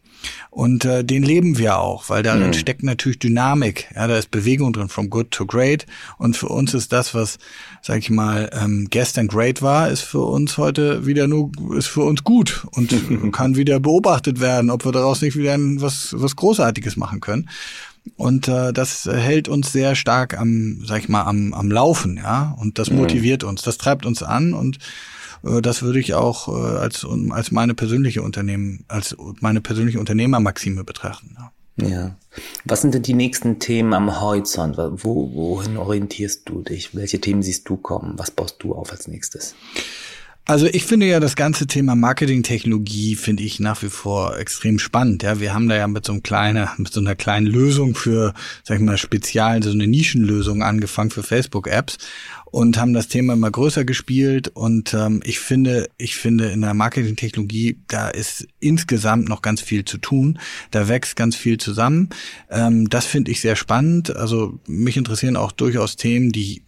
Und 0.49 0.85
äh, 0.85 1.03
den 1.03 1.23
leben 1.23 1.57
wir 1.57 1.79
auch, 1.79 2.09
weil 2.09 2.23
darin 2.23 2.47
mhm. 2.47 2.53
steckt 2.53 2.83
natürlich 2.83 3.19
Dynamik. 3.19 3.89
Ja, 3.95 4.07
da 4.07 4.17
ist 4.17 4.31
Bewegung 4.31 4.73
drin, 4.73 4.89
from 4.89 5.09
good 5.09 5.31
to 5.31 5.45
great. 5.45 5.85
Und 6.17 6.37
für 6.37 6.49
uns 6.49 6.73
ist 6.73 6.91
das, 6.91 7.13
was, 7.13 7.39
sag 7.81 7.99
ich 7.99 8.09
mal, 8.09 8.49
ähm, 8.53 8.87
gestern 8.89 9.27
great 9.27 9.61
war, 9.61 9.89
ist 9.89 10.01
für 10.01 10.21
uns 10.21 10.57
heute 10.57 11.05
wieder 11.05 11.27
nur, 11.27 11.51
ist 11.75 11.87
für 11.87 12.03
uns 12.03 12.23
gut 12.23 12.65
und 12.71 12.93
kann 13.31 13.55
wieder 13.55 13.79
beobachtet 13.79 14.39
werden, 14.41 14.69
ob 14.69 14.85
wir 14.85 14.91
daraus 14.91 15.21
nicht 15.21 15.37
wieder 15.37 15.55
was, 15.57 16.13
was 16.17 16.35
Großartiges 16.35 16.97
machen 16.97 17.21
können. 17.21 17.49
Und 18.17 18.47
äh, 18.47 18.73
das 18.73 19.05
hält 19.05 19.47
uns 19.47 19.71
sehr 19.71 19.95
stark 19.95 20.37
am, 20.37 20.83
sag 20.85 20.99
ich 20.99 21.09
mal, 21.09 21.23
am, 21.23 21.53
am 21.53 21.71
Laufen, 21.71 22.17
ja. 22.17 22.55
Und 22.59 22.79
das 22.79 22.89
mhm. 22.89 22.97
motiviert 22.97 23.43
uns, 23.43 23.61
das 23.61 23.77
treibt 23.77 24.05
uns 24.05 24.23
an 24.23 24.53
und 24.53 24.79
das 25.43 25.81
würde 25.81 25.99
ich 25.99 26.13
auch 26.13 26.47
äh, 26.47 26.77
als, 26.77 27.05
als 27.31 27.51
meine 27.51 27.73
persönliche 27.73 28.21
Unternehmen, 28.21 28.85
als 28.87 29.15
meine 29.39 29.61
persönliche 29.61 29.99
Unternehmermaxime 29.99 30.83
betrachten. 30.83 31.35
Ja. 31.77 32.15
Was 32.65 32.81
sind 32.81 32.93
denn 32.93 33.01
die 33.01 33.13
nächsten 33.13 33.59
Themen 33.59 33.93
am 33.93 34.21
Horizont? 34.21 34.77
Wo, 34.77 35.33
wohin 35.33 35.77
orientierst 35.77 36.47
du 36.47 36.61
dich? 36.61 36.95
Welche 36.95 37.19
Themen 37.19 37.41
siehst 37.41 37.67
du 37.67 37.77
kommen? 37.77 38.13
Was 38.17 38.31
baust 38.31 38.57
du 38.59 38.73
auf 38.73 38.91
als 38.91 39.07
nächstes? 39.07 39.55
Also 40.45 40.65
ich 40.65 40.85
finde 40.85 41.05
ja 41.05 41.19
das 41.19 41.35
ganze 41.35 41.67
Thema 41.67 41.95
Marketingtechnologie 41.95 43.15
finde 43.15 43.43
ich 43.43 43.59
nach 43.59 43.83
wie 43.83 43.89
vor 43.89 44.37
extrem 44.37 44.79
spannend. 44.79 45.23
Ja, 45.23 45.39
wir 45.39 45.53
haben 45.53 45.69
da 45.69 45.75
ja 45.75 45.87
mit 45.87 46.03
so 46.03 46.13
einem 46.13 46.23
kleinen, 46.23 46.67
mit 46.77 46.91
so 46.91 46.99
einer 46.99 47.15
kleinen 47.15 47.45
Lösung 47.45 47.93
für, 47.93 48.33
sag 48.63 48.77
ich 48.77 48.83
mal, 48.83 48.97
spezial 48.97 49.61
so 49.61 49.69
eine 49.69 49.87
Nischenlösung 49.87 50.63
angefangen 50.63 51.11
für 51.11 51.23
Facebook-Apps 51.23 51.99
und 52.51 52.77
haben 52.77 52.93
das 52.93 53.07
Thema 53.07 53.33
immer 53.33 53.49
größer 53.49 53.85
gespielt. 53.85 54.49
Und 54.49 54.93
ähm, 54.93 55.21
ich 55.23 55.39
finde, 55.39 55.89
ich 55.97 56.17
finde 56.17 56.49
in 56.49 56.61
der 56.61 56.73
Marketingtechnologie, 56.73 57.79
da 57.87 58.09
ist 58.09 58.47
insgesamt 58.59 59.29
noch 59.29 59.41
ganz 59.41 59.61
viel 59.61 59.85
zu 59.85 59.97
tun. 59.97 60.37
Da 60.69 60.89
wächst 60.89 61.15
ganz 61.15 61.35
viel 61.35 61.57
zusammen. 61.57 62.09
Ähm, 62.49 62.89
das 62.89 63.05
finde 63.05 63.31
ich 63.31 63.39
sehr 63.39 63.55
spannend. 63.55 64.15
Also 64.15 64.59
mich 64.67 64.97
interessieren 64.97 65.37
auch 65.37 65.53
durchaus 65.53 65.95
Themen, 65.95 66.33
die, 66.33 66.63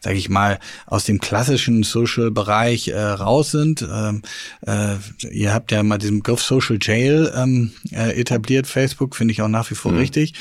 sage 0.00 0.16
ich 0.16 0.30
mal, 0.30 0.58
aus 0.86 1.04
dem 1.04 1.20
klassischen 1.20 1.82
Social-Bereich 1.82 2.88
äh, 2.88 2.98
raus 2.98 3.50
sind. 3.50 3.86
Ähm, 3.90 4.22
äh, 4.66 4.96
ihr 5.30 5.52
habt 5.52 5.72
ja 5.72 5.82
mal 5.82 5.98
diesen 5.98 6.18
Begriff 6.18 6.42
Social 6.42 6.78
Jail 6.80 7.30
ähm, 7.36 7.72
äh, 7.92 8.18
etabliert, 8.18 8.66
Facebook, 8.66 9.14
finde 9.14 9.32
ich 9.32 9.42
auch 9.42 9.48
nach 9.48 9.70
wie 9.70 9.74
vor 9.74 9.92
mhm. 9.92 9.98
richtig. 9.98 10.34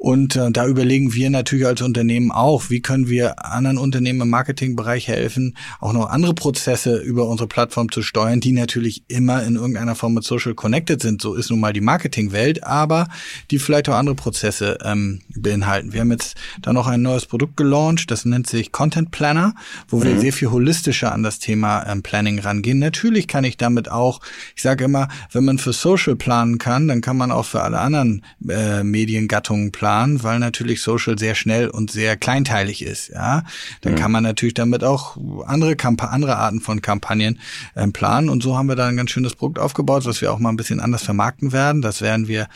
Und 0.00 0.34
äh, 0.34 0.50
da 0.50 0.66
überlegen 0.66 1.12
wir 1.12 1.28
natürlich 1.28 1.66
als 1.66 1.82
Unternehmen 1.82 2.32
auch, 2.32 2.70
wie 2.70 2.80
können 2.80 3.10
wir 3.10 3.44
anderen 3.44 3.76
Unternehmen 3.76 4.22
im 4.22 4.30
Marketingbereich 4.30 5.08
helfen, 5.08 5.58
auch 5.78 5.92
noch 5.92 6.08
andere 6.08 6.32
Prozesse 6.32 6.96
über 6.96 7.28
unsere 7.28 7.46
Plattform 7.46 7.92
zu 7.92 8.00
steuern, 8.00 8.40
die 8.40 8.52
natürlich 8.52 9.02
immer 9.08 9.42
in 9.42 9.56
irgendeiner 9.56 9.94
Form 9.94 10.14
mit 10.14 10.24
Social 10.24 10.54
connected 10.54 11.02
sind. 11.02 11.20
So 11.20 11.34
ist 11.34 11.50
nun 11.50 11.60
mal 11.60 11.74
die 11.74 11.82
Marketingwelt, 11.82 12.64
aber 12.64 13.08
die 13.50 13.58
vielleicht 13.58 13.90
auch 13.90 13.94
andere 13.94 14.14
Prozesse 14.14 14.78
ähm, 14.82 15.20
beinhalten. 15.36 15.92
Wir 15.92 16.00
haben 16.00 16.12
jetzt 16.12 16.34
da 16.62 16.72
noch 16.72 16.86
ein 16.86 17.02
neues 17.02 17.26
Produkt 17.26 17.58
gelauncht, 17.58 18.10
das 18.10 18.24
nennt 18.24 18.46
sich 18.46 18.72
Content 18.72 19.10
Planner, 19.10 19.54
wo 19.86 20.02
wir 20.02 20.14
mhm. 20.14 20.20
sehr 20.20 20.32
viel 20.32 20.50
holistischer 20.50 21.12
an 21.12 21.22
das 21.22 21.40
Thema 21.40 21.86
ähm, 21.86 22.02
Planning 22.02 22.38
rangehen. 22.38 22.78
Natürlich 22.78 23.28
kann 23.28 23.44
ich 23.44 23.58
damit 23.58 23.90
auch, 23.90 24.22
ich 24.56 24.62
sage 24.62 24.84
immer, 24.84 25.08
wenn 25.30 25.44
man 25.44 25.58
für 25.58 25.74
Social 25.74 26.16
planen 26.16 26.56
kann, 26.56 26.88
dann 26.88 27.02
kann 27.02 27.18
man 27.18 27.30
auch 27.30 27.44
für 27.44 27.60
alle 27.60 27.80
anderen 27.80 28.24
äh, 28.48 28.82
Mediengattungen 28.82 29.72
planen 29.72 29.89
planen, 29.90 30.22
weil 30.22 30.38
natürlich 30.38 30.82
Social 30.82 31.18
sehr 31.18 31.34
schnell 31.34 31.68
und 31.68 31.90
sehr 31.90 32.16
kleinteilig 32.16 32.82
ist. 32.82 33.08
Ja, 33.08 33.42
dann 33.80 33.94
mhm. 33.94 33.96
kann 33.96 34.12
man 34.12 34.22
natürlich 34.22 34.54
damit 34.54 34.84
auch 34.84 35.16
andere 35.46 35.74
Kamp 35.74 36.04
andere 36.04 36.36
Arten 36.36 36.60
von 36.60 36.80
Kampagnen 36.80 37.40
äh, 37.74 37.88
planen. 37.88 38.28
Und 38.28 38.40
so 38.40 38.56
haben 38.56 38.68
wir 38.68 38.76
da 38.76 38.86
ein 38.86 38.96
ganz 38.96 39.10
schönes 39.10 39.34
Produkt 39.34 39.58
aufgebaut, 39.58 40.04
was 40.04 40.20
wir 40.20 40.32
auch 40.32 40.38
mal 40.38 40.50
ein 40.50 40.56
bisschen 40.56 40.78
anders 40.78 41.02
vermarkten 41.02 41.50
werden. 41.50 41.82
Das 41.82 42.02
werden 42.02 42.28
wir 42.28 42.46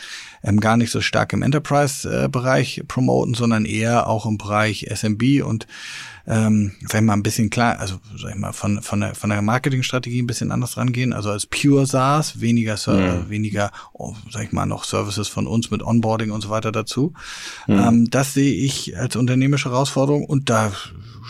ähm, 0.45 0.61
gar 0.61 0.77
nicht 0.77 0.93
so 0.93 1.01
stark 1.01 1.33
im 1.33 1.43
Enterprise-Bereich 1.43 2.79
äh, 2.79 2.85
promoten, 2.85 3.35
sondern 3.35 3.65
eher 3.65 4.07
auch 4.07 4.27
im 4.27 4.39
Bereich 4.39 4.87
SMB 4.89 5.43
und 5.43 5.67
ähm, 6.27 6.73
sag 6.87 7.01
ich 7.01 7.07
mal, 7.07 7.13
ein 7.13 7.23
bisschen 7.23 7.51
klar, 7.51 7.79
also 7.79 7.97
sag 8.17 8.31
ich 8.31 8.37
mal, 8.37 8.53
von, 8.53 8.81
von 8.83 9.01
der, 9.01 9.15
von 9.15 9.31
der 9.31 9.43
Marketingstrategie 9.43 10.23
ein 10.23 10.27
bisschen 10.27 10.53
anders 10.53 10.77
rangehen, 10.77 11.13
also 11.13 11.31
als 11.31 11.47
Pure 11.47 11.87
SaaS, 11.87 12.41
weniger, 12.41 12.77
mhm. 12.87 13.29
weniger, 13.29 13.71
oh, 13.93 14.15
sag 14.31 14.45
ich 14.45 14.53
mal, 14.53 14.67
noch 14.67 14.85
Services 14.85 15.29
von 15.29 15.47
uns 15.47 15.71
mit 15.71 15.83
Onboarding 15.83 16.31
und 16.31 16.41
so 16.41 16.51
weiter 16.51 16.73
dazu. 16.73 17.13
Mhm. 17.67 17.79
Ähm, 17.79 18.11
das 18.11 18.35
sehe 18.35 18.55
ich 18.55 18.97
als 18.97 19.17
unternehmerische 19.17 19.71
Herausforderung 19.71 20.25
und 20.25 20.51
da 20.51 20.73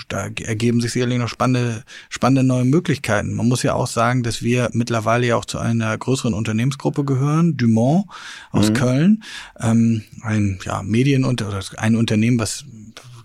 da 0.08 0.26
ergeben 0.26 0.80
sich 0.80 0.92
sicherlich 0.92 1.18
noch 1.18 1.28
spannende, 1.28 1.84
spannende 2.08 2.42
neue 2.42 2.64
Möglichkeiten. 2.64 3.34
Man 3.34 3.48
muss 3.48 3.62
ja 3.62 3.74
auch 3.74 3.86
sagen, 3.86 4.22
dass 4.22 4.42
wir 4.42 4.70
mittlerweile 4.72 5.26
ja 5.26 5.36
auch 5.36 5.44
zu 5.44 5.58
einer 5.58 5.96
größeren 5.96 6.34
Unternehmensgruppe 6.34 7.04
gehören, 7.04 7.56
Dumont 7.56 8.06
aus 8.50 8.70
mhm. 8.70 8.74
Köln, 8.74 9.24
ähm, 9.60 10.02
ein 10.22 10.58
ja, 10.64 10.82
Medien- 10.82 11.24
oder 11.24 11.60
ein 11.76 11.96
Unternehmen, 11.96 12.38
was 12.38 12.64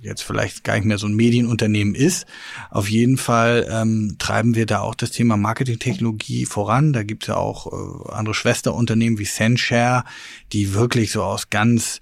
jetzt 0.01 0.21
vielleicht 0.23 0.63
gar 0.63 0.75
nicht 0.75 0.85
mehr 0.85 0.97
so 0.97 1.07
ein 1.07 1.15
Medienunternehmen 1.15 1.95
ist. 1.95 2.25
Auf 2.69 2.89
jeden 2.89 3.17
Fall 3.17 3.67
ähm, 3.69 4.15
treiben 4.19 4.55
wir 4.55 4.65
da 4.65 4.79
auch 4.79 4.95
das 4.95 5.11
Thema 5.11 5.37
Marketingtechnologie 5.37 6.45
voran. 6.45 6.93
Da 6.93 7.03
gibt 7.03 7.23
es 7.23 7.27
ja 7.27 7.35
auch 7.35 7.67
äh, 7.67 8.11
andere 8.11 8.33
Schwesterunternehmen 8.33 9.19
wie 9.19 9.25
Sendshare, 9.25 10.03
die 10.53 10.73
wirklich 10.73 11.11
so 11.11 11.23
aus 11.23 11.49
ganz 11.49 11.99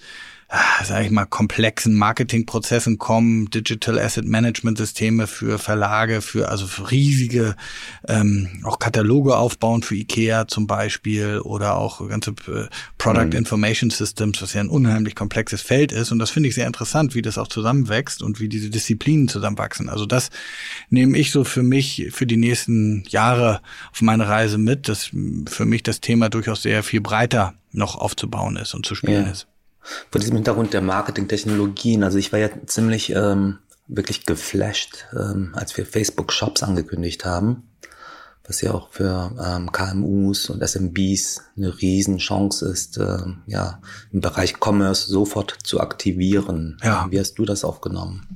sage 0.83 1.05
ich 1.05 1.11
mal, 1.11 1.25
komplexen 1.25 1.93
Marketingprozessen 1.93 2.97
kommen, 2.97 3.49
Digital 3.49 3.99
Asset 3.99 4.25
Management 4.25 4.77
Systeme 4.77 5.27
für 5.27 5.59
Verlage, 5.59 6.21
für 6.21 6.47
also 6.47 6.67
für 6.67 6.89
riesige 6.89 7.55
ähm, 8.07 8.61
auch 8.63 8.79
Kataloge 8.79 9.35
aufbauen 9.35 9.83
für 9.83 9.95
IKEA 9.95 10.47
zum 10.47 10.65
Beispiel 10.65 11.39
oder 11.39 11.75
auch 11.75 12.07
ganze 12.07 12.31
äh, 12.47 12.67
Product 12.97 13.25
mhm. 13.25 13.33
Information 13.33 13.89
Systems, 13.89 14.41
was 14.41 14.53
ja 14.53 14.61
ein 14.61 14.69
unheimlich 14.69 15.15
komplexes 15.15 15.61
Feld 15.61 15.91
ist. 15.91 16.13
Und 16.13 16.19
das 16.19 16.29
finde 16.29 16.47
ich 16.47 16.55
sehr 16.55 16.67
interessant, 16.67 17.13
wie 17.13 17.21
das 17.21 17.37
auch 17.37 17.49
zusammenwächst 17.49 18.23
und 18.23 18.39
wie 18.39 18.47
diese 18.47 18.69
Disziplinen 18.69 19.27
zusammenwachsen. 19.27 19.89
Also 19.89 20.05
das 20.05 20.29
nehme 20.89 21.17
ich 21.17 21.31
so 21.31 21.43
für 21.43 21.63
mich 21.63 22.07
für 22.11 22.25
die 22.25 22.37
nächsten 22.37 23.03
Jahre 23.09 23.61
auf 23.91 24.01
meine 24.01 24.29
Reise 24.29 24.57
mit, 24.57 24.87
dass 24.87 25.11
für 25.49 25.65
mich 25.65 25.83
das 25.83 25.99
Thema 25.99 26.29
durchaus 26.29 26.61
sehr 26.61 26.83
viel 26.83 27.01
breiter 27.01 27.55
noch 27.73 27.95
aufzubauen 27.95 28.55
ist 28.55 28.73
und 28.73 28.85
zu 28.85 28.95
spielen 28.95 29.25
ja. 29.25 29.31
ist 29.31 29.47
vor 30.11 30.19
diesem 30.19 30.35
Hintergrund 30.35 30.73
der 30.73 30.81
Marketingtechnologien, 30.81 32.03
also 32.03 32.17
ich 32.17 32.31
war 32.31 32.39
ja 32.39 32.49
ziemlich 32.65 33.11
ähm, 33.11 33.59
wirklich 33.87 34.25
geflasht, 34.25 35.05
ähm, 35.13 35.51
als 35.53 35.75
wir 35.77 35.85
Facebook 35.85 36.33
Shops 36.33 36.63
angekündigt 36.63 37.25
haben, 37.25 37.63
was 38.45 38.61
ja 38.61 38.73
auch 38.73 38.91
für 38.91 39.31
ähm, 39.43 39.71
KMUs 39.71 40.49
und 40.49 40.61
SMBs 40.61 41.41
eine 41.55 41.81
Riesenchance 41.81 42.67
ist, 42.67 42.97
äh, 42.97 43.17
ja, 43.45 43.81
im 44.11 44.21
Bereich 44.21 44.55
Commerce 44.59 45.07
sofort 45.09 45.57
zu 45.63 45.79
aktivieren. 45.79 46.77
Ja. 46.83 47.07
Wie 47.09 47.19
hast 47.19 47.35
du 47.35 47.45
das 47.45 47.63
aufgenommen? 47.63 48.27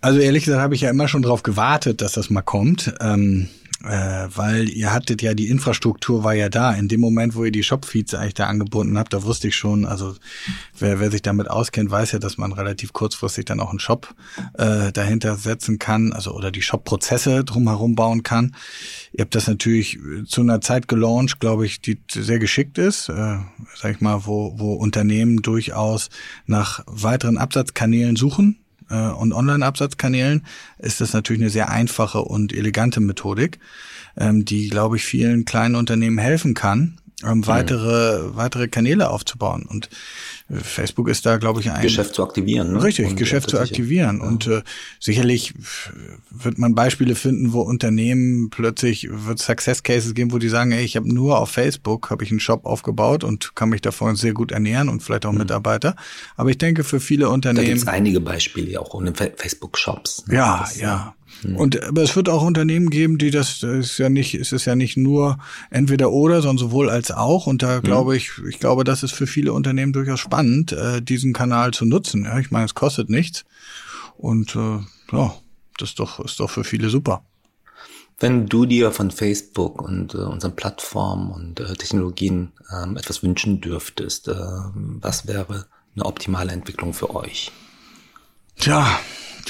Also 0.00 0.20
ehrlich 0.20 0.44
gesagt 0.44 0.62
habe 0.62 0.74
ich 0.74 0.82
ja 0.82 0.90
immer 0.90 1.08
schon 1.08 1.22
darauf 1.22 1.42
gewartet, 1.42 2.00
dass 2.00 2.12
das 2.12 2.30
mal 2.30 2.42
kommt. 2.42 2.94
Ähm, 3.00 3.48
äh, 3.86 4.28
weil 4.34 4.68
ihr 4.68 4.92
hattet 4.92 5.22
ja 5.22 5.34
die 5.34 5.48
Infrastruktur 5.48 6.24
war 6.24 6.34
ja 6.34 6.48
da. 6.48 6.72
In 6.72 6.88
dem 6.88 7.00
Moment, 7.00 7.34
wo 7.34 7.44
ihr 7.44 7.52
die 7.52 7.62
Shopfeeds 7.62 8.14
eigentlich 8.14 8.34
da 8.34 8.46
angebunden 8.46 8.98
habt, 8.98 9.12
da 9.12 9.22
wusste 9.22 9.48
ich 9.48 9.56
schon, 9.56 9.84
also 9.86 10.14
wer, 10.78 11.00
wer 11.00 11.10
sich 11.10 11.22
damit 11.22 11.48
auskennt, 11.48 11.90
weiß 11.90 12.12
ja, 12.12 12.18
dass 12.18 12.36
man 12.38 12.52
relativ 12.52 12.92
kurzfristig 12.92 13.44
dann 13.44 13.60
auch 13.60 13.70
einen 13.70 13.78
Shop 13.78 14.14
äh, 14.54 14.92
dahinter 14.92 15.36
setzen 15.36 15.78
kann, 15.78 16.12
also 16.12 16.32
oder 16.32 16.50
die 16.50 16.62
Shop-Prozesse 16.62 17.44
drumherum 17.44 17.94
bauen 17.94 18.22
kann. 18.22 18.56
Ihr 19.12 19.22
habt 19.22 19.34
das 19.34 19.46
natürlich 19.46 19.98
zu 20.26 20.40
einer 20.40 20.60
Zeit 20.60 20.88
gelauncht, 20.88 21.40
glaube 21.40 21.66
ich, 21.66 21.80
die 21.80 21.98
sehr 22.10 22.38
geschickt 22.38 22.78
ist, 22.78 23.08
äh, 23.08 23.38
sag 23.74 23.92
ich 23.92 24.00
mal, 24.00 24.26
wo, 24.26 24.54
wo 24.58 24.74
Unternehmen 24.74 25.42
durchaus 25.42 26.10
nach 26.46 26.82
weiteren 26.86 27.38
Absatzkanälen 27.38 28.16
suchen 28.16 28.58
äh, 28.90 29.08
und 29.08 29.32
Online-Absatzkanälen 29.32 30.44
ist 30.78 31.00
das 31.00 31.12
natürlich 31.12 31.42
eine 31.42 31.50
sehr 31.50 31.70
einfache 31.70 32.20
und 32.20 32.52
elegante 32.52 33.00
Methodik, 33.00 33.58
ähm, 34.16 34.44
die, 34.44 34.68
glaube 34.68 34.96
ich, 34.96 35.04
vielen 35.04 35.44
kleinen 35.44 35.74
Unternehmen 35.74 36.18
helfen 36.18 36.54
kann, 36.54 36.98
ähm, 37.24 37.46
weitere, 37.46 38.22
mhm. 38.22 38.36
weitere 38.36 38.68
Kanäle 38.68 39.10
aufzubauen. 39.10 39.64
Und 39.66 39.88
Facebook 40.48 41.08
ist 41.08 41.26
da, 41.26 41.38
glaube 41.38 41.60
ich, 41.60 41.70
ein 41.70 41.82
Geschäft 41.82 42.14
zu 42.14 42.22
aktivieren. 42.22 42.72
Ne? 42.72 42.82
Richtig, 42.82 43.08
und 43.08 43.16
Geschäft 43.16 43.50
zu 43.50 43.58
aktivieren. 43.58 44.18
Ja. 44.20 44.28
Und 44.28 44.46
äh, 44.46 44.62
sicherlich 45.00 45.54
wird 46.30 46.58
man 46.58 46.76
Beispiele 46.76 47.16
finden, 47.16 47.52
wo 47.52 47.62
Unternehmen 47.62 48.48
plötzlich 48.50 49.08
wird 49.10 49.40
Success 49.40 49.82
Cases 49.82 50.14
geben, 50.14 50.32
wo 50.32 50.38
die 50.38 50.48
sagen, 50.48 50.70
ey, 50.70 50.84
ich 50.84 50.96
habe 50.96 51.12
nur 51.12 51.38
auf 51.38 51.50
Facebook 51.50 52.10
habe 52.10 52.22
ich 52.22 52.30
einen 52.30 52.38
Shop 52.38 52.64
aufgebaut 52.64 53.24
und 53.24 53.56
kann 53.56 53.70
mich 53.70 53.80
davon 53.80 54.14
sehr 54.14 54.34
gut 54.34 54.52
ernähren 54.52 54.88
und 54.88 55.02
vielleicht 55.02 55.26
auch 55.26 55.32
mhm. 55.32 55.38
Mitarbeiter. 55.38 55.96
Aber 56.36 56.50
ich 56.50 56.58
denke, 56.58 56.84
für 56.84 57.00
viele 57.00 57.28
Unternehmen. 57.28 57.64
Da 57.64 57.72
gibt 57.72 57.82
es 57.82 57.88
einige 57.88 58.20
Beispiele 58.20 58.80
auch 58.80 59.00
in 59.00 59.12
Facebook-Shops. 59.14 60.28
Ne? 60.28 60.36
Ja, 60.36 60.60
das, 60.60 60.80
ja. 60.80 61.14
Und 61.44 61.82
aber 61.84 62.02
es 62.02 62.16
wird 62.16 62.28
auch 62.28 62.42
Unternehmen 62.42 62.90
geben, 62.90 63.18
die 63.18 63.30
das, 63.30 63.60
das 63.60 63.86
ist 63.86 63.98
ja 63.98 64.08
nicht, 64.08 64.34
es 64.34 64.52
ist 64.52 64.64
ja 64.64 64.74
nicht 64.74 64.96
nur 64.96 65.38
entweder 65.70 66.10
oder, 66.10 66.40
sondern 66.42 66.58
sowohl 66.58 66.90
als 66.90 67.10
auch. 67.10 67.46
Und 67.46 67.62
da 67.62 67.76
hm. 67.76 67.82
glaube 67.82 68.16
ich, 68.16 68.32
ich 68.48 68.58
glaube, 68.58 68.84
das 68.84 69.02
ist 69.02 69.12
für 69.12 69.26
viele 69.26 69.52
Unternehmen 69.52 69.92
durchaus 69.92 70.20
spannend, 70.20 70.72
äh, 70.72 71.02
diesen 71.02 71.32
Kanal 71.32 71.72
zu 71.72 71.84
nutzen. 71.84 72.24
Ja, 72.24 72.38
ich 72.38 72.50
meine, 72.50 72.64
es 72.64 72.74
kostet 72.74 73.10
nichts. 73.10 73.44
Und 74.16 74.56
äh, 74.56 74.78
ja, 75.12 75.34
das 75.78 75.90
ist 75.90 75.98
doch, 75.98 76.20
ist 76.20 76.40
doch 76.40 76.50
für 76.50 76.64
viele 76.64 76.90
super. 76.90 77.22
Wenn 78.18 78.46
du 78.46 78.64
dir 78.64 78.92
von 78.92 79.10
Facebook 79.10 79.82
und 79.82 80.14
äh, 80.14 80.18
unseren 80.18 80.56
Plattformen 80.56 81.30
und 81.30 81.60
äh, 81.60 81.74
Technologien 81.74 82.52
ähm, 82.72 82.96
etwas 82.96 83.22
wünschen 83.22 83.60
dürftest, 83.60 84.28
äh, 84.28 84.34
was 84.34 85.26
wäre 85.26 85.66
eine 85.94 86.06
optimale 86.06 86.52
Entwicklung 86.52 86.94
für 86.94 87.14
euch? 87.14 87.52
Tja, 88.58 88.86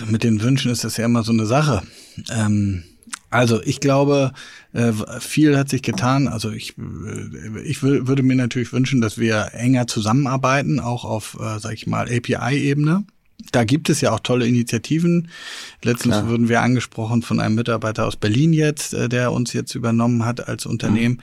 mit 0.09 0.22
den 0.22 0.42
Wünschen 0.42 0.70
ist 0.70 0.85
das 0.85 0.96
ja 0.96 1.04
immer 1.04 1.22
so 1.22 1.32
eine 1.32 1.46
Sache. 1.46 1.82
Ähm, 2.30 2.85
also 3.30 3.61
ich 3.62 3.80
glaube, 3.80 4.32
äh, 4.72 4.92
viel 5.21 5.56
hat 5.58 5.68
sich 5.68 5.83
getan. 5.83 6.29
Also 6.29 6.50
ich, 6.50 6.77
äh, 6.79 7.60
ich 7.64 7.83
würde 7.83 8.23
mir 8.23 8.37
natürlich 8.37 8.73
wünschen, 8.73 9.00
dass 9.00 9.18
wir 9.18 9.50
enger 9.52 9.87
zusammenarbeiten, 9.87 10.81
auch 10.81 11.04
auf, 11.04 11.37
äh, 11.40 11.58
sag 11.58 11.75
ich 11.75 11.87
mal, 11.87 12.08
API-Ebene 12.08 13.04
da 13.52 13.64
gibt 13.64 13.90
es 13.90 14.00
ja 14.00 14.12
auch 14.12 14.20
tolle 14.20 14.46
Initiativen. 14.46 15.28
Letztens 15.82 16.14
Klar. 16.14 16.28
wurden 16.28 16.48
wir 16.48 16.62
angesprochen 16.62 17.22
von 17.22 17.38
einem 17.38 17.54
Mitarbeiter 17.54 18.06
aus 18.06 18.16
Berlin 18.16 18.52
jetzt, 18.52 18.94
äh, 18.94 19.08
der 19.08 19.32
uns 19.32 19.52
jetzt 19.52 19.74
übernommen 19.74 20.24
hat 20.24 20.48
als 20.48 20.66
Unternehmen. 20.66 21.20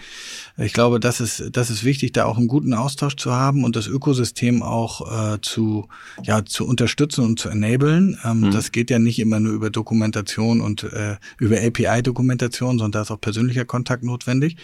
Mhm. 0.57 0.63
Ich 0.63 0.73
glaube, 0.73 0.99
das 0.99 1.19
ist, 1.19 1.49
das 1.51 1.69
ist 1.69 1.83
wichtig, 1.83 2.11
da 2.11 2.25
auch 2.25 2.37
einen 2.37 2.47
guten 2.47 2.73
Austausch 2.73 3.15
zu 3.15 3.33
haben 3.33 3.63
und 3.63 3.75
das 3.75 3.87
Ökosystem 3.87 4.61
auch 4.61 5.33
äh, 5.33 5.41
zu, 5.41 5.87
ja, 6.23 6.45
zu 6.45 6.67
unterstützen 6.67 7.25
und 7.25 7.39
zu 7.39 7.49
enablen. 7.49 8.19
Ähm, 8.23 8.41
mhm. 8.41 8.51
Das 8.51 8.71
geht 8.71 8.89
ja 8.89 8.99
nicht 8.99 9.19
immer 9.19 9.39
nur 9.39 9.53
über 9.53 9.69
Dokumentation 9.69 10.61
und 10.61 10.83
äh, 10.83 11.17
über 11.39 11.57
API-Dokumentation, 11.57 12.77
sondern 12.77 12.91
da 12.91 13.01
ist 13.01 13.11
auch 13.11 13.21
persönlicher 13.21 13.65
Kontakt 13.65 14.03
notwendig. 14.03 14.57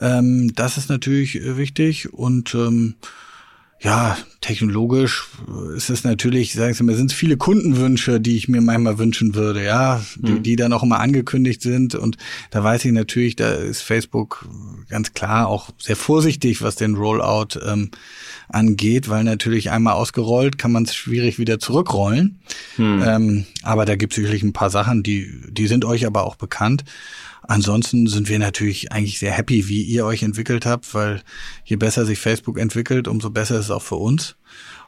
Ähm, 0.00 0.54
das 0.54 0.78
ist 0.78 0.88
natürlich 0.88 1.36
äh, 1.36 1.56
wichtig 1.56 2.12
und 2.12 2.54
ähm, 2.54 2.94
ja, 3.82 4.18
technologisch 4.42 5.28
ist 5.74 5.88
es 5.88 6.04
natürlich, 6.04 6.52
sagen 6.52 6.74
Sie 6.74 6.82
mal, 6.84 6.94
sind 6.94 7.10
es 7.10 7.16
viele 7.16 7.38
Kundenwünsche, 7.38 8.20
die 8.20 8.36
ich 8.36 8.46
mir 8.46 8.60
manchmal 8.60 8.98
wünschen 8.98 9.34
würde, 9.34 9.64
ja, 9.64 10.02
die, 10.16 10.32
mhm. 10.32 10.42
die 10.42 10.56
dann 10.56 10.74
auch 10.74 10.82
immer 10.82 11.00
angekündigt 11.00 11.62
sind. 11.62 11.94
Und 11.94 12.18
da 12.50 12.62
weiß 12.62 12.84
ich 12.84 12.92
natürlich, 12.92 13.36
da 13.36 13.52
ist 13.52 13.80
Facebook 13.80 14.46
ganz 14.90 15.14
klar 15.14 15.48
auch 15.48 15.70
sehr 15.78 15.96
vorsichtig, 15.96 16.60
was 16.60 16.76
den 16.76 16.94
Rollout 16.94 17.58
ähm, 17.66 17.90
angeht, 18.50 19.08
weil 19.08 19.24
natürlich 19.24 19.70
einmal 19.70 19.94
ausgerollt 19.94 20.58
kann 20.58 20.72
man 20.72 20.82
es 20.82 20.94
schwierig 20.94 21.38
wieder 21.38 21.58
zurückrollen. 21.58 22.38
Mhm. 22.76 23.02
Ähm, 23.06 23.46
aber 23.62 23.86
da 23.86 23.96
gibt 23.96 24.12
es 24.12 24.16
sicherlich 24.16 24.42
ein 24.42 24.52
paar 24.52 24.70
Sachen, 24.70 25.02
die, 25.02 25.32
die 25.48 25.68
sind 25.68 25.86
euch 25.86 26.04
aber 26.04 26.24
auch 26.24 26.36
bekannt. 26.36 26.84
Ansonsten 27.42 28.06
sind 28.06 28.28
wir 28.28 28.38
natürlich 28.38 28.92
eigentlich 28.92 29.18
sehr 29.18 29.32
happy, 29.32 29.68
wie 29.68 29.82
ihr 29.82 30.04
euch 30.04 30.22
entwickelt 30.22 30.66
habt, 30.66 30.94
weil 30.94 31.22
je 31.64 31.76
besser 31.76 32.04
sich 32.04 32.18
Facebook 32.18 32.58
entwickelt, 32.58 33.08
umso 33.08 33.30
besser 33.30 33.58
ist 33.58 33.66
es 33.66 33.70
auch 33.70 33.82
für 33.82 33.96
uns. 33.96 34.36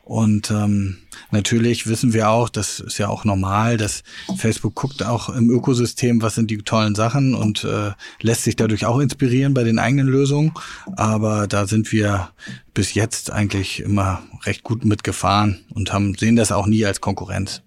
Und 0.05 0.51
ähm, 0.51 0.99
natürlich 1.31 1.87
wissen 1.87 2.13
wir 2.13 2.29
auch, 2.29 2.49
das 2.49 2.81
ist 2.81 2.99
ja 2.99 3.09
auch 3.09 3.25
normal, 3.25 3.77
dass 3.77 4.03
Facebook 4.37 4.75
guckt 4.75 5.05
auch 5.05 5.29
im 5.29 5.49
Ökosystem, 5.49 6.23
was 6.23 6.35
sind 6.35 6.51
die 6.51 6.59
tollen 6.59 6.97
Sachen 6.97 7.35
und 7.35 7.63
äh, 7.63 7.93
lässt 8.21 8.43
sich 8.43 8.57
dadurch 8.57 8.85
auch 8.85 8.99
inspirieren 8.99 9.55
bei 9.55 9.63
den 9.63 9.79
eigenen 9.79 10.09
Lösungen. 10.09 10.53
Aber 10.97 11.47
da 11.47 11.69
sind 11.69 11.93
wir 11.93 12.31
bis 12.75 12.95
jetzt 12.95 13.31
eigentlich 13.31 13.81
immer 13.81 14.23
recht 14.45 14.65
gut 14.65 14.85
mitgefahren 14.85 15.65
und 15.73 15.93
haben 15.93 16.17
sehen 16.17 16.35
das 16.35 16.51
auch 16.51 16.67
nie 16.67 16.85
als 16.85 17.01
Konkurrenz. 17.01 17.63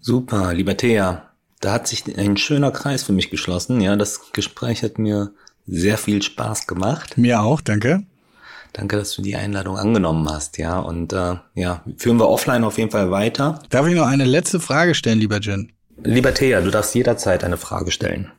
Super, 0.00 0.54
lieber 0.54 0.74
Thea, 0.76 1.27
da 1.60 1.72
hat 1.72 1.88
sich 1.88 2.04
ein 2.16 2.36
schöner 2.36 2.70
Kreis 2.70 3.02
für 3.02 3.12
mich 3.12 3.30
geschlossen. 3.30 3.80
Ja, 3.80 3.96
das 3.96 4.32
Gespräch 4.32 4.82
hat 4.82 4.98
mir 4.98 5.32
sehr 5.66 5.98
viel 5.98 6.22
Spaß 6.22 6.66
gemacht. 6.66 7.18
Mir 7.18 7.42
auch, 7.42 7.60
danke. 7.60 8.04
Danke, 8.72 8.96
dass 8.96 9.14
du 9.14 9.22
die 9.22 9.36
Einladung 9.36 9.76
angenommen 9.76 10.28
hast, 10.28 10.58
ja. 10.58 10.78
Und 10.78 11.12
äh, 11.12 11.36
ja, 11.54 11.82
führen 11.96 12.18
wir 12.18 12.28
offline 12.28 12.64
auf 12.64 12.78
jeden 12.78 12.90
Fall 12.90 13.10
weiter. 13.10 13.62
Darf 13.70 13.86
ich 13.86 13.94
noch 13.94 14.06
eine 14.06 14.24
letzte 14.24 14.60
Frage 14.60 14.94
stellen, 14.94 15.18
lieber 15.18 15.38
Jin? 15.38 15.72
Lieber 16.02 16.32
Thea, 16.32 16.60
du 16.60 16.70
darfst 16.70 16.94
jederzeit 16.94 17.42
eine 17.44 17.56
Frage 17.56 17.90
stellen. 17.90 18.30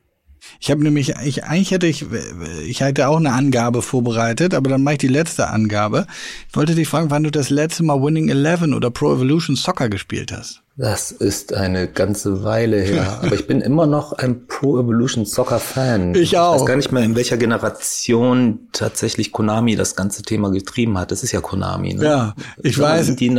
Ich 0.61 0.71
habe 0.71 0.83
nämlich, 0.83 1.13
ich, 1.23 1.43
eigentlich 1.43 1.71
hätte 1.71 1.87
ich, 1.87 2.05
ich 2.65 2.81
hätte 2.81 3.07
auch 3.07 3.17
eine 3.17 3.33
Angabe 3.33 3.81
vorbereitet, 3.81 4.53
aber 4.53 4.69
dann 4.69 4.83
mache 4.83 4.95
ich 4.95 4.99
die 4.99 5.07
letzte 5.07 5.47
Angabe. 5.47 6.07
Ich 6.49 6.55
wollte 6.55 6.75
dich 6.75 6.87
fragen, 6.87 7.09
wann 7.09 7.23
du 7.23 7.31
das 7.31 7.49
letzte 7.49 7.83
Mal 7.83 8.01
Winning 8.01 8.29
Eleven 8.29 8.73
oder 8.73 8.91
Pro 8.91 9.13
Evolution 9.13 9.55
Soccer 9.55 9.89
gespielt 9.89 10.31
hast. 10.31 10.61
Das 10.79 11.11
ist 11.11 11.53
eine 11.53 11.89
ganze 11.89 12.45
Weile 12.45 12.79
her, 12.79 13.19
aber 13.21 13.35
ich 13.35 13.47
bin 13.47 13.59
immer 13.59 13.85
noch 13.85 14.13
ein 14.13 14.47
Pro 14.47 14.79
Evolution 14.79 15.25
Soccer 15.25 15.59
Fan. 15.59 16.15
Ich 16.15 16.37
auch. 16.37 16.55
Ich 16.55 16.61
weiß 16.61 16.67
gar 16.67 16.77
nicht 16.77 16.93
mehr, 16.93 17.03
in 17.03 17.17
welcher 17.17 17.35
Generation 17.35 18.59
tatsächlich 18.71 19.33
Konami 19.33 19.75
das 19.75 19.97
ganze 19.97 20.21
Thema 20.23 20.51
getrieben 20.51 20.97
hat. 20.97 21.11
Das 21.11 21.21
ist 21.21 21.33
ja 21.33 21.41
Konami. 21.41 21.95
Ne? 21.95 22.05
Ja, 22.05 22.35
ich 22.63 22.79
weiß. 22.79 23.07
Sind 23.07 23.19
die 23.19 23.29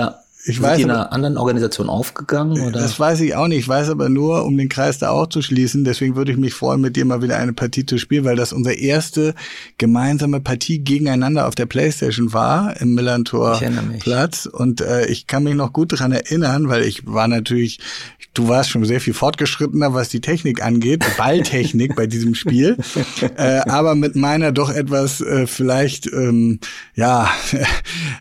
ich 0.51 0.57
Sind 0.57 0.66
weiß, 0.66 0.76
die 0.76 0.82
in 0.82 0.90
einer 0.90 1.12
anderen 1.12 1.36
Organisation 1.36 1.88
aufgegangen? 1.88 2.61
Oder? 2.61 2.80
Das 2.80 2.98
weiß 2.98 3.20
ich 3.20 3.34
auch 3.34 3.48
nicht. 3.48 3.61
Ich 3.61 3.68
weiß 3.68 3.90
aber 3.90 4.09
nur, 4.09 4.44
um 4.44 4.57
den 4.57 4.68
Kreis 4.68 4.98
da 4.98 5.11
auch 5.11 5.26
zu 5.26 5.42
schließen, 5.42 5.84
deswegen 5.84 6.16
würde 6.16 6.32
ich 6.32 6.38
mich 6.38 6.55
freuen, 6.55 6.80
mit 6.80 6.96
dir 6.96 7.05
mal 7.05 7.22
wieder 7.22 7.36
eine 7.36 7.53
Partie 7.53 7.86
zu 7.86 7.98
spielen, 7.98 8.24
weil 8.24 8.36
das 8.36 8.53
unsere 8.53 8.74
erste 8.74 9.34
gemeinsame 9.78 10.40
Partie 10.40 10.78
gegeneinander 10.80 11.48
auf 11.48 11.55
der 11.55 11.66
Playstation 11.66 12.32
war, 12.32 12.80
im 12.80 12.94
Millantor 12.94 13.61
Platz. 14.01 14.46
Und 14.46 14.80
äh, 14.80 15.07
ich 15.07 15.26
kann 15.26 15.44
mich 15.44 15.55
noch 15.55 15.72
gut 15.72 15.92
daran 15.92 16.12
erinnern, 16.12 16.68
weil 16.68 16.82
ich 16.82 17.07
war 17.07 17.28
natürlich, 17.28 17.78
du 18.35 18.49
warst 18.49 18.70
schon 18.70 18.85
sehr 18.85 19.01
viel 19.01 19.14
fortgeschrittener, 19.14 19.95
was 19.95 20.09
die 20.09 20.20
Technik 20.20 20.62
angeht, 20.64 21.05
Balltechnik 21.16 21.95
bei 21.97 22.07
diesem 22.07 22.35
Spiel. 22.35 22.76
Äh, 23.37 23.61
aber 23.68 23.95
mit 23.95 24.16
meiner 24.16 24.53
doch 24.53 24.70
etwas 24.70 25.20
äh, 25.20 25.47
vielleicht 25.47 26.07
ähm, 26.12 26.59
ja 26.95 27.31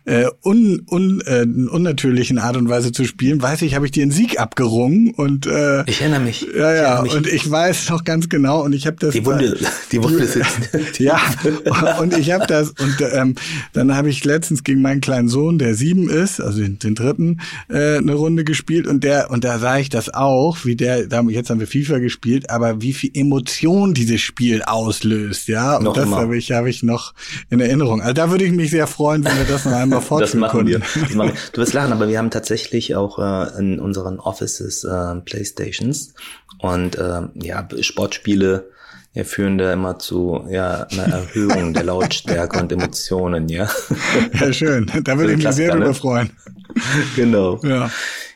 äh, 0.06 0.26
un, 0.44 0.86
un, 0.90 1.22
äh, 1.22 1.42
unnatürlich 1.44 2.10
natürlichen 2.10 2.38
Art 2.40 2.58
und 2.58 2.70
Weise 2.70 2.92
zu 2.92 3.06
spielen, 3.06 3.42
weiß 3.42 3.62
ich, 3.62 3.76
habe 3.76 3.86
ich 3.86 3.92
dir 3.92 4.04
einen 4.04 4.12
Sieg 4.12 4.40
abgerungen 4.40 5.12
und 5.12 5.46
äh, 5.46 5.84
ich 5.90 6.02
erinnere 6.02 6.22
mich. 6.22 6.48
Ja, 6.56 6.74
ja, 6.74 7.02
mich. 7.02 7.14
und 7.16 7.28
ich 7.28 7.50
weiß 7.50 7.90
noch 7.90 8.04
ganz 8.04 8.30
genau 8.30 8.64
und 8.64 8.74
ich 8.74 8.88
habe 8.88 8.98
das 9.00 9.14
die 9.14 9.26
Wunde, 9.26 9.58
die 9.92 10.04
Wunde 10.04 10.26
sitzt. 10.26 11.00
ja, 11.00 11.20
und 12.00 12.18
ich 12.18 12.32
habe 12.32 12.48
das 12.48 12.70
und 12.72 12.98
ähm, 13.14 13.36
dann 13.74 13.96
habe 13.96 14.10
ich 14.10 14.24
letztens 14.24 14.64
gegen 14.64 14.82
meinen 14.82 15.02
kleinen 15.02 15.30
Sohn, 15.30 15.58
der 15.60 15.76
sieben 15.76 16.10
ist, 16.10 16.42
also 16.42 16.62
den, 16.62 16.80
den 16.80 16.96
dritten, 16.96 17.40
äh, 17.70 17.98
eine 17.98 18.14
Runde 18.14 18.44
gespielt 18.44 18.88
und 18.88 19.04
der 19.04 19.32
und 19.32 19.44
da 19.44 19.60
sah 19.60 19.78
ich 19.78 19.90
das 19.90 19.99
auch, 20.08 20.64
wie 20.64 20.76
der, 20.78 21.08
da, 21.08 21.22
jetzt 21.24 21.50
haben 21.50 21.60
wir 21.60 21.68
FIFA 21.68 22.00
gespielt, 22.00 22.50
aber 22.50 22.82
wie 22.82 22.94
viel 22.94 23.12
Emotion 23.14 23.94
dieses 23.94 24.22
Spiel 24.22 24.62
auslöst, 24.64 25.50
ja, 25.50 25.78
und 25.78 25.84
noch 25.84 25.94
das 25.94 26.10
habe 26.10 26.38
ich 26.38 26.52
habe 26.52 26.70
ich 26.70 26.84
noch 26.84 27.14
in 27.50 27.60
Erinnerung. 27.60 28.02
Also 28.02 28.14
da 28.14 28.32
würde 28.32 28.46
ich 28.46 28.52
mich 28.52 28.72
sehr 28.72 28.88
freuen, 28.88 29.26
wenn 29.26 29.38
wir 29.38 29.46
das 29.46 29.66
noch 29.66 29.74
einmal 29.74 30.02
fortführen 30.02 30.42
das 30.42 30.54
machen 30.54 30.68
wir. 30.68 30.80
Das 30.96 31.16
machen 31.16 31.32
wir. 31.34 31.38
Du 31.52 31.62
wirst 31.62 31.74
lachen, 31.74 31.92
aber 31.92 32.08
wir 32.08 32.18
haben 32.18 32.30
tatsächlich 32.30 32.96
auch 32.96 33.20
äh, 33.20 33.60
in 33.60 33.80
unseren 33.80 34.20
Offices 34.20 34.84
äh, 34.84 35.16
Playstations 35.26 36.14
und 36.60 36.98
äh, 36.98 37.22
ja, 37.36 37.68
Sportspiele 37.82 38.70
ja, 39.14 39.24
führen 39.24 39.58
da 39.58 39.74
immer 39.74 40.00
zu 40.00 40.46
ja, 40.50 40.84
einer 40.84 41.04
Erhöhung 41.14 41.74
der 41.74 41.84
Lautstärke 41.84 42.60
und 42.60 42.72
Emotionen, 42.72 43.50
ja. 43.50 43.70
Ja, 44.40 44.54
schön. 44.54 44.92
Da 45.04 45.18
würde 45.18 45.34
ich 45.34 45.44
mich 45.44 45.56
sehr 45.56 45.72
drüber 45.72 45.88
ne? 45.88 45.94
freuen. 45.94 46.30
Genau. 47.16 47.60
Ja. 47.64 47.90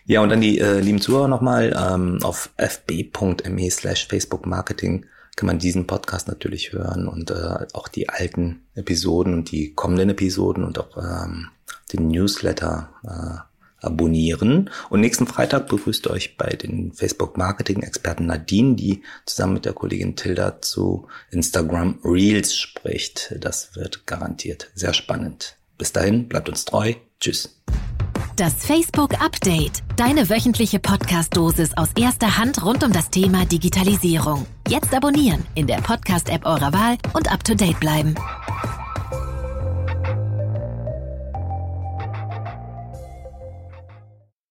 Ja, 0.05 0.21
und 0.21 0.29
dann 0.29 0.41
die 0.41 0.59
äh, 0.59 0.79
lieben 0.79 0.99
Zuhörer 0.99 1.27
nochmal 1.27 1.73
ähm, 1.79 2.19
auf 2.23 2.49
fb.me 2.57 3.71
slash 3.71 4.07
Facebook 4.07 4.45
Marketing 4.45 5.05
kann 5.35 5.47
man 5.47 5.59
diesen 5.59 5.87
Podcast 5.87 6.27
natürlich 6.27 6.73
hören 6.73 7.07
und 7.07 7.31
äh, 7.31 7.65
auch 7.73 7.87
die 7.87 8.09
alten 8.09 8.63
Episoden 8.75 9.33
und 9.33 9.51
die 9.51 9.73
kommenden 9.73 10.09
Episoden 10.09 10.63
und 10.63 10.79
auch 10.79 10.97
ähm, 10.97 11.47
den 11.91 12.07
Newsletter 12.09 12.89
äh, 13.03 13.52
abonnieren. 13.83 14.69
Und 14.89 15.01
nächsten 15.01 15.27
Freitag 15.27 15.67
begrüßt 15.67 16.07
euch 16.07 16.37
bei 16.37 16.49
den 16.49 16.93
Facebook-Marketing-Experten 16.93 18.25
Nadine, 18.25 18.75
die 18.75 19.03
zusammen 19.25 19.55
mit 19.55 19.65
der 19.65 19.73
Kollegin 19.73 20.15
Tilda 20.15 20.61
zu 20.61 21.07
Instagram 21.31 21.99
Reels 22.03 22.55
spricht. 22.55 23.35
Das 23.39 23.75
wird 23.75 24.05
garantiert 24.05 24.71
sehr 24.75 24.93
spannend. 24.93 25.57
Bis 25.77 25.91
dahin, 25.91 26.27
bleibt 26.27 26.49
uns 26.49 26.65
treu. 26.65 26.93
Tschüss. 27.19 27.61
Das 28.35 28.53
Facebook 28.65 29.21
Update. 29.21 29.83
Deine 29.95 30.27
wöchentliche 30.27 30.79
Podcast-Dosis 30.79 31.77
aus 31.77 31.89
erster 31.95 32.37
Hand 32.37 32.65
rund 32.65 32.83
um 32.83 32.91
das 32.91 33.11
Thema 33.11 33.45
Digitalisierung. 33.45 34.47
Jetzt 34.67 34.93
abonnieren 34.93 35.45
in 35.53 35.67
der 35.67 35.77
Podcast-App 35.77 36.43
eurer 36.45 36.73
Wahl 36.73 36.97
und 37.13 37.31
up 37.31 37.43
to 37.43 37.53
date 37.53 37.79
bleiben. 37.79 38.15